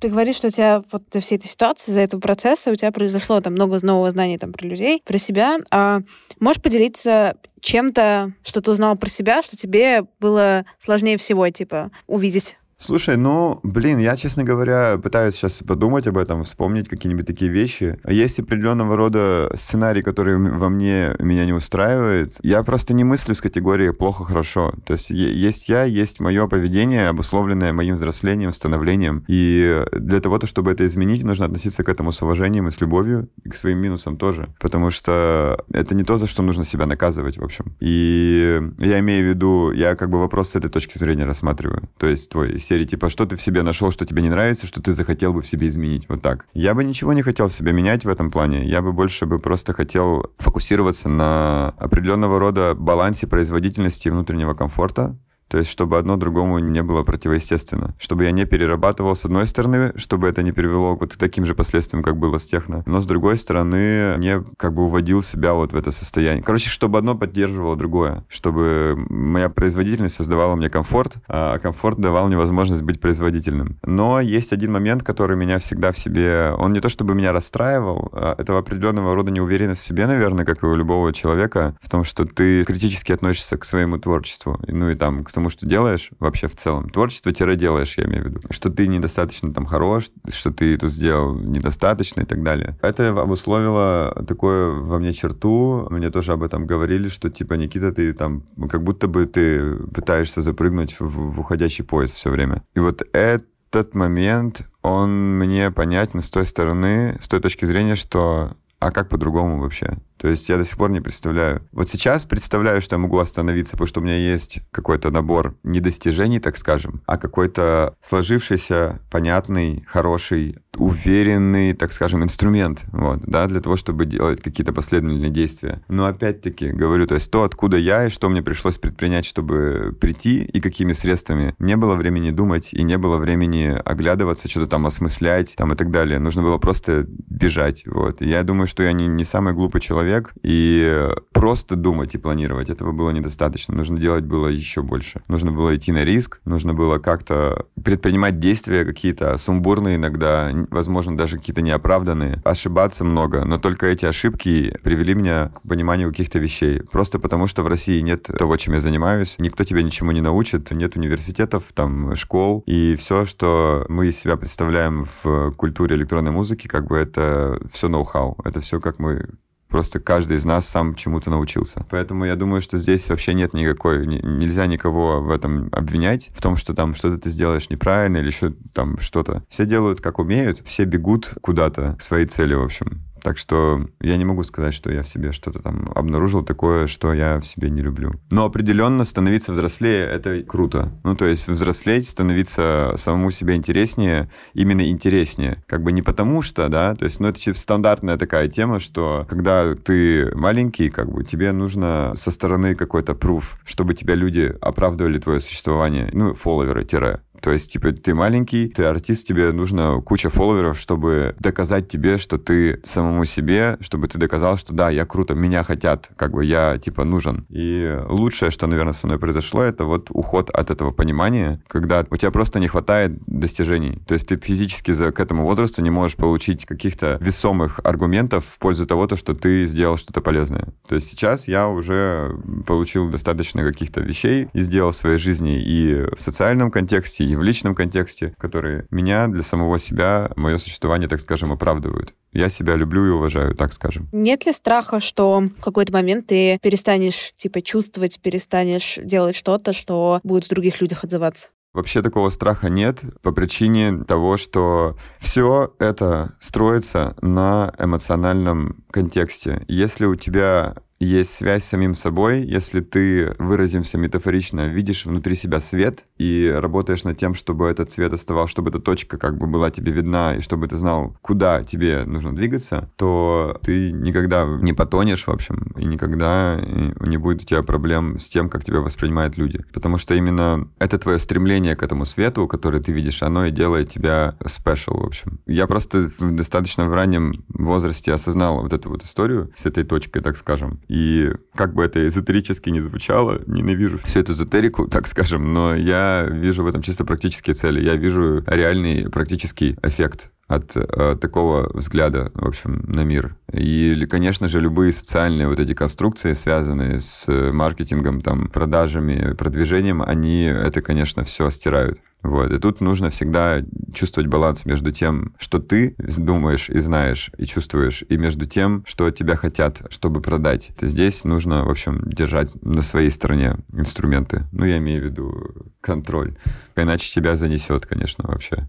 Ты 0.00 0.08
говоришь, 0.08 0.36
что 0.36 0.48
у 0.48 0.50
тебя 0.50 0.82
вот 0.90 1.02
за 1.12 1.20
всей 1.20 1.36
этой 1.36 1.46
ситуации, 1.48 1.92
за 1.92 2.00
этого 2.00 2.20
процесса 2.22 2.70
у 2.70 2.74
тебя 2.74 2.90
произошло 2.90 3.40
там 3.42 3.52
много 3.52 3.78
нового 3.84 4.10
знаний 4.10 4.38
там 4.38 4.52
про 4.52 4.66
людей, 4.66 5.02
про 5.04 5.18
себя. 5.18 5.58
А 5.70 6.00
можешь 6.40 6.62
поделиться 6.62 7.36
чем-то, 7.60 8.32
что 8.42 8.62
ты 8.62 8.70
узнал 8.70 8.96
про 8.96 9.10
себя, 9.10 9.42
что 9.42 9.56
тебе 9.56 10.04
было 10.18 10.64
сложнее 10.78 11.18
всего, 11.18 11.46
типа, 11.50 11.90
увидеть 12.06 12.56
Слушай, 12.82 13.18
ну, 13.18 13.60
блин, 13.62 13.98
я, 13.98 14.16
честно 14.16 14.42
говоря, 14.42 14.96
пытаюсь 14.96 15.34
сейчас 15.34 15.62
подумать 15.62 16.06
об 16.06 16.16
этом, 16.16 16.44
вспомнить 16.44 16.88
какие-нибудь 16.88 17.26
такие 17.26 17.50
вещи. 17.50 17.98
Есть 18.08 18.40
определенного 18.40 18.96
рода 18.96 19.52
сценарий, 19.54 20.00
который 20.00 20.38
во 20.38 20.70
мне 20.70 21.14
меня 21.18 21.44
не 21.44 21.52
устраивает. 21.52 22.36
Я 22.42 22.62
просто 22.62 22.94
не 22.94 23.04
мыслю 23.04 23.34
с 23.34 23.42
категории 23.42 23.90
плохо-хорошо. 23.90 24.72
То 24.86 24.94
есть 24.94 25.10
есть 25.10 25.68
я, 25.68 25.84
есть 25.84 26.20
мое 26.20 26.46
поведение, 26.46 27.08
обусловленное 27.08 27.74
моим 27.74 27.96
взрослением, 27.96 28.50
становлением. 28.50 29.26
И 29.28 29.84
для 29.92 30.22
того, 30.22 30.40
чтобы 30.46 30.72
это 30.72 30.86
изменить, 30.86 31.22
нужно 31.22 31.44
относиться 31.44 31.84
к 31.84 31.88
этому 31.90 32.12
с 32.12 32.22
уважением 32.22 32.68
и 32.68 32.70
с 32.70 32.80
любовью, 32.80 33.28
и 33.44 33.50
к 33.50 33.56
своим 33.56 33.76
минусам 33.76 34.16
тоже. 34.16 34.48
Потому 34.58 34.90
что 34.90 35.62
это 35.70 35.94
не 35.94 36.04
то, 36.04 36.16
за 36.16 36.26
что 36.26 36.42
нужно 36.42 36.64
себя 36.64 36.86
наказывать, 36.86 37.36
в 37.36 37.44
общем. 37.44 37.76
И 37.80 38.58
я 38.78 39.00
имею 39.00 39.26
в 39.26 39.28
виду, 39.28 39.70
я 39.70 39.96
как 39.96 40.08
бы 40.08 40.18
вопрос 40.18 40.48
с 40.48 40.56
этой 40.56 40.70
точки 40.70 40.96
зрения 40.96 41.26
рассматриваю. 41.26 41.90
То 41.98 42.06
есть 42.06 42.30
твой 42.30 42.58
серии, 42.70 42.84
типа, 42.84 43.10
что 43.10 43.26
ты 43.26 43.36
в 43.36 43.42
себе 43.42 43.62
нашел, 43.62 43.90
что 43.90 44.06
тебе 44.06 44.22
не 44.22 44.28
нравится, 44.28 44.66
что 44.66 44.80
ты 44.80 44.92
захотел 44.92 45.32
бы 45.32 45.42
в 45.42 45.46
себе 45.46 45.66
изменить, 45.66 46.08
вот 46.08 46.22
так. 46.22 46.46
Я 46.54 46.74
бы 46.74 46.84
ничего 46.84 47.12
не 47.12 47.22
хотел 47.22 47.48
в 47.48 47.52
себе 47.52 47.72
менять 47.72 48.04
в 48.04 48.08
этом 48.08 48.30
плане, 48.30 48.64
я 48.64 48.80
бы 48.80 48.92
больше 48.92 49.26
бы 49.26 49.40
просто 49.40 49.72
хотел 49.72 50.30
фокусироваться 50.38 51.08
на 51.08 51.70
определенного 51.78 52.38
рода 52.38 52.74
балансе 52.76 53.26
производительности 53.26 54.06
и 54.06 54.10
внутреннего 54.12 54.54
комфорта, 54.54 55.16
то 55.50 55.58
есть, 55.58 55.68
чтобы 55.68 55.98
одно 55.98 56.16
другому 56.16 56.60
не 56.60 56.80
было 56.82 57.02
противоестественно. 57.02 57.94
Чтобы 57.98 58.24
я 58.24 58.30
не 58.30 58.46
перерабатывал 58.46 59.16
с 59.16 59.24
одной 59.24 59.48
стороны, 59.48 59.92
чтобы 59.96 60.28
это 60.28 60.44
не 60.44 60.52
привело 60.52 60.94
вот 60.94 61.14
к 61.14 61.16
таким 61.16 61.44
же 61.44 61.56
последствиям, 61.56 62.04
как 62.04 62.16
было 62.16 62.38
с 62.38 62.44
техно. 62.44 62.84
Но 62.86 63.00
с 63.00 63.06
другой 63.06 63.36
стороны, 63.36 64.14
не 64.18 64.44
как 64.56 64.74
бы 64.74 64.84
уводил 64.84 65.22
себя 65.22 65.54
вот 65.54 65.72
в 65.72 65.76
это 65.76 65.90
состояние. 65.90 66.44
Короче, 66.44 66.70
чтобы 66.70 66.98
одно 66.98 67.16
поддерживало 67.16 67.74
другое. 67.74 68.24
Чтобы 68.28 68.94
моя 69.08 69.48
производительность 69.48 70.14
создавала 70.14 70.54
мне 70.54 70.70
комфорт, 70.70 71.16
а 71.26 71.58
комфорт 71.58 71.98
давал 71.98 72.28
мне 72.28 72.36
возможность 72.36 72.82
быть 72.82 73.00
производительным. 73.00 73.76
Но 73.84 74.20
есть 74.20 74.52
один 74.52 74.70
момент, 74.70 75.02
который 75.02 75.36
меня 75.36 75.58
всегда 75.58 75.90
в 75.90 75.98
себе... 75.98 76.52
Он 76.58 76.72
не 76.72 76.80
то 76.80 76.88
чтобы 76.88 77.14
меня 77.14 77.32
расстраивал, 77.32 78.10
а 78.12 78.36
это 78.38 78.56
определенного 78.56 79.16
рода 79.16 79.32
неуверенность 79.32 79.80
в 79.80 79.84
себе, 79.84 80.06
наверное, 80.06 80.44
как 80.44 80.62
и 80.62 80.66
у 80.66 80.76
любого 80.76 81.12
человека, 81.12 81.74
в 81.80 81.88
том, 81.88 82.04
что 82.04 82.24
ты 82.24 82.62
критически 82.62 83.10
относишься 83.10 83.56
к 83.56 83.64
своему 83.64 83.98
творчеству. 83.98 84.60
Ну 84.68 84.90
и 84.90 84.94
там, 84.94 85.24
к 85.24 85.32
тому, 85.32 85.39
что 85.48 85.66
делаешь 85.66 86.10
вообще 86.18 86.48
в 86.48 86.56
целом. 86.56 86.90
Творчество-делаешь, 86.90 87.94
я 87.96 88.04
имею 88.04 88.24
в 88.24 88.26
виду. 88.26 88.40
Что 88.50 88.70
ты 88.70 88.86
недостаточно 88.86 89.54
там 89.54 89.66
хорош, 89.66 90.10
что 90.28 90.50
ты 90.50 90.76
тут 90.76 90.90
сделал 90.90 91.34
недостаточно 91.34 92.22
и 92.22 92.24
так 92.24 92.42
далее. 92.42 92.76
Это 92.82 93.08
обусловило 93.08 94.24
такое 94.26 94.70
во 94.70 94.98
мне 94.98 95.12
черту. 95.12 95.86
Мне 95.90 96.10
тоже 96.10 96.32
об 96.32 96.42
этом 96.42 96.66
говорили, 96.66 97.08
что 97.08 97.30
типа, 97.30 97.54
Никита, 97.54 97.92
ты 97.92 98.12
там, 98.12 98.42
как 98.68 98.82
будто 98.82 99.08
бы 99.08 99.26
ты 99.26 99.76
пытаешься 99.76 100.42
запрыгнуть 100.42 100.96
в, 100.98 101.06
в 101.06 101.40
уходящий 101.40 101.84
поезд 101.84 102.14
все 102.14 102.30
время. 102.30 102.62
И 102.74 102.80
вот 102.80 103.02
этот 103.12 103.94
момент, 103.94 104.62
он 104.82 105.38
мне 105.38 105.70
понятен 105.70 106.20
с 106.20 106.28
той 106.28 106.44
стороны, 106.44 107.18
с 107.20 107.28
той 107.28 107.40
точки 107.40 107.64
зрения, 107.64 107.94
что 107.94 108.56
а 108.80 108.90
как 108.92 109.10
по-другому 109.10 109.60
вообще? 109.60 109.98
То 110.20 110.28
есть 110.28 110.48
я 110.50 110.58
до 110.58 110.64
сих 110.66 110.76
пор 110.76 110.90
не 110.90 111.00
представляю. 111.00 111.62
Вот 111.72 111.88
сейчас 111.88 112.26
представляю, 112.26 112.82
что 112.82 112.96
я 112.96 112.98
могу 112.98 113.18
остановиться, 113.18 113.72
потому 113.72 113.86
что 113.86 114.00
у 114.00 114.04
меня 114.04 114.18
есть 114.18 114.60
какой-то 114.70 115.10
набор 115.10 115.54
не 115.62 115.80
достижений, 115.80 116.40
так 116.40 116.58
скажем, 116.58 117.00
а 117.06 117.16
какой-то 117.16 117.94
сложившийся, 118.02 119.00
понятный, 119.10 119.82
хороший, 119.88 120.58
уверенный, 120.76 121.72
так 121.72 121.92
скажем, 121.92 122.22
инструмент, 122.22 122.84
вот, 122.92 123.22
да, 123.22 123.46
для 123.46 123.60
того, 123.60 123.76
чтобы 123.76 124.04
делать 124.04 124.42
какие-то 124.42 124.72
последовательные 124.72 125.30
действия. 125.30 125.82
Но 125.88 126.04
опять-таки, 126.04 126.68
говорю, 126.68 127.06
то 127.06 127.14
есть 127.14 127.30
то, 127.30 127.42
откуда 127.42 127.78
я 127.78 128.06
и 128.06 128.10
что 128.10 128.28
мне 128.28 128.42
пришлось 128.42 128.76
предпринять, 128.76 129.24
чтобы 129.24 129.96
прийти, 129.98 130.42
и 130.42 130.60
какими 130.60 130.92
средствами, 130.92 131.54
не 131.58 131.76
было 131.76 131.94
времени 131.94 132.30
думать, 132.30 132.72
и 132.72 132.82
не 132.82 132.98
было 132.98 133.16
времени 133.16 133.80
оглядываться, 133.84 134.48
что-то 134.48 134.66
там 134.68 134.86
осмыслять, 134.86 135.54
там 135.56 135.72
и 135.72 135.76
так 135.76 135.90
далее. 135.90 136.18
Нужно 136.18 136.42
было 136.42 136.58
просто 136.58 137.06
бежать, 137.08 137.84
вот. 137.86 138.20
И 138.20 138.28
я 138.28 138.42
думаю, 138.42 138.66
что 138.66 138.82
я 138.82 138.92
не, 138.92 139.06
не 139.06 139.24
самый 139.24 139.54
глупый 139.54 139.80
человек, 139.80 140.09
человек, 140.10 140.32
и 140.42 141.08
просто 141.32 141.76
думать 141.76 142.14
и 142.14 142.18
планировать 142.18 142.70
этого 142.70 142.92
было 142.92 143.10
недостаточно. 143.10 143.74
Нужно 143.74 143.98
делать 143.98 144.24
было 144.24 144.48
еще 144.48 144.82
больше. 144.82 145.22
Нужно 145.28 145.52
было 145.52 145.76
идти 145.76 145.92
на 145.92 146.04
риск, 146.04 146.40
нужно 146.44 146.74
было 146.74 146.98
как-то 146.98 147.66
предпринимать 147.82 148.38
действия 148.38 148.84
какие-то 148.84 149.36
сумбурные 149.38 149.96
иногда, 149.96 150.50
возможно, 150.70 151.16
даже 151.16 151.38
какие-то 151.38 151.62
неоправданные, 151.62 152.40
ошибаться 152.44 153.04
много, 153.04 153.44
но 153.44 153.58
только 153.58 153.86
эти 153.86 154.04
ошибки 154.04 154.76
привели 154.82 155.14
меня 155.14 155.52
к 155.54 155.68
пониманию 155.68 156.10
каких-то 156.10 156.38
вещей. 156.38 156.80
Просто 156.80 157.18
потому, 157.18 157.46
что 157.46 157.62
в 157.62 157.68
России 157.68 158.00
нет 158.00 158.22
того, 158.22 158.56
чем 158.56 158.74
я 158.74 158.80
занимаюсь, 158.80 159.36
никто 159.38 159.64
тебя 159.64 159.82
ничему 159.82 160.12
не 160.12 160.20
научит, 160.20 160.70
нет 160.70 160.96
университетов, 160.96 161.64
там, 161.74 162.16
школ, 162.16 162.62
и 162.66 162.96
все, 162.96 163.26
что 163.26 163.86
мы 163.88 164.08
из 164.08 164.18
себя 164.18 164.36
представляем 164.36 165.08
в 165.22 165.52
культуре 165.52 165.96
электронной 165.96 166.32
музыки, 166.32 166.66
как 166.66 166.86
бы 166.86 166.96
это 166.96 167.60
все 167.72 167.88
ноу-хау, 167.88 168.36
это 168.44 168.60
все 168.60 168.80
как 168.80 168.98
мы 168.98 169.28
Просто 169.70 170.00
каждый 170.00 170.36
из 170.36 170.44
нас 170.44 170.68
сам 170.68 170.94
чему-то 170.94 171.30
научился. 171.30 171.86
Поэтому 171.88 172.24
я 172.24 172.36
думаю, 172.36 172.60
что 172.60 172.76
здесь 172.76 173.08
вообще 173.08 173.34
нет 173.34 173.54
никакой... 173.54 174.06
Нельзя 174.06 174.66
никого 174.66 175.20
в 175.20 175.30
этом 175.30 175.68
обвинять, 175.72 176.30
в 176.34 176.42
том, 176.42 176.56
что 176.56 176.74
там 176.74 176.94
что-то 176.94 177.18
ты 177.18 177.30
сделаешь 177.30 177.70
неправильно 177.70 178.18
или 178.18 178.26
еще 178.26 178.52
там 178.74 178.98
что-то. 179.00 179.44
Все 179.48 179.66
делают, 179.66 180.00
как 180.00 180.18
умеют, 180.18 180.60
все 180.66 180.84
бегут 180.84 181.34
куда-то 181.40 181.96
к 181.98 182.02
своей 182.02 182.26
цели, 182.26 182.54
в 182.54 182.62
общем. 182.62 183.00
Так 183.22 183.38
что 183.38 183.86
я 184.00 184.16
не 184.16 184.24
могу 184.24 184.42
сказать, 184.42 184.74
что 184.74 184.90
я 184.90 185.02
в 185.02 185.08
себе 185.08 185.32
что-то 185.32 185.60
там 185.60 185.90
обнаружил 185.94 186.42
такое, 186.42 186.86
что 186.86 187.12
я 187.12 187.38
в 187.40 187.44
себе 187.44 187.70
не 187.70 187.82
люблю. 187.82 188.14
Но 188.30 188.44
определенно 188.44 189.04
становиться 189.04 189.52
взрослее— 189.52 190.06
это 190.10 190.42
круто. 190.42 190.92
Ну, 191.04 191.14
то 191.14 191.26
есть 191.26 191.48
взрослеть, 191.48 192.08
становиться 192.08 192.94
самому 192.96 193.30
себе 193.30 193.54
интереснее, 193.54 194.30
именно 194.54 194.88
интереснее. 194.88 195.62
Как 195.66 195.82
бы 195.82 195.92
не 195.92 196.02
потому 196.02 196.42
что, 196.42 196.68
да, 196.68 196.94
то 196.94 197.04
есть, 197.04 197.20
ну, 197.20 197.28
это 197.28 197.54
стандартная 197.54 198.16
такая 198.16 198.48
тема, 198.48 198.78
что 198.80 199.26
когда 199.28 199.74
ты 199.74 200.34
маленький, 200.34 200.90
как 200.90 201.10
бы 201.10 201.24
тебе 201.24 201.52
нужно 201.52 202.12
со 202.16 202.30
стороны 202.30 202.74
какой-то 202.74 203.14
пруф, 203.14 203.58
чтобы 203.64 203.94
тебя 203.94 204.14
люди 204.14 204.54
оправдывали 204.60 205.18
твое 205.18 205.40
существование, 205.40 206.10
ну, 206.12 206.34
фолловеры, 206.34 206.84
тире. 206.84 207.20
То 207.40 207.52
есть, 207.52 207.72
типа, 207.72 207.92
ты 207.92 208.14
маленький, 208.14 208.68
ты 208.68 208.84
артист, 208.84 209.26
тебе 209.26 209.52
нужно 209.52 210.00
куча 210.00 210.30
фолловеров, 210.30 210.78
чтобы 210.78 211.34
доказать 211.38 211.88
тебе, 211.88 212.18
что 212.18 212.38
ты 212.38 212.80
самому 212.84 213.24
себе, 213.24 213.76
чтобы 213.80 214.08
ты 214.08 214.18
доказал, 214.18 214.56
что 214.56 214.74
да, 214.74 214.90
я 214.90 215.06
круто, 215.06 215.34
меня 215.34 215.62
хотят, 215.62 216.10
как 216.16 216.32
бы 216.32 216.44
я, 216.44 216.78
типа, 216.78 217.04
нужен. 217.04 217.46
И 217.48 217.98
лучшее, 218.08 218.50
что, 218.50 218.66
наверное, 218.66 218.92
со 218.92 219.06
мной 219.06 219.18
произошло, 219.18 219.62
это 219.62 219.84
вот 219.84 220.08
уход 220.10 220.50
от 220.50 220.70
этого 220.70 220.90
понимания, 220.90 221.62
когда 221.68 222.04
у 222.10 222.16
тебя 222.16 222.30
просто 222.30 222.60
не 222.60 222.68
хватает 222.68 223.18
достижений. 223.26 224.00
То 224.06 224.14
есть 224.14 224.28
ты 224.28 224.36
физически 224.36 224.92
за, 224.92 225.12
к 225.12 225.20
этому 225.20 225.44
возрасту 225.44 225.82
не 225.82 225.90
можешь 225.90 226.16
получить 226.16 226.66
каких-то 226.66 227.18
весомых 227.20 227.80
аргументов 227.84 228.44
в 228.44 228.58
пользу 228.58 228.86
того, 228.86 229.06
то, 229.06 229.16
что 229.16 229.34
ты 229.34 229.66
сделал 229.66 229.96
что-то 229.96 230.20
полезное. 230.20 230.68
То 230.88 230.96
есть 230.96 231.08
сейчас 231.08 231.48
я 231.48 231.68
уже 231.68 232.36
получил 232.66 233.10
достаточно 233.10 233.62
каких-то 233.62 234.00
вещей 234.00 234.48
и 234.52 234.60
сделал 234.60 234.90
в 234.90 234.96
своей 234.96 235.18
жизни 235.18 235.62
и 235.62 236.06
в 236.16 236.20
социальном 236.20 236.70
контексте, 236.70 237.24
и 237.30 237.36
в 237.36 237.42
личном 237.42 237.76
контексте, 237.76 238.34
которые 238.38 238.86
меня 238.90 239.28
для 239.28 239.44
самого 239.44 239.78
себя, 239.78 240.32
мое 240.34 240.58
существование, 240.58 241.08
так 241.08 241.20
скажем, 241.20 241.52
оправдывают. 241.52 242.12
Я 242.32 242.48
себя 242.48 242.74
люблю 242.74 243.06
и 243.06 243.10
уважаю, 243.10 243.54
так 243.54 243.72
скажем. 243.72 244.08
Нет 244.10 244.46
ли 244.46 244.52
страха, 244.52 245.00
что 245.00 245.40
в 245.40 245.62
какой-то 245.62 245.92
момент 245.92 246.26
ты 246.26 246.58
перестанешь, 246.60 247.32
типа, 247.36 247.62
чувствовать, 247.62 248.20
перестанешь 248.20 248.98
делать 249.02 249.36
что-то, 249.36 249.72
что 249.72 250.20
будет 250.24 250.46
в 250.46 250.48
других 250.48 250.80
людях 250.80 251.04
отзываться? 251.04 251.50
Вообще 251.72 252.02
такого 252.02 252.30
страха 252.30 252.68
нет 252.68 253.00
по 253.22 253.30
причине 253.30 254.02
того, 254.02 254.36
что 254.36 254.96
все 255.20 255.72
это 255.78 256.34
строится 256.40 257.14
на 257.22 257.72
эмоциональном 257.78 258.82
контексте. 258.90 259.64
Если 259.68 260.04
у 260.04 260.16
тебя 260.16 260.74
есть 261.00 261.34
связь 261.34 261.64
с 261.64 261.68
самим 261.68 261.94
собой, 261.94 262.42
если 262.42 262.80
ты, 262.80 263.34
выразимся 263.38 263.96
метафорично, 263.96 264.68
видишь 264.68 265.06
внутри 265.06 265.34
себя 265.34 265.60
свет 265.60 266.04
и 266.18 266.52
работаешь 266.54 267.04
над 267.04 267.16
тем, 267.16 267.34
чтобы 267.34 267.68
этот 267.68 267.90
свет 267.90 268.12
оставал, 268.12 268.46
чтобы 268.46 268.68
эта 268.68 268.80
точка 268.80 269.16
как 269.16 269.38
бы 269.38 269.46
была 269.46 269.70
тебе 269.70 269.92
видна, 269.92 270.36
и 270.36 270.40
чтобы 270.40 270.68
ты 270.68 270.76
знал, 270.76 271.16
куда 271.22 271.64
тебе 271.64 272.04
нужно 272.04 272.34
двигаться, 272.34 272.90
то 272.96 273.58
ты 273.64 273.92
никогда 273.92 274.44
не 274.44 274.74
потонешь, 274.74 275.26
в 275.26 275.30
общем, 275.30 275.72
и 275.76 275.84
никогда 275.86 276.60
не 276.60 277.16
будет 277.16 277.42
у 277.42 277.46
тебя 277.46 277.62
проблем 277.62 278.18
с 278.18 278.26
тем, 278.26 278.50
как 278.50 278.64
тебя 278.64 278.80
воспринимают 278.80 279.38
люди. 279.38 279.64
Потому 279.72 279.96
что 279.96 280.14
именно 280.14 280.68
это 280.78 280.98
твое 280.98 281.18
стремление 281.18 281.76
к 281.76 281.82
этому 281.82 282.04
свету, 282.04 282.46
который 282.46 282.82
ты 282.82 282.92
видишь, 282.92 283.22
оно 283.22 283.46
и 283.46 283.50
делает 283.50 283.88
тебя 283.88 284.36
special, 284.44 285.00
в 285.00 285.06
общем. 285.06 285.40
Я 285.46 285.66
просто 285.66 286.10
в 286.18 286.36
достаточно 286.36 286.86
в 286.86 286.92
раннем 286.92 287.44
возрасте 287.48 288.12
осознал 288.12 288.62
вот 288.62 288.72
эту 288.74 288.90
вот 288.90 289.02
историю 289.02 289.50
с 289.56 289.64
этой 289.64 289.84
точкой, 289.84 290.20
так 290.20 290.36
скажем. 290.36 290.80
И 290.90 291.30
как 291.54 291.72
бы 291.72 291.84
это 291.84 292.04
эзотерически 292.04 292.68
не 292.68 292.80
звучало, 292.80 293.40
ненавижу 293.46 293.98
всю 293.98 294.18
эту 294.18 294.32
эзотерику, 294.32 294.88
так 294.88 295.06
скажем, 295.06 295.54
но 295.54 295.76
я 295.76 296.26
вижу 296.28 296.64
в 296.64 296.66
этом 296.66 296.82
чисто 296.82 297.04
практические 297.04 297.54
цели. 297.54 297.80
Я 297.80 297.94
вижу 297.94 298.42
реальный 298.44 299.08
практический 299.08 299.76
эффект 299.84 300.32
от 300.50 300.72
э, 300.74 301.16
такого 301.20 301.70
взгляда, 301.72 302.32
в 302.34 302.44
общем, 302.44 302.82
на 302.88 303.04
мир. 303.04 303.36
И, 303.52 304.04
конечно 304.10 304.48
же, 304.48 304.60
любые 304.60 304.92
социальные 304.92 305.46
вот 305.46 305.60
эти 305.60 305.74
конструкции, 305.74 306.32
связанные 306.32 306.98
с 306.98 307.24
маркетингом, 307.52 308.20
там, 308.20 308.48
продажами, 308.48 309.34
продвижением, 309.34 310.02
они 310.02 310.42
это, 310.42 310.82
конечно, 310.82 311.22
все 311.22 311.50
стирают. 311.50 312.00
Вот. 312.22 312.50
И 312.50 312.58
тут 312.58 312.80
нужно 312.80 313.10
всегда 313.10 313.62
чувствовать 313.94 314.28
баланс 314.28 314.64
между 314.64 314.90
тем, 314.90 315.34
что 315.38 315.60
ты 315.60 315.94
думаешь 315.98 316.68
и 316.68 316.80
знаешь, 316.80 317.30
и 317.38 317.46
чувствуешь, 317.46 318.02
и 318.08 318.16
между 318.16 318.44
тем, 318.46 318.84
что 318.86 319.10
тебя 319.12 319.36
хотят, 319.36 319.82
чтобы 319.90 320.20
продать. 320.20 320.72
То 320.76 320.88
здесь 320.88 321.22
нужно, 321.22 321.64
в 321.64 321.70
общем, 321.70 322.02
держать 322.06 322.50
на 322.62 322.82
своей 322.82 323.10
стороне 323.10 323.58
инструменты. 323.72 324.42
Ну, 324.50 324.64
я 324.64 324.78
имею 324.78 325.00
в 325.00 325.04
виду 325.04 325.72
контроль. 325.80 326.36
Иначе 326.74 327.12
тебя 327.12 327.36
занесет, 327.36 327.86
конечно, 327.86 328.24
вообще. 328.26 328.68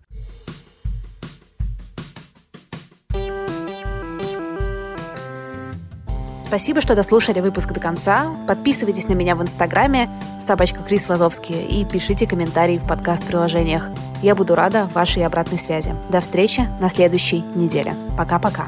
Спасибо, 6.51 6.81
что 6.81 6.95
дослушали 6.95 7.39
выпуск 7.39 7.71
до 7.71 7.79
конца. 7.79 8.29
Подписывайтесь 8.45 9.07
на 9.07 9.13
меня 9.13 9.37
в 9.37 9.41
Инстаграме 9.41 10.09
собачка 10.41 10.83
Крис 10.83 11.07
Вазовский 11.07 11.63
и 11.63 11.85
пишите 11.85 12.27
комментарии 12.27 12.77
в 12.77 12.85
подкаст-приложениях. 12.85 13.87
Я 14.21 14.35
буду 14.35 14.53
рада 14.53 14.89
вашей 14.93 15.25
обратной 15.25 15.57
связи. 15.57 15.95
До 16.09 16.19
встречи 16.19 16.67
на 16.81 16.89
следующей 16.89 17.39
неделе. 17.55 17.95
Пока-пока. 18.17 18.67